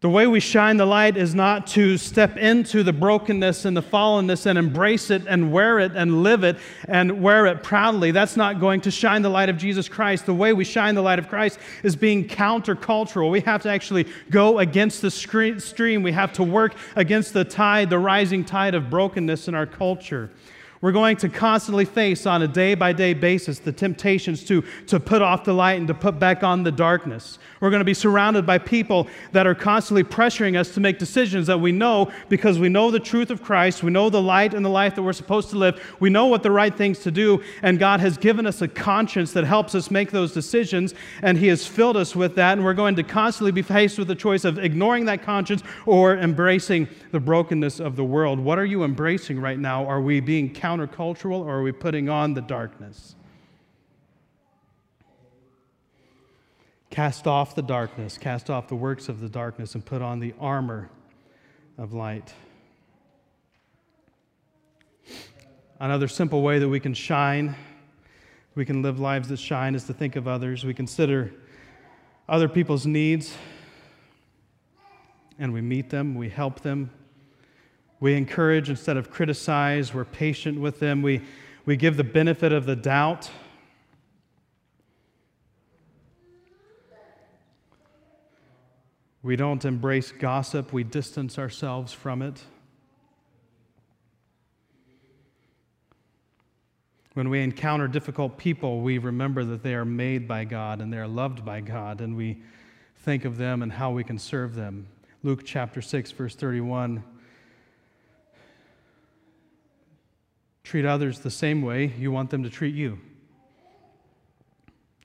The 0.00 0.08
way 0.08 0.28
we 0.28 0.38
shine 0.38 0.76
the 0.76 0.86
light 0.86 1.16
is 1.16 1.34
not 1.34 1.66
to 1.68 1.98
step 1.98 2.36
into 2.36 2.84
the 2.84 2.92
brokenness 2.92 3.64
and 3.64 3.76
the 3.76 3.82
fallenness 3.82 4.46
and 4.46 4.56
embrace 4.56 5.10
it 5.10 5.22
and 5.26 5.50
wear 5.50 5.80
it 5.80 5.90
and 5.96 6.22
live 6.22 6.44
it 6.44 6.56
and 6.86 7.20
wear 7.20 7.46
it 7.46 7.64
proudly. 7.64 8.12
That's 8.12 8.36
not 8.36 8.60
going 8.60 8.82
to 8.82 8.92
shine 8.92 9.22
the 9.22 9.28
light 9.28 9.48
of 9.48 9.56
Jesus 9.56 9.88
Christ. 9.88 10.26
The 10.26 10.34
way 10.34 10.52
we 10.52 10.62
shine 10.62 10.94
the 10.94 11.02
light 11.02 11.18
of 11.18 11.28
Christ 11.28 11.58
is 11.82 11.96
being 11.96 12.28
countercultural. 12.28 13.32
We 13.32 13.40
have 13.40 13.62
to 13.62 13.70
actually 13.70 14.06
go 14.30 14.60
against 14.60 15.02
the 15.02 15.10
stream. 15.10 16.04
We 16.04 16.12
have 16.12 16.32
to 16.34 16.44
work 16.44 16.76
against 16.94 17.32
the 17.32 17.44
tide, 17.44 17.90
the 17.90 17.98
rising 17.98 18.44
tide 18.44 18.76
of 18.76 18.88
brokenness 18.88 19.48
in 19.48 19.56
our 19.56 19.66
culture. 19.66 20.30
We're 20.84 20.92
going 20.92 21.16
to 21.16 21.30
constantly 21.30 21.86
face 21.86 22.26
on 22.26 22.42
a 22.42 22.46
day 22.46 22.74
by 22.74 22.92
day 22.92 23.14
basis 23.14 23.58
the 23.58 23.72
temptations 23.72 24.44
to, 24.44 24.62
to 24.88 25.00
put 25.00 25.22
off 25.22 25.44
the 25.44 25.54
light 25.54 25.78
and 25.78 25.88
to 25.88 25.94
put 25.94 26.18
back 26.18 26.42
on 26.42 26.62
the 26.62 26.70
darkness. 26.70 27.38
We're 27.60 27.70
going 27.70 27.80
to 27.80 27.84
be 27.84 27.94
surrounded 27.94 28.46
by 28.46 28.58
people 28.58 29.08
that 29.32 29.46
are 29.46 29.54
constantly 29.54 30.04
pressuring 30.04 30.58
us 30.58 30.74
to 30.74 30.80
make 30.80 30.98
decisions 30.98 31.46
that 31.46 31.58
we 31.58 31.72
know 31.72 32.12
because 32.28 32.58
we 32.58 32.68
know 32.68 32.90
the 32.90 33.00
truth 33.00 33.30
of 33.30 33.42
Christ, 33.42 33.82
we 33.82 33.90
know 33.90 34.10
the 34.10 34.20
light 34.20 34.54
and 34.54 34.64
the 34.64 34.70
life 34.70 34.94
that 34.94 35.02
we're 35.02 35.12
supposed 35.12 35.50
to 35.50 35.58
live, 35.58 35.96
we 36.00 36.10
know 36.10 36.26
what 36.26 36.42
the 36.42 36.50
right 36.50 36.74
things 36.74 36.98
to 37.00 37.10
do, 37.10 37.42
and 37.62 37.78
God 37.78 38.00
has 38.00 38.18
given 38.18 38.46
us 38.46 38.62
a 38.62 38.68
conscience 38.68 39.32
that 39.32 39.44
helps 39.44 39.74
us 39.74 39.90
make 39.90 40.10
those 40.10 40.32
decisions, 40.32 40.94
and 41.22 41.38
He 41.38 41.48
has 41.48 41.66
filled 41.66 41.96
us 41.96 42.14
with 42.14 42.34
that, 42.36 42.54
and 42.54 42.64
we're 42.64 42.74
going 42.74 42.96
to 42.96 43.02
constantly 43.02 43.52
be 43.52 43.62
faced 43.62 43.98
with 43.98 44.08
the 44.08 44.14
choice 44.14 44.44
of 44.44 44.58
ignoring 44.58 45.04
that 45.06 45.22
conscience 45.22 45.62
or 45.86 46.16
embracing 46.16 46.88
the 47.12 47.20
brokenness 47.20 47.80
of 47.80 47.96
the 47.96 48.04
world. 48.04 48.38
What 48.38 48.58
are 48.58 48.64
you 48.64 48.84
embracing 48.84 49.40
right 49.40 49.58
now? 49.58 49.86
Are 49.86 50.00
we 50.00 50.20
being 50.20 50.52
countercultural 50.52 51.40
or 51.40 51.58
are 51.58 51.62
we 51.62 51.72
putting 51.72 52.08
on 52.08 52.34
the 52.34 52.40
darkness? 52.40 53.14
Cast 56.94 57.26
off 57.26 57.56
the 57.56 57.62
darkness, 57.62 58.16
cast 58.16 58.48
off 58.48 58.68
the 58.68 58.76
works 58.76 59.08
of 59.08 59.18
the 59.18 59.28
darkness, 59.28 59.74
and 59.74 59.84
put 59.84 60.00
on 60.00 60.20
the 60.20 60.32
armor 60.38 60.88
of 61.76 61.92
light. 61.92 62.32
Another 65.80 66.06
simple 66.06 66.40
way 66.40 66.60
that 66.60 66.68
we 66.68 66.78
can 66.78 66.94
shine, 66.94 67.56
we 68.54 68.64
can 68.64 68.80
live 68.80 69.00
lives 69.00 69.26
that 69.30 69.40
shine, 69.40 69.74
is 69.74 69.82
to 69.86 69.92
think 69.92 70.14
of 70.14 70.28
others. 70.28 70.64
We 70.64 70.72
consider 70.72 71.34
other 72.28 72.48
people's 72.48 72.86
needs 72.86 73.36
and 75.36 75.52
we 75.52 75.60
meet 75.62 75.90
them, 75.90 76.14
we 76.14 76.28
help 76.28 76.60
them. 76.60 76.90
We 77.98 78.14
encourage 78.14 78.70
instead 78.70 78.96
of 78.96 79.10
criticize, 79.10 79.92
we're 79.92 80.04
patient 80.04 80.60
with 80.60 80.78
them. 80.78 81.02
We, 81.02 81.22
we 81.66 81.76
give 81.76 81.96
the 81.96 82.04
benefit 82.04 82.52
of 82.52 82.66
the 82.66 82.76
doubt 82.76 83.32
We 89.24 89.36
don't 89.36 89.64
embrace 89.64 90.12
gossip, 90.12 90.70
we 90.70 90.84
distance 90.84 91.38
ourselves 91.38 91.94
from 91.94 92.20
it. 92.20 92.44
When 97.14 97.30
we 97.30 97.40
encounter 97.40 97.88
difficult 97.88 98.36
people, 98.36 98.82
we 98.82 98.98
remember 98.98 99.42
that 99.46 99.62
they 99.62 99.74
are 99.74 99.86
made 99.86 100.28
by 100.28 100.44
God 100.44 100.82
and 100.82 100.92
they 100.92 100.98
are 100.98 101.08
loved 101.08 101.42
by 101.42 101.62
God, 101.62 102.02
and 102.02 102.18
we 102.18 102.42
think 102.98 103.24
of 103.24 103.38
them 103.38 103.62
and 103.62 103.72
how 103.72 103.92
we 103.92 104.04
can 104.04 104.18
serve 104.18 104.54
them. 104.54 104.88
Luke 105.22 105.40
chapter 105.42 105.80
6, 105.80 106.10
verse 106.10 106.34
31. 106.34 107.02
Treat 110.64 110.84
others 110.84 111.20
the 111.20 111.30
same 111.30 111.62
way 111.62 111.94
you 111.98 112.12
want 112.12 112.28
them 112.28 112.42
to 112.42 112.50
treat 112.50 112.74
you. 112.74 112.98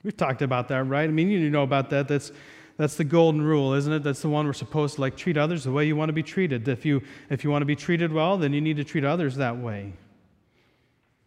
We've 0.02 0.16
talked 0.16 0.42
about 0.42 0.68
that, 0.68 0.84
right? 0.84 1.08
I 1.08 1.12
mean, 1.12 1.30
you 1.30 1.48
know 1.48 1.62
about 1.62 1.88
that. 1.88 2.06
That's 2.06 2.32
that's 2.80 2.94
the 2.94 3.04
golden 3.04 3.42
rule, 3.42 3.74
isn't 3.74 3.92
it? 3.92 4.02
That's 4.02 4.22
the 4.22 4.30
one 4.30 4.46
we're 4.46 4.54
supposed 4.54 4.94
to 4.94 5.02
like 5.02 5.14
treat 5.14 5.36
others 5.36 5.64
the 5.64 5.70
way 5.70 5.86
you 5.86 5.94
want 5.94 6.08
to 6.08 6.14
be 6.14 6.22
treated. 6.22 6.66
If 6.66 6.86
you 6.86 7.02
if 7.28 7.44
you 7.44 7.50
want 7.50 7.60
to 7.60 7.66
be 7.66 7.76
treated 7.76 8.10
well, 8.10 8.38
then 8.38 8.54
you 8.54 8.62
need 8.62 8.78
to 8.78 8.84
treat 8.84 9.04
others 9.04 9.36
that 9.36 9.58
way. 9.58 9.92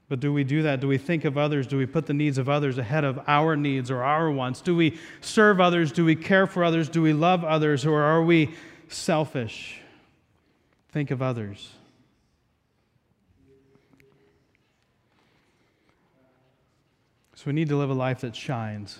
But 0.09 0.19
do 0.19 0.33
we 0.33 0.43
do 0.43 0.63
that? 0.63 0.79
Do 0.79 0.87
we 0.87 0.97
think 0.97 1.25
of 1.25 1.37
others? 1.37 1.67
Do 1.67 1.77
we 1.77 1.85
put 1.85 2.07
the 2.07 2.13
needs 2.15 2.39
of 2.39 2.49
others 2.49 2.79
ahead 2.79 3.03
of 3.03 3.19
our 3.27 3.55
needs 3.55 3.91
or 3.91 4.01
our 4.01 4.31
wants? 4.31 4.61
Do 4.61 4.75
we 4.75 4.97
serve 5.21 5.61
others? 5.61 5.91
Do 5.91 6.03
we 6.03 6.15
care 6.15 6.47
for 6.47 6.63
others? 6.63 6.89
Do 6.89 7.03
we 7.03 7.13
love 7.13 7.43
others? 7.43 7.85
Or 7.85 8.01
are 8.01 8.23
we 8.23 8.55
selfish? 8.87 9.79
Think 10.91 11.11
of 11.11 11.21
others. 11.21 11.69
So 17.35 17.43
we 17.45 17.53
need 17.53 17.69
to 17.69 17.75
live 17.75 17.91
a 17.91 17.93
life 17.93 18.21
that 18.21 18.35
shines. 18.35 18.97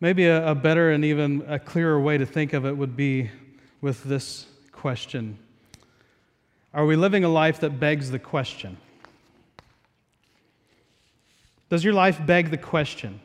Maybe 0.00 0.26
a, 0.26 0.50
a, 0.50 0.54
better 0.54 0.92
and 0.92 1.04
even 1.04 1.44
a 1.48 1.58
clearer 1.58 2.00
way 2.00 2.18
to 2.18 2.26
think 2.26 2.52
of 2.52 2.64
it 2.64 2.76
would 2.76 2.96
be 2.96 3.30
with 3.80 4.04
this 4.04 4.46
question 4.72 5.38
Are 6.72 6.86
we 6.86 6.96
living 6.96 7.24
a 7.24 7.28
life 7.28 7.60
that 7.60 7.80
begs 7.80 8.10
the 8.10 8.18
question? 8.18 8.76
Does 11.68 11.84
your 11.84 11.92
life 11.92 12.24
beg 12.24 12.50
the 12.50 12.56
question? 12.56 13.20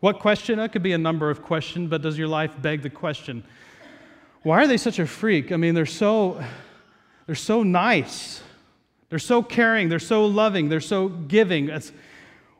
What 0.00 0.18
question? 0.18 0.58
It 0.58 0.72
could 0.72 0.82
be 0.82 0.92
a 0.92 0.98
number 0.98 1.30
of 1.30 1.42
questions, 1.42 1.88
but 1.88 2.02
does 2.02 2.18
your 2.18 2.28
life 2.28 2.52
beg 2.60 2.82
the 2.82 2.90
question? 2.90 3.42
Why 4.42 4.62
are 4.62 4.66
they 4.66 4.76
such 4.76 4.98
a 4.98 5.06
freak? 5.06 5.50
I 5.50 5.56
mean, 5.56 5.74
they're 5.74 5.86
so, 5.86 6.44
they're 7.24 7.34
so 7.34 7.62
nice. 7.62 8.42
They're 9.08 9.18
so 9.18 9.42
caring. 9.42 9.88
They're 9.88 9.98
so 9.98 10.26
loving. 10.26 10.68
They're 10.68 10.80
so 10.80 11.08
giving. 11.08 11.70
It's, 11.70 11.92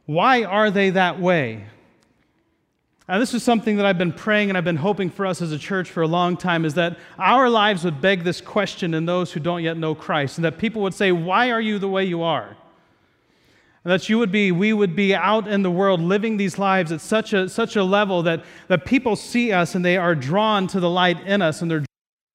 why 0.06 0.44
are 0.44 0.70
they 0.70 0.90
that 0.90 1.20
way? 1.20 1.66
Now, 3.06 3.18
this 3.18 3.34
is 3.34 3.42
something 3.42 3.76
that 3.76 3.84
I've 3.84 3.98
been 3.98 4.14
praying 4.14 4.48
and 4.48 4.56
I've 4.56 4.64
been 4.64 4.76
hoping 4.76 5.10
for 5.10 5.26
us 5.26 5.42
as 5.42 5.52
a 5.52 5.58
church 5.58 5.90
for 5.90 6.02
a 6.02 6.06
long 6.06 6.38
time 6.38 6.64
is 6.64 6.72
that 6.74 6.96
our 7.18 7.50
lives 7.50 7.84
would 7.84 8.00
beg 8.00 8.24
this 8.24 8.40
question 8.40 8.94
in 8.94 9.04
those 9.04 9.30
who 9.30 9.40
don't 9.40 9.62
yet 9.62 9.76
know 9.76 9.94
Christ, 9.94 10.38
and 10.38 10.44
that 10.46 10.56
people 10.56 10.80
would 10.82 10.94
say, 10.94 11.12
Why 11.12 11.50
are 11.50 11.60
you 11.60 11.78
the 11.78 11.88
way 11.88 12.04
you 12.06 12.22
are? 12.22 12.56
And 13.84 13.92
that 13.92 14.08
you 14.08 14.18
would 14.18 14.32
be, 14.32 14.50
we 14.52 14.72
would 14.72 14.96
be 14.96 15.14
out 15.14 15.46
in 15.46 15.62
the 15.62 15.70
world 15.70 16.00
living 16.00 16.38
these 16.38 16.58
lives 16.58 16.90
at 16.90 17.02
such 17.02 17.34
a, 17.34 17.50
such 17.50 17.76
a 17.76 17.84
level 17.84 18.22
that, 18.22 18.42
that 18.68 18.86
people 18.86 19.16
see 19.16 19.52
us 19.52 19.74
and 19.74 19.84
they 19.84 19.98
are 19.98 20.14
drawn 20.14 20.66
to 20.68 20.80
the 20.80 20.88
light 20.88 21.20
in 21.26 21.42
us 21.42 21.60
and 21.60 21.70
they're 21.70 21.84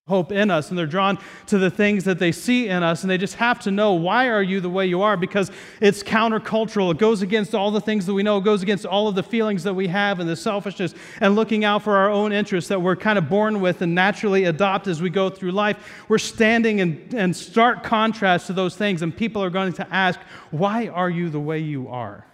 hope 0.10 0.32
in 0.32 0.50
us 0.50 0.70
and 0.70 0.78
they're 0.78 0.88
drawn 0.88 1.20
to 1.46 1.60
the 1.60 1.70
things 1.70 2.04
that 2.04 2.18
they 2.18 2.32
see 2.32 2.68
in 2.68 2.82
us 2.82 3.04
and 3.04 3.12
they 3.12 3.18
just 3.18 3.36
have 3.36 3.60
to 3.60 3.72
know 3.72 3.94
why 3.94 4.28
are 4.28 4.42
you 4.42 4.60
the 4.60 4.70
way 4.70 4.86
you 4.86 5.04
are? 5.04 5.16
Because 5.16 5.52
it's 5.80 6.02
countercultural. 6.02 6.92
It 6.92 6.98
goes 6.98 7.22
against 7.22 7.54
all 7.54 7.70
the 7.70 7.80
things 7.80 8.08
that 8.08 8.14
we 8.16 8.24
know. 8.24 8.40
It 8.40 8.44
goes 8.44 8.64
against 8.64 8.88
all 8.88 9.08
of 9.08 9.14
the 9.14 9.24
feelings 9.24 9.64
that 9.64 9.74
we 9.74 9.88
have 9.88 10.20
and 10.20 10.28
the 10.28 10.36
selfishness 10.36 10.96
and 11.22 11.36
looking 11.36 11.64
out 11.64 11.84
for 11.84 11.96
our 11.96 12.10
own 12.10 12.34
interests 12.34 12.70
that 12.70 12.82
we're 12.82 12.96
kind 12.96 13.20
of 13.20 13.30
born 13.30 13.62
with 13.62 13.84
and 13.84 13.94
naturally 13.94 14.46
adopt 14.46 14.88
as 14.88 15.00
we 15.00 15.12
go 15.12 15.30
through 15.30 15.52
life. 15.52 15.78
We're 16.10 16.18
standing 16.18 16.80
in, 16.80 17.16
in 17.16 17.34
stark 17.34 17.84
contrast 17.84 18.48
to 18.48 18.54
those 18.54 18.76
things 18.76 19.04
and 19.04 19.16
people 19.16 19.44
are 19.44 19.52
going 19.52 19.74
to 19.74 19.88
ask 19.94 20.20
why 20.50 20.88
are 20.88 21.10
you 21.10 21.30
the 21.30 21.40
way 21.40 21.60
you 21.60 21.88
are? 21.88 22.26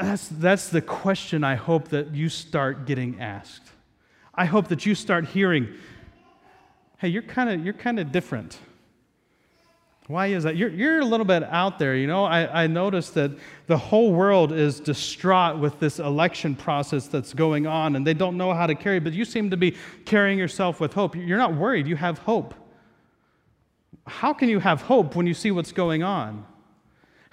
That's, 0.00 0.28
that's 0.28 0.68
the 0.68 0.82
question 0.82 1.42
i 1.42 1.54
hope 1.54 1.88
that 1.88 2.14
you 2.14 2.28
start 2.28 2.84
getting 2.84 3.18
asked 3.18 3.65
I 4.36 4.44
hope 4.44 4.68
that 4.68 4.84
you 4.84 4.94
start 4.94 5.26
hearing, 5.26 5.68
hey, 6.98 7.08
you're 7.08 7.22
kind 7.22 7.50
of 7.50 7.64
you're 7.64 7.74
kind 7.74 7.98
of 7.98 8.12
different. 8.12 8.58
Why 10.08 10.28
is 10.28 10.44
that? 10.44 10.56
You're, 10.56 10.68
you're 10.68 11.00
a 11.00 11.04
little 11.04 11.26
bit 11.26 11.42
out 11.42 11.80
there. 11.80 11.96
You 11.96 12.06
know, 12.06 12.24
I, 12.24 12.62
I 12.62 12.66
noticed 12.68 13.14
that 13.14 13.32
the 13.66 13.76
whole 13.76 14.12
world 14.12 14.52
is 14.52 14.78
distraught 14.78 15.58
with 15.58 15.80
this 15.80 15.98
election 15.98 16.54
process 16.54 17.08
that's 17.08 17.34
going 17.34 17.66
on, 17.66 17.96
and 17.96 18.06
they 18.06 18.14
don't 18.14 18.36
know 18.36 18.54
how 18.54 18.68
to 18.68 18.76
carry, 18.76 19.00
but 19.00 19.14
you 19.14 19.24
seem 19.24 19.50
to 19.50 19.56
be 19.56 19.74
carrying 20.04 20.38
yourself 20.38 20.78
with 20.78 20.92
hope. 20.92 21.16
You're 21.16 21.38
not 21.38 21.56
worried, 21.56 21.88
you 21.88 21.96
have 21.96 22.18
hope. 22.18 22.54
How 24.06 24.32
can 24.32 24.48
you 24.48 24.60
have 24.60 24.82
hope 24.82 25.16
when 25.16 25.26
you 25.26 25.34
see 25.34 25.50
what's 25.50 25.72
going 25.72 26.04
on? 26.04 26.46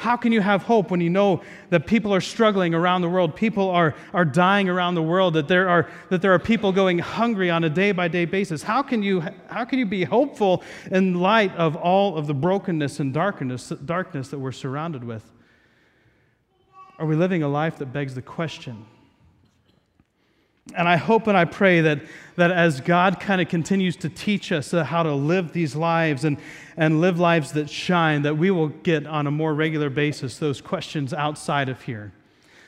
How 0.03 0.17
can 0.17 0.33
you 0.33 0.41
have 0.41 0.63
hope 0.63 0.91
when 0.91 0.99
you 0.99 1.09
know 1.09 1.41
that 1.69 1.87
people 1.87 2.13
are 2.13 2.19
struggling 2.19 2.73
around 2.73 3.03
the 3.03 3.09
world, 3.09 3.37
people 3.37 3.69
are, 3.69 3.95
are 4.13 4.25
dying 4.25 4.67
around 4.67 4.95
the 4.95 5.01
world, 5.01 5.33
that 5.35 5.47
there, 5.47 5.69
are, 5.69 5.89
that 6.09 6.21
there 6.21 6.33
are 6.33 6.39
people 6.39 6.73
going 6.73 6.99
hungry 6.99 7.49
on 7.49 7.63
a 7.63 7.69
day 7.69 7.93
by 7.93 8.09
day 8.09 8.25
basis? 8.25 8.63
How 8.63 8.83
can, 8.83 9.01
you, 9.01 9.21
how 9.47 9.63
can 9.63 9.79
you 9.79 9.85
be 9.85 10.03
hopeful 10.03 10.61
in 10.91 11.21
light 11.21 11.55
of 11.55 11.77
all 11.77 12.17
of 12.17 12.27
the 12.27 12.33
brokenness 12.33 12.99
and 12.99 13.13
darkness, 13.13 13.69
darkness 13.85 14.27
that 14.27 14.39
we're 14.39 14.51
surrounded 14.51 15.05
with? 15.05 15.23
Are 16.99 17.05
we 17.05 17.15
living 17.15 17.41
a 17.41 17.47
life 17.47 17.77
that 17.77 17.93
begs 17.93 18.13
the 18.13 18.21
question 18.21 18.85
and 20.76 20.88
I 20.88 20.95
hope 20.95 21.28
and 21.28 21.38
I 21.38 21.45
pray 21.45 21.82
that, 21.82 21.99
that 22.38 22.49
as 22.49 22.80
God 22.80 23.20
kind 23.20 23.41
of 23.41 23.49
continues 23.49 23.97
to 23.97 24.09
teach 24.09 24.51
us 24.51 24.72
how 24.72 25.03
to 25.03 25.14
live 25.14 25.51
these 25.51 25.76
lives 25.76 26.24
and, 26.24 26.38
and 26.78 27.01
live 27.01 27.20
lives 27.20 27.51
that 27.53 27.70
shine, 27.70 28.22
that 28.22 28.38
we 28.38 28.49
will 28.49 28.70
get 28.70 29.05
on 29.05 29.28
a 29.28 29.32
more 29.32 29.53
regular 29.53 29.89
basis 29.89 30.38
those 30.38 30.61
questions 30.61 31.14
outside 31.14 31.68
of 31.68 31.82
here. 31.82 32.14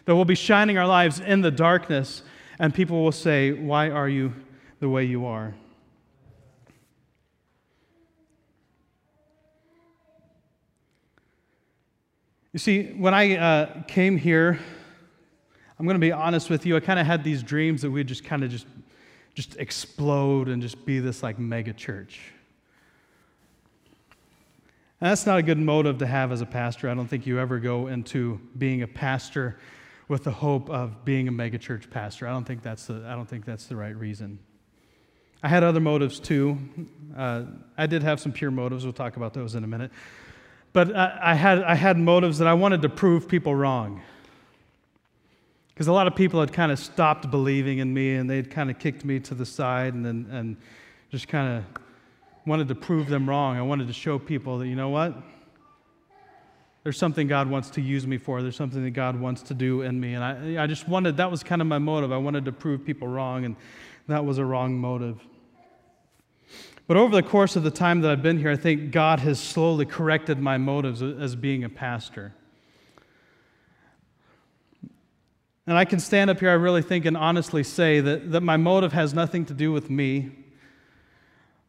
That 0.06 0.16
we'll 0.16 0.26
be 0.26 0.36
shining 0.36 0.78
our 0.78 0.86
lives 0.86 1.20
in 1.20 1.42
the 1.42 1.52
darkness, 1.52 2.22
and 2.60 2.74
people 2.74 3.02
will 3.02 3.12
say, 3.14 3.54
Why 3.54 3.90
are 3.90 4.10
you 4.10 4.34
the 4.80 4.90
way 4.90 5.06
you 5.06 5.26
are? 5.26 5.56
You 12.52 12.60
see, 12.60 12.94
when 12.94 13.14
I 13.14 13.36
uh, 13.36 13.84
came 13.84 14.16
here, 14.16 14.60
I'm 15.80 15.86
going 15.86 15.96
to 15.96 16.00
be 16.00 16.12
honest 16.12 16.50
with 16.50 16.66
you. 16.66 16.76
I 16.78 16.80
kind 16.80 17.00
of 17.00 17.06
had 17.06 17.24
these 17.24 17.44
dreams 17.44 17.82
that 17.82 17.92
we'd 17.92 18.08
just 18.08 18.24
kind 18.24 18.44
of 18.44 18.50
just, 18.50 18.66
just 19.34 19.58
explode 19.58 20.48
and 20.48 20.62
just 20.62 20.86
be 20.86 21.00
this 21.00 21.22
like 21.22 21.38
mega 21.38 21.74
church. 21.74 22.32
And 25.02 25.10
that's 25.10 25.26
not 25.26 25.38
a 25.38 25.44
good 25.44 25.58
motive 25.58 25.98
to 25.98 26.08
have 26.08 26.32
as 26.32 26.40
a 26.40 26.46
pastor. 26.46 26.90
I 26.90 26.94
don't 26.94 27.08
think 27.08 27.28
you 27.28 27.40
ever 27.40 27.60
go 27.60 27.88
into 27.88 28.40
being 28.58 28.82
a 28.82 28.88
pastor 28.88 29.58
with 30.08 30.24
the 30.24 30.32
hope 30.32 30.70
of 30.70 31.04
being 31.04 31.28
a 31.28 31.32
mega 31.32 31.58
church 31.58 31.90
pastor. 31.90 32.28
I 32.28 32.32
don't 32.32 32.46
think 32.46 32.62
that's 32.62 32.86
the, 32.86 33.04
I 33.06 33.14
don't 33.14 33.28
think 33.28 33.44
that's 33.44 33.66
the 33.66 33.76
right 33.76 33.96
reason. 33.96 34.40
I 35.44 35.50
had 35.50 35.64
other 35.64 35.82
motives 35.82 36.20
too. 36.20 36.58
Uh, 37.16 37.44
I 37.78 37.86
did 37.86 38.04
have 38.04 38.20
some 38.20 38.32
pure 38.32 38.52
motives. 38.52 38.86
We'll 38.86 38.94
talk 38.94 39.18
about 39.18 39.34
those 39.34 39.56
in 39.56 39.64
a 39.64 39.68
minute. 39.68 39.92
But 40.74 40.96
I, 40.96 41.20
I, 41.22 41.34
had, 41.34 41.64
I 41.64 41.76
had 41.76 41.98
motives 41.98 42.38
that 42.38 42.48
I 42.48 42.54
wanted 42.54 42.82
to 42.84 42.90
prove 42.90 43.28
people 43.28 43.54
wrong. 43.54 44.02
Because 45.76 45.88
a 45.88 45.92
lot 45.92 46.08
of 46.08 46.16
people 46.16 46.40
had 46.40 46.54
kind 46.54 46.72
of 46.72 46.80
stopped 46.80 47.30
believing 47.30 47.80
in 47.80 47.94
me 47.94 48.16
and 48.16 48.30
they'd 48.30 48.50
kind 48.50 48.72
of 48.72 48.80
kicked 48.80 49.04
me 49.04 49.20
to 49.20 49.36
the 49.36 49.46
side 49.46 49.94
and, 49.94 50.08
and, 50.08 50.26
and 50.32 50.58
just 51.12 51.28
kind 51.28 51.58
of 51.58 51.82
wanted 52.46 52.70
to 52.70 52.76
prove 52.76 53.10
them 53.10 53.28
wrong. 53.28 53.58
I 53.58 53.62
wanted 53.62 53.88
to 53.88 53.94
show 53.94 54.18
people 54.18 54.60
that, 54.60 54.68
you 54.68 54.76
know 54.78 54.88
what? 54.88 55.14
There's 56.84 56.98
something 56.98 57.28
God 57.28 57.50
wants 57.50 57.72
to 57.72 57.82
use 57.82 58.08
me 58.08 58.18
for. 58.18 58.42
There's 58.42 58.56
something 58.56 58.84
that 58.86 58.92
God 58.92 59.20
wants 59.20 59.42
to 59.42 59.54
do 59.54 59.82
in 59.82 60.00
me. 60.00 60.14
And 60.14 60.24
I, 60.24 60.64
I 60.64 60.68
just 60.68 60.88
wanted, 60.88 61.18
that 61.18 61.30
was 61.30 61.44
kind 61.44 61.62
of 61.62 61.68
my 61.68 61.80
motive. 61.80 62.14
I 62.14 62.18
wanted 62.18 62.46
to 62.46 62.54
prove 62.54 62.86
people 62.86 63.08
wrong, 63.08 63.44
and 63.44 63.56
that 64.08 64.24
was 64.24 64.38
a 64.38 64.46
wrong 64.46 64.78
motive. 64.78 65.20
But 66.88 66.96
over 66.96 67.16
the 67.16 67.24
course 67.24 67.56
of 67.56 67.64
the 67.64 67.72
time 67.72 68.02
that 68.02 68.12
I've 68.12 68.22
been 68.22 68.38
here, 68.38 68.52
I 68.52 68.56
think 68.56 68.92
God 68.92 69.20
has 69.22 69.40
slowly 69.40 69.86
corrected 69.86 70.40
my 70.40 70.60
motives 70.60 71.02
as 71.02 71.36
being 71.36 71.64
a 71.64 71.70
pastor. 71.70 72.34
And 75.68 75.78
I 75.78 75.86
can 75.86 76.00
stand 76.00 76.30
up 76.30 76.40
here, 76.40 76.50
I 76.50 76.54
really 76.54 76.84
think, 76.84 77.06
and 77.06 77.18
honestly 77.18 77.64
say 77.64 78.00
that, 78.00 78.32
that 78.32 78.42
my 78.42 78.58
motive 78.58 78.94
has 78.94 79.14
nothing 79.14 79.46
to 79.46 79.54
do 79.54 79.72
with 79.72 79.90
me. 79.90 80.32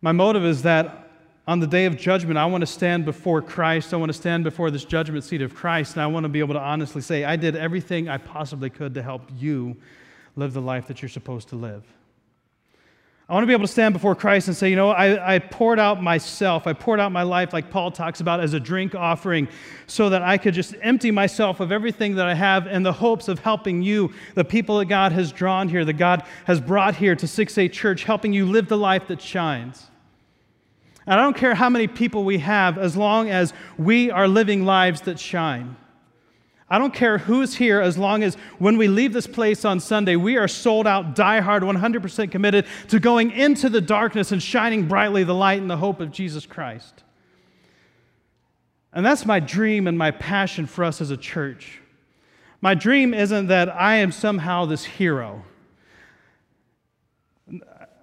My 0.03 0.13
motive 0.13 0.45
is 0.45 0.63
that 0.63 1.11
on 1.49 1.61
the 1.61 1.67
day 1.67 1.87
of 1.87 1.97
judgment, 1.97 2.37
I 2.37 2.45
want 2.47 2.63
to 2.63 2.67
stand 2.67 3.05
before 3.05 3.41
Christ. 3.41 3.95
I 3.95 3.97
want 3.97 4.11
to 4.11 4.19
stand 4.19 4.45
before 4.45 4.71
this 4.71 4.85
judgment 4.85 5.25
seat 5.25 5.41
of 5.41 5.55
Christ, 5.55 5.95
and 5.95 6.03
I 6.03 6.07
want 6.09 6.25
to 6.25 6.29
be 6.29 6.41
able 6.41 6.55
to 6.55 6.61
honestly 6.61 7.01
say, 7.01 7.25
I 7.25 7.37
did 7.37 7.57
everything 7.57 8.09
I 8.09 8.19
possibly 8.19 8.69
could 8.69 8.95
to 8.95 9.03
help 9.03 9.23
you 9.37 9.77
live 10.35 10.53
the 10.53 10.61
life 10.61 10.89
that 10.89 11.01
you're 11.01 11.09
supposed 11.09 11.49
to 11.49 11.57
live. 11.57 11.85
I 13.29 13.33
want 13.35 13.43
to 13.43 13.49
be 13.49 13.55
able 13.55 13.67
to 13.67 13.73
stand 13.73 13.93
before 13.93 14.15
Christ 14.15 14.47
and 14.47 14.57
say, 14.57 14.71
you 14.71 14.77
know, 14.77 14.91
I, 14.91 15.35
I, 15.35 15.39
poured 15.41 15.81
out 15.81 16.01
myself. 16.01 16.69
I 16.69 16.73
poured 16.73 17.01
out 17.01 17.11
my 17.11 17.25
life, 17.25 17.53
like 17.53 17.71
Paul 17.71 17.91
talks 17.91 18.21
about, 18.21 18.39
as 18.39 18.55
a 18.55 18.61
drink 18.61 18.95
offering, 18.95 19.49
so 19.89 20.09
that 20.11 20.23
I 20.23 20.39
could 20.39 20.55
just 20.55 20.77
empty 20.81 21.11
myself 21.11 21.59
of 21.59 21.73
everything 21.73 22.15
that 22.17 22.29
I 22.29 22.35
have 22.35 22.69
in 22.69 22.85
the 22.85 22.93
hopes 22.93 23.27
of 23.27 23.41
helping 23.41 23.83
you, 23.83 24.13
the 24.37 24.45
people 24.45 24.79
that 24.79 24.85
God 24.85 25.11
has 25.11 25.33
drawn 25.33 25.69
here, 25.69 25.85
that 25.85 25.95
God 25.95 26.23
has 26.45 26.61
brought 26.61 26.95
here 26.95 27.17
to 27.17 27.27
6A 27.27 27.73
Church, 27.73 28.05
helping 28.05 28.33
you 28.33 28.47
live 28.47 28.69
the 28.69 28.79
life 28.79 29.09
that 29.09 29.21
shines. 29.21 29.91
And 31.05 31.19
I 31.19 31.23
don't 31.25 31.37
care 31.37 31.57
how 31.57 31.69
many 31.69 31.89
people 31.89 32.25
we 32.25 32.39
have, 32.39 32.79
as 32.79 32.97
long 32.97 33.29
as 33.29 33.53
we 33.77 34.09
are 34.13 34.29
living 34.29 34.65
lives 34.65 35.01
that 35.01 35.19
shine. 35.19 35.77
I 36.69 36.79
don't 36.79 36.93
care 36.93 37.19
who's 37.19 37.55
here 37.55 37.81
as 37.81 37.97
long 37.97 38.25
as 38.25 38.35
when 38.59 38.77
we 38.77 38.89
leave 38.89 39.13
this 39.13 39.29
place 39.29 39.65
on 39.65 39.79
Sunday, 39.79 40.17
we 40.17 40.37
are 40.37 40.49
sold 40.49 40.87
out, 40.87 41.15
die-hard, 41.15 41.63
100% 41.63 42.31
committed 42.31 42.67
to 42.89 42.99
going 42.99 43.31
into 43.31 43.69
the 43.69 43.81
darkness 43.81 44.33
and 44.33 44.43
shining 44.43 44.89
brightly 44.89 45.23
the 45.23 45.35
light 45.35 45.61
and 45.61 45.71
the 45.71 45.77
hope 45.77 46.01
of 46.01 46.11
Jesus 46.11 46.45
Christ. 46.45 47.05
And 48.93 49.07
that's 49.07 49.25
my 49.27 49.39
dream 49.39 49.87
and 49.87 49.97
my 49.97 50.11
passion 50.11 50.67
for 50.67 50.83
us 50.83 51.01
as 51.01 51.11
a 51.11 51.17
church. 51.17 51.81
My 52.61 52.75
dream 52.75 53.15
isn't 53.15 53.47
that 53.47 53.69
I 53.69 53.97
am 53.97 54.11
somehow 54.11 54.65
this 54.65 54.85
hero. 54.85 55.45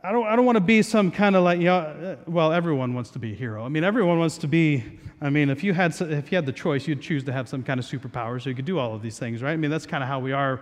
I 0.06 0.12
don't, 0.12 0.28
I 0.28 0.36
don't 0.36 0.46
want 0.46 0.58
to 0.58 0.62
be 0.62 0.82
some 0.82 1.12
kind 1.12 1.34
of 1.34 1.46
like, 1.46 1.60
you 1.60 1.66
know, 1.66 2.18
well, 2.28 2.52
everyone 2.52 2.94
wants 2.94 3.10
to 3.12 3.20
be 3.20 3.32
a 3.32 3.36
hero. 3.36 3.64
I 3.64 3.70
mean, 3.70 3.86
everyone 3.86 4.20
wants 4.20 4.38
to 4.40 4.50
be, 4.50 4.84
I 5.22 5.30
mean, 5.30 5.50
if 5.50 5.64
you, 5.64 5.74
had, 5.74 5.96
if 6.02 6.30
you 6.30 6.36
had 6.36 6.46
the 6.46 6.52
choice, 6.52 6.86
you'd 6.90 7.02
choose 7.02 7.24
to 7.24 7.32
have 7.32 7.48
some 7.48 7.64
kind 7.64 7.80
of 7.80 7.86
superpower 7.86 8.42
so 8.42 8.50
you 8.50 8.56
could 8.56 8.66
do 8.66 8.80
all 8.80 8.94
of 8.94 9.02
these 9.02 9.18
things, 9.18 9.42
right? 9.42 9.54
I 9.54 9.56
mean, 9.56 9.72
that's 9.72 9.86
kind 9.86 10.04
of 10.04 10.10
how 10.10 10.20
we 10.20 10.34
are. 10.34 10.60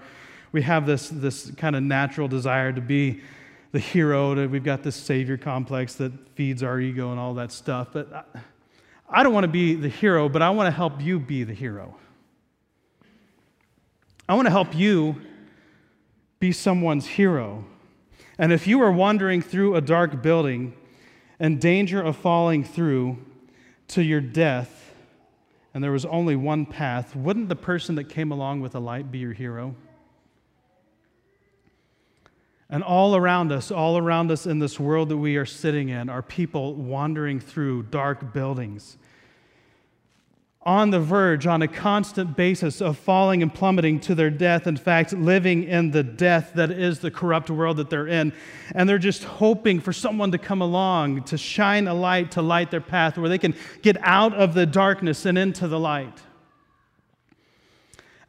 We 0.52 0.62
have 0.62 0.86
this, 0.86 1.10
this 1.10 1.50
kind 1.58 1.76
of 1.76 1.82
natural 1.82 2.28
desire 2.28 2.72
to 2.72 2.82
be 2.82 3.22
the 3.72 3.80
hero, 3.80 4.36
to, 4.36 4.46
we've 4.46 4.64
got 4.64 4.84
this 4.84 4.96
savior 4.96 5.38
complex 5.38 5.96
that 5.96 6.12
feeds 6.36 6.62
our 6.62 6.80
ego 6.80 7.10
and 7.10 7.20
all 7.20 7.34
that 7.34 7.52
stuff. 7.52 7.88
But 7.94 8.14
I, 8.14 8.24
I 9.10 9.24
don't 9.24 9.34
want 9.34 9.46
to 9.46 9.52
be 9.52 9.74
the 9.74 9.90
hero, 9.90 10.30
but 10.30 10.44
I 10.44 10.52
want 10.52 10.68
to 10.68 10.72
help 10.72 11.02
you 11.02 11.18
be 11.20 11.44
the 11.46 11.54
hero. 11.56 11.98
I 14.30 14.36
want 14.36 14.46
to 14.46 14.52
help 14.52 14.76
you 14.76 15.16
be 16.40 16.52
someone's 16.52 17.08
hero. 17.08 17.66
And 18.42 18.52
if 18.52 18.66
you 18.66 18.82
are 18.82 18.92
wandering 18.92 19.44
through 19.44 19.76
a 19.76 19.82
dark 19.82 20.24
building 20.24 20.74
in 21.40 21.60
danger 21.60 22.02
of 22.02 22.18
falling 22.18 22.64
through 22.64 23.20
to 23.90 24.02
your 24.02 24.20
death, 24.20 24.96
and 25.76 25.84
there 25.84 25.92
was 25.92 26.06
only 26.06 26.36
one 26.36 26.66
path, 26.66 27.16
wouldn't 27.16 27.50
the 27.50 27.56
person 27.56 27.94
that 27.96 28.06
came 28.06 28.32
along 28.32 28.62
with 28.62 28.74
a 28.74 28.80
light 28.80 29.12
be 29.12 29.20
your 29.20 29.34
hero? 29.34 29.76
And 32.68 32.82
all 32.82 33.16
around 33.16 33.52
us, 33.52 33.70
all 33.70 34.00
around 34.00 34.32
us 34.32 34.48
in 34.48 34.58
this 34.58 34.80
world 34.80 35.10
that 35.10 35.18
we 35.18 35.38
are 35.38 35.46
sitting 35.46 35.90
in, 35.90 36.10
are 36.10 36.24
people 36.24 36.74
wandering 36.74 37.40
through 37.40 37.84
dark 37.84 38.34
buildings 38.34 38.98
on 40.64 40.92
the 40.92 41.00
verge, 41.00 41.48
on 41.48 41.64
a 41.64 41.68
constant 41.68 42.38
basis 42.38 42.82
of 42.82 42.96
falling 42.96 43.42
and 43.42 43.52
plummeting 43.52 44.00
to 44.00 44.14
their 44.14 44.30
death. 44.30 44.68
In 44.68 44.78
fact, 44.78 45.12
living 45.12 45.64
in 45.64 45.90
the 45.90 46.04
death 46.04 46.52
that 46.54 46.70
is 46.70 47.00
the 47.00 47.10
corrupt 47.10 47.50
world 47.50 47.78
that 47.78 47.90
they're 47.90 48.08
in. 48.08 48.32
And 48.76 48.88
they're 48.88 49.00
just 49.00 49.24
hoping 49.24 49.80
for 49.80 49.92
someone 49.92 50.32
to 50.34 50.38
come 50.38 50.62
along 50.62 51.24
to 51.24 51.38
shine 51.38 51.88
a 51.88 51.96
light 51.96 52.32
to 52.32 52.44
light 52.44 52.70
their 52.70 52.82
path 52.82 53.18
where 53.18 53.30
they 53.30 53.40
can 53.40 53.56
get 53.82 53.98
out 54.02 54.36
of 54.36 54.54
the 54.54 54.68
darkness 54.68 55.26
and 55.26 55.36
into 55.38 55.68
the 55.68 55.80
light. 55.80 56.22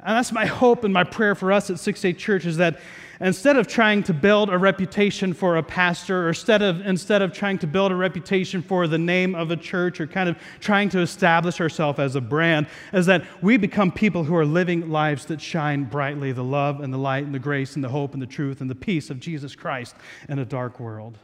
And 0.01 0.17
that's 0.17 0.33
my 0.33 0.47
hope 0.47 0.85
and 0.85 0.93
my 0.93 1.05
prayer 1.05 1.35
for 1.35 1.53
us 1.53 1.69
at 1.69 1.79
6 1.79 2.05
8 2.05 2.19
Church 2.19 2.47
is 2.47 2.57
that 2.57 2.81
instead 3.23 3.57
of 3.57 3.67
trying 3.67 4.03
to 4.03 4.13
build 4.13 4.51
a 4.51 4.59
reputation 4.59 5.33
for 5.33 5.57
a 5.57 5.63
pastor, 5.63 6.27
or 6.27 6.29
instead 6.29 6.61
of, 6.61 6.85
instead 6.85 7.23
of 7.23 7.33
trying 7.33 7.57
to 7.59 7.67
build 7.67 7.93
a 7.93 7.95
reputation 7.95 8.61
for 8.61 8.87
the 8.87 8.99
name 8.99 9.35
of 9.35 9.51
a 9.51 9.57
church, 9.57 10.01
or 10.01 10.07
kind 10.07 10.29
of 10.29 10.37
trying 10.61 10.89
to 10.89 10.99
establish 10.99 11.61
ourselves 11.61 11.99
as 11.99 12.17
a 12.17 12.21
brand, 12.21 12.67
is 12.93 13.07
that 13.07 13.25
we 13.41 13.57
become 13.57 13.91
people 13.93 14.25
who 14.25 14.35
are 14.35 14.45
living 14.45 14.91
lives 14.91 15.25
that 15.27 15.41
shine 15.41 15.85
brightly 15.85 16.33
the 16.33 16.45
love 16.45 16.81
and 16.81 16.93
the 16.93 16.99
light 16.99 17.25
and 17.25 17.35
the 17.35 17.39
grace 17.39 17.77
and 17.77 17.85
the 17.85 17.89
hope 17.89 18.13
and 18.13 18.21
the 18.21 18.27
truth 18.27 18.61
and 18.61 18.69
the 18.69 18.75
peace 18.75 19.09
of 19.09 19.21
Jesus 19.21 19.55
Christ 19.55 19.95
in 20.29 20.41
a 20.41 20.45
dark 20.45 20.81
world. 20.81 21.19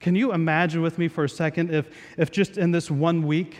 Can 0.00 0.14
you 0.14 0.32
imagine 0.32 0.80
with 0.80 0.96
me 0.96 1.08
for 1.08 1.24
a 1.24 1.28
second 1.28 1.74
if, 1.74 1.88
if 2.16 2.30
just 2.30 2.56
in 2.56 2.70
this 2.70 2.90
one 2.90 3.26
week, 3.26 3.58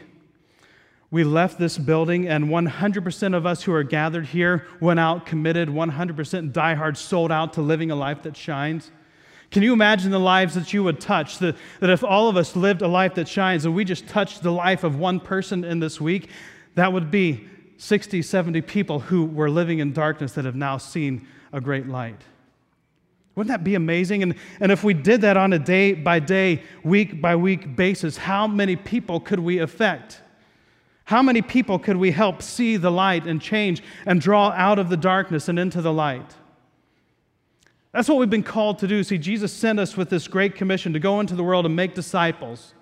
we 1.11 1.25
left 1.25 1.59
this 1.59 1.79
building, 1.79 2.29
and 2.29 2.47
100% 2.47 3.35
of 3.35 3.47
us 3.47 3.63
who 3.63 3.73
are 3.73 3.83
gathered 3.83 4.27
here 4.27 4.67
went 4.79 5.01
out 5.01 5.25
committed, 5.25 5.69
100% 5.69 6.53
diehard, 6.53 6.97
sold 6.99 7.33
out 7.33 7.55
to 7.55 7.63
living 7.63 7.91
a 7.91 7.95
life 7.95 8.23
that 8.23 8.37
shines. 8.37 8.91
Can 9.51 9.63
you 9.63 9.73
imagine 9.73 10.11
the 10.11 10.21
lives 10.21 10.55
that 10.55 10.75
you 10.75 10.85
would 10.85 11.01
touch? 11.01 11.39
That, 11.39 11.57
that 11.81 11.89
if 11.89 12.05
all 12.05 12.29
of 12.29 12.37
us 12.37 12.55
lived 12.55 12.83
a 12.83 12.89
life 12.89 13.15
that 13.15 13.27
shines 13.27 13.65
and 13.65 13.75
we 13.75 13.85
just 13.85 14.07
touched 14.07 14.43
the 14.43 14.53
life 14.53 14.85
of 14.85 14.99
one 14.99 15.21
person 15.21 15.65
in 15.65 15.81
this 15.81 15.99
week, 15.99 16.29
that 16.75 16.93
would 16.93 17.11
be 17.11 17.49
60, 17.79 18.21
70 18.21 18.61
people 18.63 19.01
who 19.01 19.25
were 19.25 19.49
living 19.49 19.79
in 19.79 19.95
darkness 19.95 20.33
that 20.33 20.45
have 20.45 20.57
now 20.57 20.77
seen 20.77 21.27
a 21.55 21.61
great 21.61 21.87
light. 21.87 22.21
Wouldn't 23.35 23.49
that 23.49 23.65
be 23.65 23.77
amazing? 23.77 24.23
And, 24.23 24.35
and 24.61 24.71
if 24.71 24.85
we 24.85 24.93
did 24.93 25.23
that 25.23 25.39
on 25.39 25.55
a 25.55 25.59
day 25.59 25.95
by 25.95 26.19
day, 26.19 26.63
week 26.83 27.23
by 27.23 27.37
week 27.37 27.77
basis, 27.77 28.19
how 28.19 28.47
many 28.47 28.77
people 28.77 29.21
could 29.21 29.39
we 29.39 29.61
affect? 29.61 30.21
How 31.09 31.23
many 31.23 31.41
people 31.41 31.79
could 31.79 31.97
we 31.97 32.11
help 32.11 32.43
see 32.43 32.77
the 32.77 32.91
light 32.91 33.25
and 33.25 33.41
change 33.41 33.83
and 34.05 34.21
draw 34.21 34.51
out 34.51 34.79
of 34.79 34.91
the 34.91 34.97
darkness 34.99 35.49
and 35.49 35.59
into 35.59 35.81
the 35.81 35.91
light? 35.91 36.35
That's 37.93 38.11
what 38.11 38.19
we've 38.19 38.29
been 38.29 38.43
called 38.43 38.79
to 38.81 38.87
do. 38.87 39.03
See, 39.03 39.17
Jesus 39.17 39.51
sent 39.51 39.79
us 39.79 39.97
with 39.97 40.11
this 40.11 40.29
great 40.29 40.55
commission 40.55 40.93
to 40.93 40.99
go 40.99 41.19
into 41.19 41.35
the 41.35 41.43
world 41.43 41.65
and 41.65 41.75
make 41.75 41.95
disciples. 41.95 42.75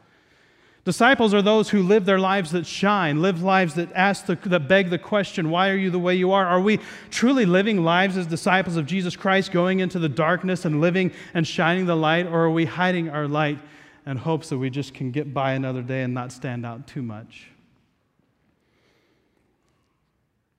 Disciples 0.85 1.35
are 1.35 1.41
those 1.41 1.71
who 1.71 1.85
live 1.85 2.05
their 2.05 2.19
lives 2.19 2.51
that 2.51 2.67
shine, 2.67 3.23
live 3.23 3.45
lives 3.45 3.75
that 3.75 3.93
ask 3.93 4.27
the, 4.27 4.35
that 4.47 4.67
beg 4.67 4.91
the 4.91 4.99
question, 4.99 5.49
why 5.49 5.71
are 5.71 5.77
you 5.77 5.91
the 5.91 6.01
way 6.01 6.17
you 6.17 6.33
are? 6.33 6.49
Are 6.49 6.61
we 6.61 6.81
truly 7.11 7.47
living 7.47 7.85
lives 7.85 8.17
as 8.17 8.27
disciples 8.27 8.77
of 8.77 8.87
Jesus 8.87 9.15
Christ, 9.15 9.53
going 9.53 9.79
into 9.79 10.01
the 10.01 10.09
darkness 10.09 10.65
and 10.65 10.81
living 10.81 11.13
and 11.33 11.47
shining 11.47 11.87
the 11.87 11.95
light, 11.95 12.27
or 12.27 12.47
are 12.47 12.51
we 12.51 12.65
hiding 12.65 13.09
our 13.09 13.29
light 13.29 13.61
in 14.05 14.17
hopes 14.17 14.49
that 14.49 14.59
we 14.59 14.69
just 14.69 14.95
can 14.95 15.13
get 15.13 15.33
by 15.33 15.53
another 15.53 15.83
day 15.83 16.03
and 16.03 16.13
not 16.13 16.33
stand 16.33 16.67
out 16.67 16.89
too 16.89 17.03
much? 17.03 17.51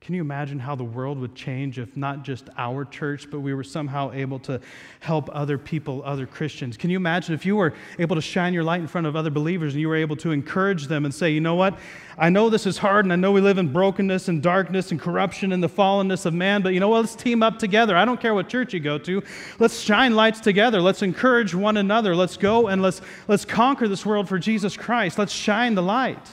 Can 0.08 0.16
you 0.16 0.22
imagine 0.22 0.58
how 0.58 0.74
the 0.74 0.86
world 0.86 1.20
would 1.20 1.36
change 1.36 1.80
if 1.80 1.98
not 1.98 2.24
just 2.24 2.50
our 2.58 2.86
church, 2.86 3.30
but 3.30 3.42
we 3.42 3.54
were 3.54 3.62
somehow 3.62 4.14
able 4.14 4.40
to 4.40 4.62
help 5.02 5.30
other 5.34 5.58
people, 5.58 6.02
other 6.06 6.26
Christians? 6.26 6.78
Can 6.78 6.90
you 6.90 6.96
imagine 6.96 7.36
if 7.36 7.46
you 7.46 7.58
were 7.58 7.74
able 8.00 8.16
to 8.16 8.22
shine 8.22 8.54
your 8.54 8.64
light 8.64 8.80
in 8.80 8.88
front 8.88 9.06
of 9.06 9.18
other 9.18 9.30
believers 9.30 9.74
and 9.74 9.82
you 9.82 9.90
were 9.90 9.98
able 9.98 10.16
to 10.16 10.32
encourage 10.32 10.88
them 10.88 11.04
and 11.04 11.14
say, 11.14 11.32
you 11.32 11.42
know 11.42 11.56
what? 11.56 11.78
I 12.18 12.30
know 12.30 12.50
this 12.50 12.66
is 12.66 12.78
hard 12.78 13.04
and 13.04 13.12
I 13.12 13.18
know 13.18 13.34
we 13.34 13.42
live 13.42 13.58
in 13.58 13.74
brokenness 13.74 14.30
and 14.30 14.42
darkness 14.42 14.92
and 14.92 15.00
corruption 15.02 15.52
and 15.52 15.62
the 15.62 15.68
fallenness 15.68 16.26
of 16.26 16.34
man, 16.34 16.62
but 16.62 16.74
you 16.74 16.80
know 16.80 16.88
what? 16.88 17.02
Let's 17.02 17.14
team 17.14 17.44
up 17.44 17.60
together. 17.60 17.98
I 17.98 18.06
don't 18.06 18.22
care 18.22 18.34
what 18.34 18.48
church 18.48 18.74
you 18.74 18.80
go 18.80 18.98
to. 19.00 19.22
Let's 19.60 19.78
shine 19.78 20.16
lights 20.16 20.40
together. 20.40 20.80
Let's 20.82 21.02
encourage 21.02 21.54
one 21.54 21.76
another. 21.76 22.16
Let's 22.16 22.38
go 22.38 22.68
and 22.68 22.82
let's, 22.82 23.02
let's 23.28 23.44
conquer 23.44 23.90
this 23.90 24.06
world 24.06 24.30
for 24.30 24.40
Jesus 24.40 24.78
Christ. 24.78 25.20
Let's 25.20 25.34
shine 25.34 25.76
the 25.76 25.84
light. 25.84 26.26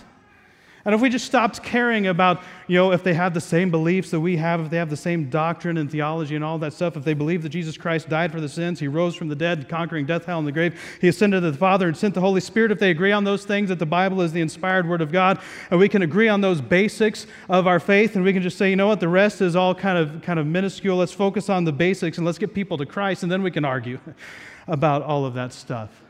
And 0.86 0.94
if 0.94 1.00
we 1.00 1.08
just 1.08 1.24
stopped 1.24 1.62
caring 1.62 2.08
about, 2.08 2.42
you 2.66 2.76
know, 2.76 2.92
if 2.92 3.02
they 3.02 3.14
have 3.14 3.32
the 3.32 3.40
same 3.40 3.70
beliefs 3.70 4.10
that 4.10 4.20
we 4.20 4.36
have, 4.36 4.60
if 4.60 4.70
they 4.70 4.76
have 4.76 4.90
the 4.90 4.96
same 4.98 5.30
doctrine 5.30 5.78
and 5.78 5.90
theology 5.90 6.36
and 6.36 6.44
all 6.44 6.58
that 6.58 6.74
stuff, 6.74 6.94
if 6.98 7.04
they 7.04 7.14
believe 7.14 7.42
that 7.42 7.48
Jesus 7.48 7.78
Christ 7.78 8.10
died 8.10 8.30
for 8.30 8.38
the 8.38 8.50
sins, 8.50 8.80
he 8.80 8.86
rose 8.86 9.14
from 9.14 9.28
the 9.28 9.34
dead, 9.34 9.66
conquering 9.66 10.04
death, 10.04 10.26
hell, 10.26 10.38
and 10.38 10.46
the 10.46 10.52
grave, 10.52 10.78
he 11.00 11.08
ascended 11.08 11.40
to 11.40 11.50
the 11.50 11.56
Father 11.56 11.88
and 11.88 11.96
sent 11.96 12.12
the 12.12 12.20
Holy 12.20 12.40
Spirit, 12.40 12.70
if 12.70 12.78
they 12.78 12.90
agree 12.90 13.12
on 13.12 13.24
those 13.24 13.46
things, 13.46 13.70
that 13.70 13.78
the 13.78 13.86
Bible 13.86 14.20
is 14.20 14.32
the 14.32 14.42
inspired 14.42 14.86
Word 14.86 15.00
of 15.00 15.10
God, 15.10 15.40
and 15.70 15.80
we 15.80 15.88
can 15.88 16.02
agree 16.02 16.28
on 16.28 16.42
those 16.42 16.60
basics 16.60 17.26
of 17.48 17.66
our 17.66 17.80
faith, 17.80 18.14
and 18.14 18.22
we 18.22 18.34
can 18.34 18.42
just 18.42 18.58
say, 18.58 18.68
you 18.68 18.76
know 18.76 18.88
what, 18.88 19.00
the 19.00 19.08
rest 19.08 19.40
is 19.40 19.56
all 19.56 19.74
kind 19.74 19.96
of, 19.96 20.20
kind 20.20 20.38
of 20.38 20.46
minuscule. 20.46 20.98
Let's 20.98 21.12
focus 21.12 21.48
on 21.48 21.64
the 21.64 21.72
basics 21.72 22.18
and 22.18 22.26
let's 22.26 22.38
get 22.38 22.52
people 22.52 22.76
to 22.76 22.84
Christ, 22.84 23.22
and 23.22 23.32
then 23.32 23.42
we 23.42 23.50
can 23.50 23.64
argue 23.64 24.00
about 24.68 25.02
all 25.02 25.24
of 25.24 25.32
that 25.32 25.54
stuff. 25.54 26.03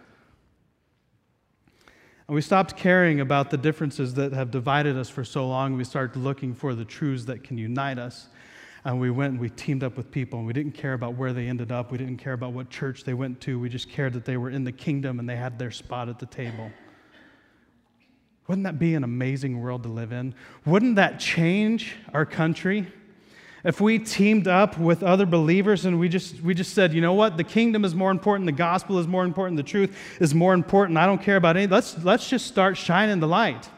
And 2.26 2.34
we 2.34 2.40
stopped 2.40 2.76
caring 2.76 3.20
about 3.20 3.50
the 3.50 3.58
differences 3.58 4.14
that 4.14 4.32
have 4.32 4.50
divided 4.50 4.96
us 4.96 5.10
for 5.10 5.24
so 5.24 5.46
long. 5.46 5.76
We 5.76 5.84
started 5.84 6.16
looking 6.16 6.54
for 6.54 6.74
the 6.74 6.84
truths 6.84 7.26
that 7.26 7.44
can 7.44 7.58
unite 7.58 7.98
us. 7.98 8.28
And 8.86 9.00
we 9.00 9.10
went 9.10 9.32
and 9.32 9.40
we 9.40 9.48
teamed 9.50 9.82
up 9.82 9.96
with 9.96 10.10
people, 10.10 10.38
and 10.38 10.46
we 10.46 10.52
didn't 10.52 10.72
care 10.72 10.92
about 10.92 11.14
where 11.14 11.32
they 11.32 11.48
ended 11.48 11.72
up. 11.72 11.90
We 11.90 11.96
didn't 11.96 12.18
care 12.18 12.34
about 12.34 12.52
what 12.52 12.68
church 12.68 13.04
they 13.04 13.14
went 13.14 13.40
to. 13.42 13.58
We 13.58 13.68
just 13.68 13.88
cared 13.88 14.12
that 14.12 14.24
they 14.24 14.36
were 14.36 14.50
in 14.50 14.64
the 14.64 14.72
kingdom 14.72 15.18
and 15.18 15.28
they 15.28 15.36
had 15.36 15.58
their 15.58 15.70
spot 15.70 16.08
at 16.08 16.18
the 16.18 16.26
table. 16.26 16.70
Wouldn't 18.46 18.64
that 18.64 18.78
be 18.78 18.94
an 18.94 19.04
amazing 19.04 19.60
world 19.60 19.84
to 19.84 19.88
live 19.88 20.12
in? 20.12 20.34
Wouldn't 20.66 20.96
that 20.96 21.18
change 21.18 21.96
our 22.12 22.26
country? 22.26 22.86
If 23.64 23.80
we 23.80 23.98
teamed 23.98 24.46
up 24.46 24.78
with 24.78 25.02
other 25.02 25.24
believers 25.24 25.86
and 25.86 25.98
we 25.98 26.08
just, 26.08 26.40
we 26.42 26.52
just 26.52 26.74
said, 26.74 26.92
you 26.92 27.00
know 27.00 27.14
what, 27.14 27.38
the 27.38 27.44
kingdom 27.44 27.84
is 27.84 27.94
more 27.94 28.10
important, 28.10 28.46
the 28.46 28.52
gospel 28.52 28.98
is 28.98 29.06
more 29.06 29.24
important, 29.24 29.56
the 29.56 29.62
truth 29.62 29.96
is 30.20 30.34
more 30.34 30.52
important, 30.52 30.98
I 30.98 31.06
don't 31.06 31.22
care 31.22 31.36
about 31.36 31.56
any, 31.56 31.66
let's, 31.66 32.02
let's 32.04 32.28
just 32.28 32.46
start 32.46 32.76
shining 32.76 33.20
the 33.20 33.26
light. 33.26 33.68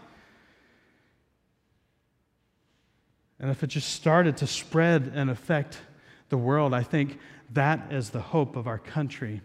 And 3.39 3.51
if 3.51 3.63
it 3.63 3.69
just 3.69 3.91
started 3.91 4.37
to 4.39 4.47
spread 4.47 5.13
and 5.15 5.31
affect 5.31 5.79
the 6.31 6.37
world, 6.37 6.75
I 6.75 6.83
think 6.83 7.21
that 7.53 7.93
is 7.93 8.11
the 8.11 8.21
hope 8.21 8.57
of 8.57 8.67
our 8.67 8.79
country. 8.79 9.41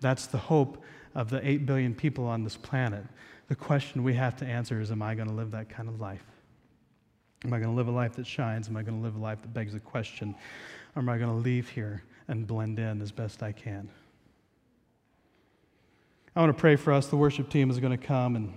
That's 0.00 0.26
the 0.26 0.38
hope 0.38 0.82
of 1.14 1.30
the 1.30 1.46
8 1.48 1.64
billion 1.64 1.94
people 1.94 2.26
on 2.26 2.44
this 2.44 2.56
planet. 2.56 3.04
The 3.48 3.54
question 3.54 4.02
we 4.02 4.14
have 4.14 4.36
to 4.36 4.44
answer 4.44 4.80
is 4.80 4.90
Am 4.90 5.00
I 5.00 5.14
going 5.14 5.28
to 5.28 5.34
live 5.34 5.52
that 5.52 5.70
kind 5.70 5.88
of 5.88 6.00
life? 6.00 6.24
Am 7.44 7.52
I 7.52 7.58
going 7.58 7.70
to 7.70 7.76
live 7.76 7.88
a 7.88 7.92
life 7.92 8.14
that 8.16 8.26
shines? 8.26 8.68
Am 8.68 8.76
I 8.76 8.82
going 8.82 8.98
to 8.98 9.02
live 9.02 9.16
a 9.16 9.18
life 9.18 9.40
that 9.42 9.52
begs 9.52 9.74
a 9.74 9.80
question? 9.80 10.34
Or 10.94 11.00
am 11.00 11.08
I 11.08 11.18
going 11.18 11.30
to 11.30 11.36
leave 11.36 11.68
here 11.68 12.02
and 12.28 12.46
blend 12.46 12.78
in 12.78 13.02
as 13.02 13.12
best 13.12 13.42
I 13.42 13.52
can? 13.52 13.88
I 16.34 16.40
want 16.40 16.56
to 16.56 16.60
pray 16.60 16.76
for 16.76 16.92
us. 16.92 17.06
The 17.06 17.16
worship 17.16 17.48
team 17.48 17.70
is 17.70 17.78
going 17.78 17.96
to 17.96 18.04
come 18.04 18.36
and 18.36 18.52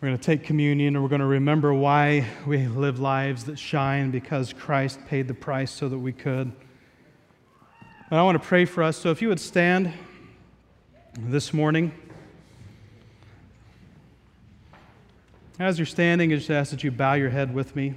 we're 0.00 0.08
going 0.08 0.18
to 0.18 0.24
take 0.24 0.44
communion 0.44 0.94
and 0.94 1.02
we're 1.02 1.08
going 1.08 1.20
to 1.20 1.26
remember 1.26 1.74
why 1.74 2.26
we 2.46 2.68
live 2.68 3.00
lives 3.00 3.44
that 3.44 3.58
shine 3.58 4.10
because 4.10 4.52
Christ 4.52 5.00
paid 5.06 5.26
the 5.26 5.34
price 5.34 5.70
so 5.70 5.88
that 5.88 5.98
we 5.98 6.12
could. 6.12 6.52
And 8.10 8.18
I 8.18 8.22
want 8.22 8.40
to 8.40 8.46
pray 8.46 8.64
for 8.64 8.82
us. 8.82 8.96
So 8.96 9.10
if 9.10 9.20
you 9.20 9.28
would 9.28 9.40
stand 9.40 9.92
this 11.18 11.52
morning. 11.52 11.92
As 15.58 15.78
you're 15.78 15.86
standing, 15.86 16.32
I 16.32 16.36
just 16.36 16.50
ask 16.50 16.70
that 16.70 16.84
you 16.84 16.90
bow 16.90 17.14
your 17.14 17.30
head 17.30 17.52
with 17.52 17.74
me. 17.74 17.94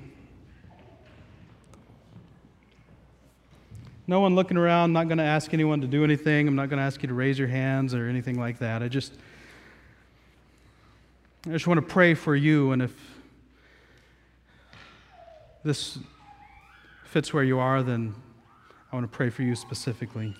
no 4.11 4.19
one 4.19 4.35
looking 4.35 4.57
around. 4.57 4.91
Not 4.91 5.07
going 5.07 5.19
to 5.19 5.23
ask 5.23 5.53
anyone 5.53 5.79
to 5.79 5.87
do 5.87 6.03
anything. 6.03 6.45
I'm 6.45 6.55
not 6.55 6.69
going 6.69 6.79
to 6.79 6.83
ask 6.83 7.01
you 7.01 7.07
to 7.07 7.13
raise 7.13 7.39
your 7.39 7.47
hands 7.47 7.93
or 7.93 8.09
anything 8.09 8.37
like 8.37 8.59
that. 8.59 8.83
I 8.83 8.89
just, 8.89 9.13
I 11.47 11.51
just 11.51 11.65
want 11.65 11.77
to 11.77 11.85
pray 11.85 12.13
for 12.13 12.35
you. 12.35 12.73
And 12.73 12.81
if 12.81 12.93
this 15.63 15.97
fits 17.05 17.33
where 17.33 17.45
you 17.45 17.57
are, 17.59 17.81
then 17.83 18.13
I 18.91 18.97
want 18.97 19.09
to 19.09 19.15
pray 19.15 19.29
for 19.29 19.43
you 19.43 19.55
specifically. 19.55 20.35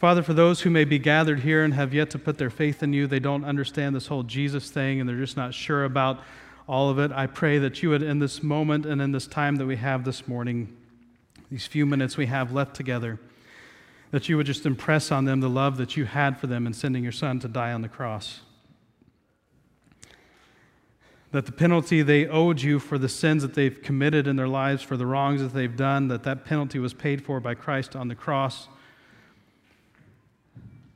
Father, 0.00 0.22
for 0.22 0.34
those 0.34 0.62
who 0.62 0.70
may 0.70 0.84
be 0.84 0.98
gathered 0.98 1.40
here 1.40 1.62
and 1.64 1.72
have 1.72 1.94
yet 1.94 2.10
to 2.10 2.18
put 2.18 2.36
their 2.36 2.50
faith 2.50 2.82
in 2.82 2.92
you, 2.92 3.06
they 3.06 3.20
don't 3.20 3.44
understand 3.44 3.94
this 3.94 4.08
whole 4.08 4.24
Jesus 4.24 4.70
thing 4.70 5.00
and 5.00 5.08
they're 5.08 5.16
just 5.16 5.36
not 5.36 5.54
sure 5.54 5.84
about 5.84 6.20
all 6.66 6.90
of 6.90 6.98
it. 6.98 7.12
I 7.12 7.26
pray 7.26 7.58
that 7.58 7.82
you 7.82 7.90
would, 7.90 8.02
in 8.02 8.18
this 8.18 8.42
moment 8.42 8.86
and 8.86 9.00
in 9.00 9.12
this 9.12 9.26
time 9.26 9.56
that 9.56 9.66
we 9.66 9.76
have 9.76 10.04
this 10.04 10.26
morning, 10.26 10.76
these 11.50 11.66
few 11.66 11.86
minutes 11.86 12.16
we 12.16 12.26
have 12.26 12.52
left 12.52 12.74
together, 12.74 13.20
that 14.10 14.28
you 14.28 14.36
would 14.36 14.46
just 14.46 14.66
impress 14.66 15.12
on 15.12 15.24
them 15.24 15.40
the 15.40 15.48
love 15.48 15.76
that 15.76 15.96
you 15.96 16.04
had 16.04 16.38
for 16.38 16.48
them 16.48 16.66
in 16.66 16.72
sending 16.72 17.02
your 17.02 17.12
son 17.12 17.38
to 17.40 17.48
die 17.48 17.72
on 17.72 17.82
the 17.82 17.88
cross. 17.88 18.40
That 21.30 21.46
the 21.46 21.52
penalty 21.52 22.02
they 22.02 22.26
owed 22.26 22.60
you 22.60 22.78
for 22.78 22.98
the 22.98 23.08
sins 23.08 23.42
that 23.42 23.54
they've 23.54 23.80
committed 23.82 24.26
in 24.26 24.36
their 24.36 24.48
lives, 24.48 24.82
for 24.82 24.96
the 24.96 25.06
wrongs 25.06 25.40
that 25.40 25.52
they've 25.54 25.76
done, 25.76 26.08
that 26.08 26.24
that 26.24 26.44
penalty 26.44 26.78
was 26.78 26.94
paid 26.94 27.24
for 27.24 27.40
by 27.40 27.54
Christ 27.54 27.94
on 27.96 28.08
the 28.08 28.14
cross 28.14 28.68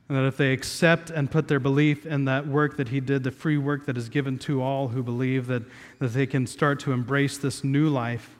and 0.09 0.17
that 0.17 0.25
if 0.25 0.37
they 0.37 0.51
accept 0.51 1.11
and 1.11 1.29
put 1.29 1.47
their 1.47 1.59
belief 1.59 2.07
in 2.07 2.25
that 2.25 2.47
work 2.47 2.77
that 2.77 2.89
he 2.89 2.99
did, 2.99 3.23
the 3.23 3.31
free 3.31 3.59
work 3.59 3.85
that 3.85 3.95
is 3.95 4.09
given 4.09 4.39
to 4.39 4.61
all 4.61 4.87
who 4.87 5.03
believe, 5.03 5.45
that, 5.47 5.61
that 5.99 6.13
they 6.13 6.25
can 6.25 6.47
start 6.47 6.79
to 6.79 6.91
embrace 6.91 7.37
this 7.37 7.63
new 7.63 7.87
life 7.87 8.35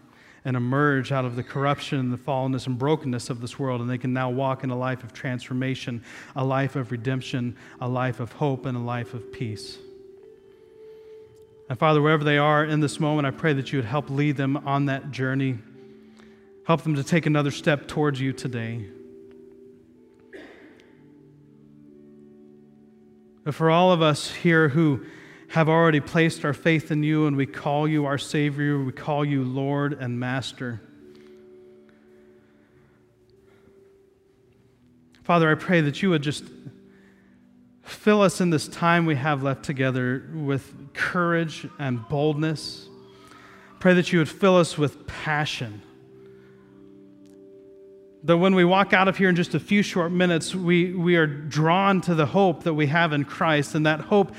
and 0.45 0.57
emerge 0.57 1.11
out 1.11 1.25
of 1.25 1.35
the 1.35 1.43
corruption 1.43 1.99
and 1.99 2.11
the 2.11 2.17
fallenness 2.17 2.65
and 2.65 2.79
brokenness 2.79 3.29
of 3.29 3.39
this 3.39 3.59
world. 3.59 3.81
And 3.81 3.89
they 3.89 3.99
can 3.99 4.13
now 4.13 4.31
walk 4.31 4.63
in 4.63 4.71
a 4.71 4.77
life 4.77 5.03
of 5.03 5.13
transformation, 5.13 6.03
a 6.35 6.43
life 6.43 6.75
of 6.75 6.91
redemption, 6.91 7.55
a 7.79 7.87
life 7.87 8.19
of 8.19 8.31
hope, 8.31 8.65
and 8.65 8.75
a 8.75 8.81
life 8.81 9.13
of 9.13 9.31
peace. 9.31 9.77
And 11.69 11.77
Father, 11.77 12.01
wherever 12.01 12.23
they 12.23 12.39
are 12.39 12.65
in 12.65 12.79
this 12.79 12.99
moment, 12.99 13.27
I 13.27 13.31
pray 13.31 13.53
that 13.53 13.71
you 13.71 13.77
would 13.77 13.85
help 13.85 14.09
lead 14.09 14.37
them 14.37 14.57
on 14.57 14.87
that 14.87 15.11
journey. 15.11 15.59
Help 16.65 16.81
them 16.81 16.95
to 16.95 17.03
take 17.03 17.27
another 17.27 17.51
step 17.51 17.87
towards 17.87 18.19
you 18.19 18.33
today. 18.33 18.87
But 23.49 23.55
for 23.55 23.71
all 23.71 23.91
of 23.91 24.03
us 24.03 24.29
here 24.29 24.69
who 24.69 25.07
have 25.47 25.69
already 25.69 25.99
placed 25.99 26.45
our 26.45 26.53
faith 26.53 26.91
in 26.91 27.01
you 27.01 27.25
and 27.25 27.35
we 27.35 27.47
call 27.47 27.87
you 27.87 28.05
our 28.05 28.19
Savior, 28.19 28.77
we 28.83 28.91
call 28.91 29.25
you 29.25 29.43
Lord 29.43 29.93
and 29.93 30.19
Master. 30.19 30.79
Father, 35.23 35.49
I 35.49 35.55
pray 35.55 35.81
that 35.81 36.03
you 36.03 36.11
would 36.11 36.21
just 36.21 36.43
fill 37.81 38.21
us 38.21 38.39
in 38.39 38.51
this 38.51 38.67
time 38.67 39.07
we 39.07 39.15
have 39.15 39.41
left 39.41 39.65
together 39.65 40.29
with 40.31 40.93
courage 40.93 41.67
and 41.79 42.07
boldness. 42.07 42.87
Pray 43.79 43.95
that 43.95 44.13
you 44.13 44.19
would 44.19 44.29
fill 44.29 44.57
us 44.57 44.77
with 44.77 45.07
passion 45.07 45.81
that 48.23 48.37
when 48.37 48.53
we 48.53 48.65
walk 48.65 48.93
out 48.93 49.07
of 49.07 49.17
here 49.17 49.29
in 49.29 49.35
just 49.35 49.55
a 49.55 49.59
few 49.59 49.81
short 49.81 50.11
minutes, 50.11 50.53
we, 50.53 50.93
we 50.93 51.15
are 51.15 51.27
drawn 51.27 52.01
to 52.01 52.15
the 52.15 52.25
hope 52.25 52.63
that 52.63 52.73
we 52.73 52.87
have 52.87 53.13
in 53.13 53.23
Christ, 53.23 53.75
and 53.75 53.85
that 53.85 54.01
hope 54.01 54.33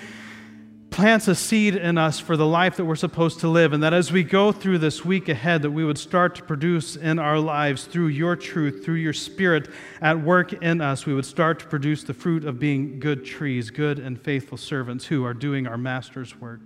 plants 0.90 1.28
a 1.28 1.34
seed 1.34 1.76
in 1.76 1.96
us 1.96 2.18
for 2.18 2.36
the 2.36 2.46
life 2.46 2.76
that 2.76 2.84
we're 2.84 2.96
supposed 2.96 3.40
to 3.40 3.48
live, 3.48 3.72
and 3.72 3.82
that 3.82 3.94
as 3.94 4.12
we 4.12 4.22
go 4.22 4.52
through 4.52 4.78
this 4.78 5.04
week 5.04 5.28
ahead, 5.28 5.62
that 5.62 5.70
we 5.70 5.84
would 5.84 5.96
start 5.96 6.34
to 6.34 6.42
produce 6.42 6.96
in 6.96 7.18
our 7.18 7.38
lives 7.38 7.84
through 7.86 8.08
your 8.08 8.36
truth, 8.36 8.84
through 8.84 8.96
your 8.96 9.12
spirit 9.12 9.68
at 10.02 10.20
work 10.20 10.52
in 10.52 10.80
us, 10.80 11.06
we 11.06 11.14
would 11.14 11.24
start 11.24 11.58
to 11.60 11.66
produce 11.66 12.02
the 12.02 12.12
fruit 12.12 12.44
of 12.44 12.58
being 12.58 12.98
good 12.98 13.24
trees, 13.24 13.70
good 13.70 13.98
and 13.98 14.20
faithful 14.20 14.58
servants 14.58 15.06
who 15.06 15.24
are 15.24 15.34
doing 15.34 15.66
our 15.66 15.78
master's 15.78 16.38
work. 16.38 16.60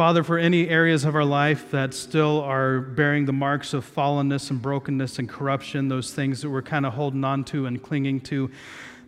Father, 0.00 0.24
for 0.24 0.38
any 0.38 0.66
areas 0.66 1.04
of 1.04 1.14
our 1.14 1.26
life 1.26 1.70
that 1.72 1.92
still 1.92 2.40
are 2.40 2.80
bearing 2.80 3.26
the 3.26 3.34
marks 3.34 3.74
of 3.74 3.84
fallenness 3.84 4.48
and 4.48 4.62
brokenness 4.62 5.18
and 5.18 5.28
corruption, 5.28 5.88
those 5.88 6.14
things 6.14 6.40
that 6.40 6.48
we're 6.48 6.62
kind 6.62 6.86
of 6.86 6.94
holding 6.94 7.22
on 7.22 7.44
to 7.44 7.66
and 7.66 7.82
clinging 7.82 8.18
to, 8.18 8.50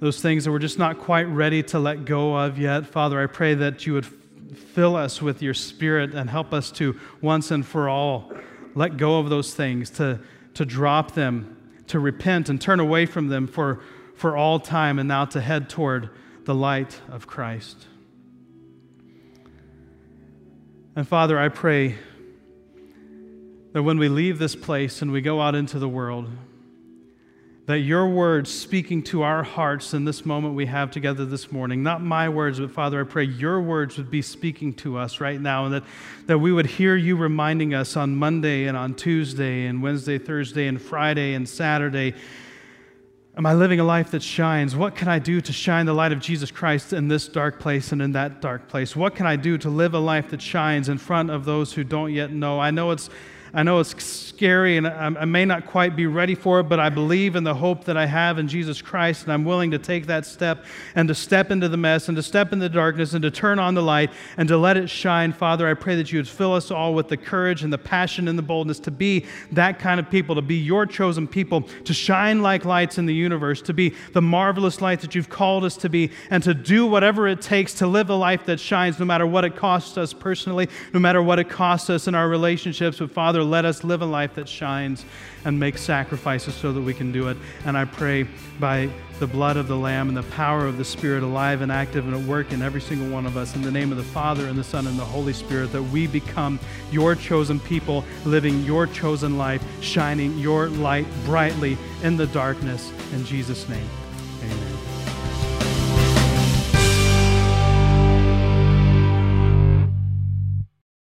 those 0.01 0.21
things 0.21 0.45
that 0.45 0.53
we're 0.53 0.59
just 0.59 0.79
not 0.79 0.99
quite 0.99 1.23
ready 1.23 1.63
to 1.63 1.79
let 1.79 2.05
go 2.05 2.37
of 2.37 2.59
yet, 2.59 2.85
Father, 2.85 3.19
I 3.23 3.27
pray 3.27 3.55
that 3.55 3.87
you 3.87 3.95
would 3.95 4.05
fill 4.05 4.95
us 4.95 5.23
with 5.23 5.41
your 5.41 5.55
spirit 5.55 6.13
and 6.13 6.29
help 6.29 6.53
us 6.53 6.71
to 6.73 7.01
once 7.23 7.51
and 7.51 7.65
for 7.65 7.89
all 7.89 8.31
let 8.75 8.99
go 8.99 9.19
of 9.19 9.31
those 9.31 9.55
things, 9.55 9.89
to, 9.93 10.21
to 10.53 10.67
drop 10.67 11.13
them, 11.13 11.57
to 11.87 12.01
repent 12.01 12.51
and 12.51 12.61
turn 12.61 12.81
away 12.81 13.07
from 13.07 13.29
them 13.29 13.47
for, 13.47 13.81
for 14.15 14.37
all 14.37 14.61
time, 14.61 14.99
and 14.99 15.09
now 15.09 15.25
to 15.25 15.41
head 15.41 15.71
toward 15.71 16.11
the 16.45 16.55
light 16.55 17.01
of 17.09 17.27
Christ. 17.27 17.87
And 20.95 21.09
Father, 21.09 21.39
I 21.39 21.49
pray 21.49 21.95
that 23.73 23.83
when 23.83 23.99
we 23.99 24.11
leave 24.11 24.39
this 24.39 24.55
place 24.55 25.01
and 25.01 25.11
we 25.11 25.23
go 25.23 25.41
out 25.41 25.55
into 25.55 25.79
the 25.79 25.89
world, 25.89 26.29
that 27.65 27.79
your 27.79 28.09
words 28.09 28.53
speaking 28.53 29.03
to 29.05 29.23
our 29.23 29.43
hearts 29.43 29.95
in 29.95 30.05
this 30.05 30.27
moment 30.27 30.55
we 30.55 30.67
have 30.67 30.91
together 30.91 31.25
this 31.25 31.51
morning, 31.51 31.83
not 31.83 32.03
my 32.03 32.29
words, 32.29 32.61
but 32.61 32.71
Father, 32.71 33.01
I 33.01 33.05
pray 33.05 33.25
your 33.25 33.63
words 33.63 33.97
would 33.97 34.11
be 34.11 34.21
speaking 34.21 34.75
to 34.75 34.99
us 34.99 35.19
right 35.19 35.41
now, 35.41 35.65
and 35.65 35.75
that, 35.75 35.85
that 36.27 36.39
we 36.39 36.53
would 36.53 36.67
hear 36.67 36.95
you 36.95 37.17
reminding 37.17 37.73
us 37.73 37.97
on 37.97 38.15
Monday 38.15 38.67
and 38.67 38.77
on 38.77 38.93
Tuesday 38.93 39.65
and 39.65 39.83
Wednesday, 39.83 40.19
Thursday, 40.19 40.67
and 40.67 40.83
Friday 40.83 41.33
and 41.33 41.49
Saturday 41.49 42.13
Am 43.35 43.47
I 43.47 43.55
living 43.55 43.81
a 43.81 43.85
life 43.85 44.11
that 44.11 44.23
shines? 44.23 44.77
What 44.77 44.95
can 44.95 45.09
I 45.09 45.19
do 45.19 45.41
to 45.41 45.53
shine 45.55 45.87
the 45.87 45.95
light 45.95 46.13
of 46.13 46.21
Jesus 46.21 46.51
Christ 46.51 46.93
in 46.93 47.09
this 47.09 47.29
dark 47.29 47.59
place 47.59 47.91
and 47.91 48.03
in 48.03 48.13
that 48.13 48.43
dark 48.43 48.69
place? 48.69 48.95
What 48.95 49.17
can 49.17 49.25
I 49.25 49.37
do 49.37 49.57
to 49.57 49.71
live 49.71 49.95
a 49.95 49.99
life 49.99 50.29
that 50.31 50.43
shines 50.43 50.91
in 50.91 50.99
front 50.99 51.31
of 51.31 51.47
those 51.47 51.73
who 51.73 51.83
don't 51.83 52.13
yet 52.13 52.31
know? 52.31 52.61
I 52.61 52.71
know 52.71 52.91
it's 52.91 53.09
I 53.55 53.63
know 53.63 53.81
it's 53.81 54.03
scary 54.03 54.79
and 54.79 54.87
I, 54.87 55.27
may 55.27 55.45
not 55.45 55.67
quite 55.67 55.95
be 55.95 56.07
ready 56.07 56.35
for 56.35 56.61
it, 56.61 56.65
but 56.65 56.81
I 56.81 56.89
believe 56.89 57.37
in 57.37 57.45
the 57.45 57.55
hope 57.55 57.85
that 57.85 57.99
I 57.99 58.07
have 58.07 58.39
in 58.39 58.49
Jesus 58.49 58.81
Christ, 58.81 59.25
and 59.25 59.33
I'm 59.33 59.45
willing 59.45 59.73
to 59.73 59.79
take 59.79 60.07
that 60.07 60.25
step 60.25 60.65
and 60.95 61.07
to 61.09 61.15
step 61.15 61.51
into 61.51 61.69
the 61.69 61.77
mess 61.77 62.09
and 62.09 62.17
to 62.17 62.23
step 62.23 62.55
into 62.55 62.65
the 62.65 62.75
darkness 62.75 63.13
and 63.13 63.23
to 63.23 63.31
turn 63.31 63.59
on 63.59 63.75
the 63.75 63.83
light 63.83 64.11
and 64.39 64.49
to 64.49 64.57
let 64.57 64.79
it 64.79 64.89
shine. 64.89 65.35
Father, 65.35 65.69
I 65.69 65.75
pray 65.75 65.97
that 65.97 66.11
you 66.11 66.19
would 66.19 66.29
fill 66.29 66.55
us 66.55 66.71
all 66.71 66.95
with 66.95 67.09
the 67.09 67.17
courage 67.19 67.63
and 67.63 67.71
the 67.71 67.79
passion 67.79 68.27
and 68.27 68.39
the 68.39 68.43
boldness 68.43 68.81
to 68.81 68.91
be 68.91 69.27
that 69.53 69.79
kind 69.79 70.01
of 70.01 70.09
people, 70.09 70.35
to 70.35 70.43
be 70.43 70.57
your 70.57 70.87
chosen 70.87 71.29
people, 71.29 71.63
to 71.85 71.93
shine 71.93 72.41
like 72.41 72.65
lights 72.65 72.97
in 72.97 73.05
the 73.05 73.15
universe, 73.15 73.61
to 73.63 73.75
be 73.75 73.95
the 74.15 74.23
marvelous 74.23 74.81
light 74.81 75.01
that 75.03 75.15
you've 75.15 75.29
called 75.29 75.63
us 75.63 75.77
to 75.77 75.91
be, 75.91 76.11
and 76.31 76.43
to 76.43 76.55
do 76.55 76.87
whatever 76.87 77.29
it 77.29 77.43
takes 77.43 77.75
to 77.75 77.87
live 77.87 78.09
a 78.09 78.15
life 78.15 78.47
that 78.47 78.59
shines, 78.59 78.99
no 78.99 79.05
matter 79.05 79.27
what 79.27 79.45
it 79.45 79.57
costs 79.57 79.99
us 79.99 80.15
personally, 80.15 80.71
no 80.95 81.01
matter 81.01 81.23
what 81.23 81.39
it 81.39 81.51
costs 81.51 81.91
us 81.91 82.09
in 82.09 82.15
our 82.15 82.31
relationships 82.31 82.99
with 82.99 83.13
Father 83.13 83.42
Father, 83.43 83.51
let 83.51 83.65
us 83.65 83.83
live 83.83 84.03
a 84.03 84.07
life 84.07 84.35
that 84.37 84.49
shines 84.49 85.05
and 85.45 85.59
make 85.59 85.77
sacrifices 85.77 86.55
so 86.55 86.73
that 86.73 86.81
we 86.81 86.95
can 86.95 87.11
do 87.11 87.27
it. 87.27 87.37
And 87.65 87.77
I 87.77 87.85
pray 87.85 88.29
by 88.61 88.89
the 89.19 89.27
blood 89.27 89.57
of 89.57 89.67
the 89.67 89.77
Lamb 89.77 90.07
and 90.07 90.17
the 90.17 90.23
power 90.35 90.69
of 90.69 90.79
the 90.79 90.85
Spirit 90.85 91.25
alive 91.25 91.61
and 91.61 91.73
active 91.73 92.07
and 92.07 92.15
at 92.15 92.23
work 92.23 92.53
in 92.53 92.63
every 92.63 92.81
single 92.81 93.09
one 93.09 93.27
of 93.27 93.37
us, 93.37 93.57
in 93.57 93.63
the 93.63 93.71
name 93.71 93.91
of 93.91 93.99
the 93.99 94.05
Father 94.05 94.47
and 94.47 94.57
the 94.57 94.63
Son 94.63 94.87
and 94.87 94.97
the 94.97 95.05
Holy 95.05 95.33
Spirit, 95.33 95.73
that 95.73 95.83
we 95.83 96.07
become 96.07 96.61
your 96.93 97.17
chosen 97.17 97.59
people, 97.59 98.05
living 98.25 98.63
your 98.63 98.87
chosen 98.87 99.37
life, 99.37 99.63
shining 99.83 100.39
your 100.39 100.69
light 100.69 101.07
brightly 101.25 101.77
in 102.05 102.17
the 102.17 102.29
darkness. 102.29 102.93
In 103.13 103.25
Jesus' 103.25 103.69
name. 103.69 104.02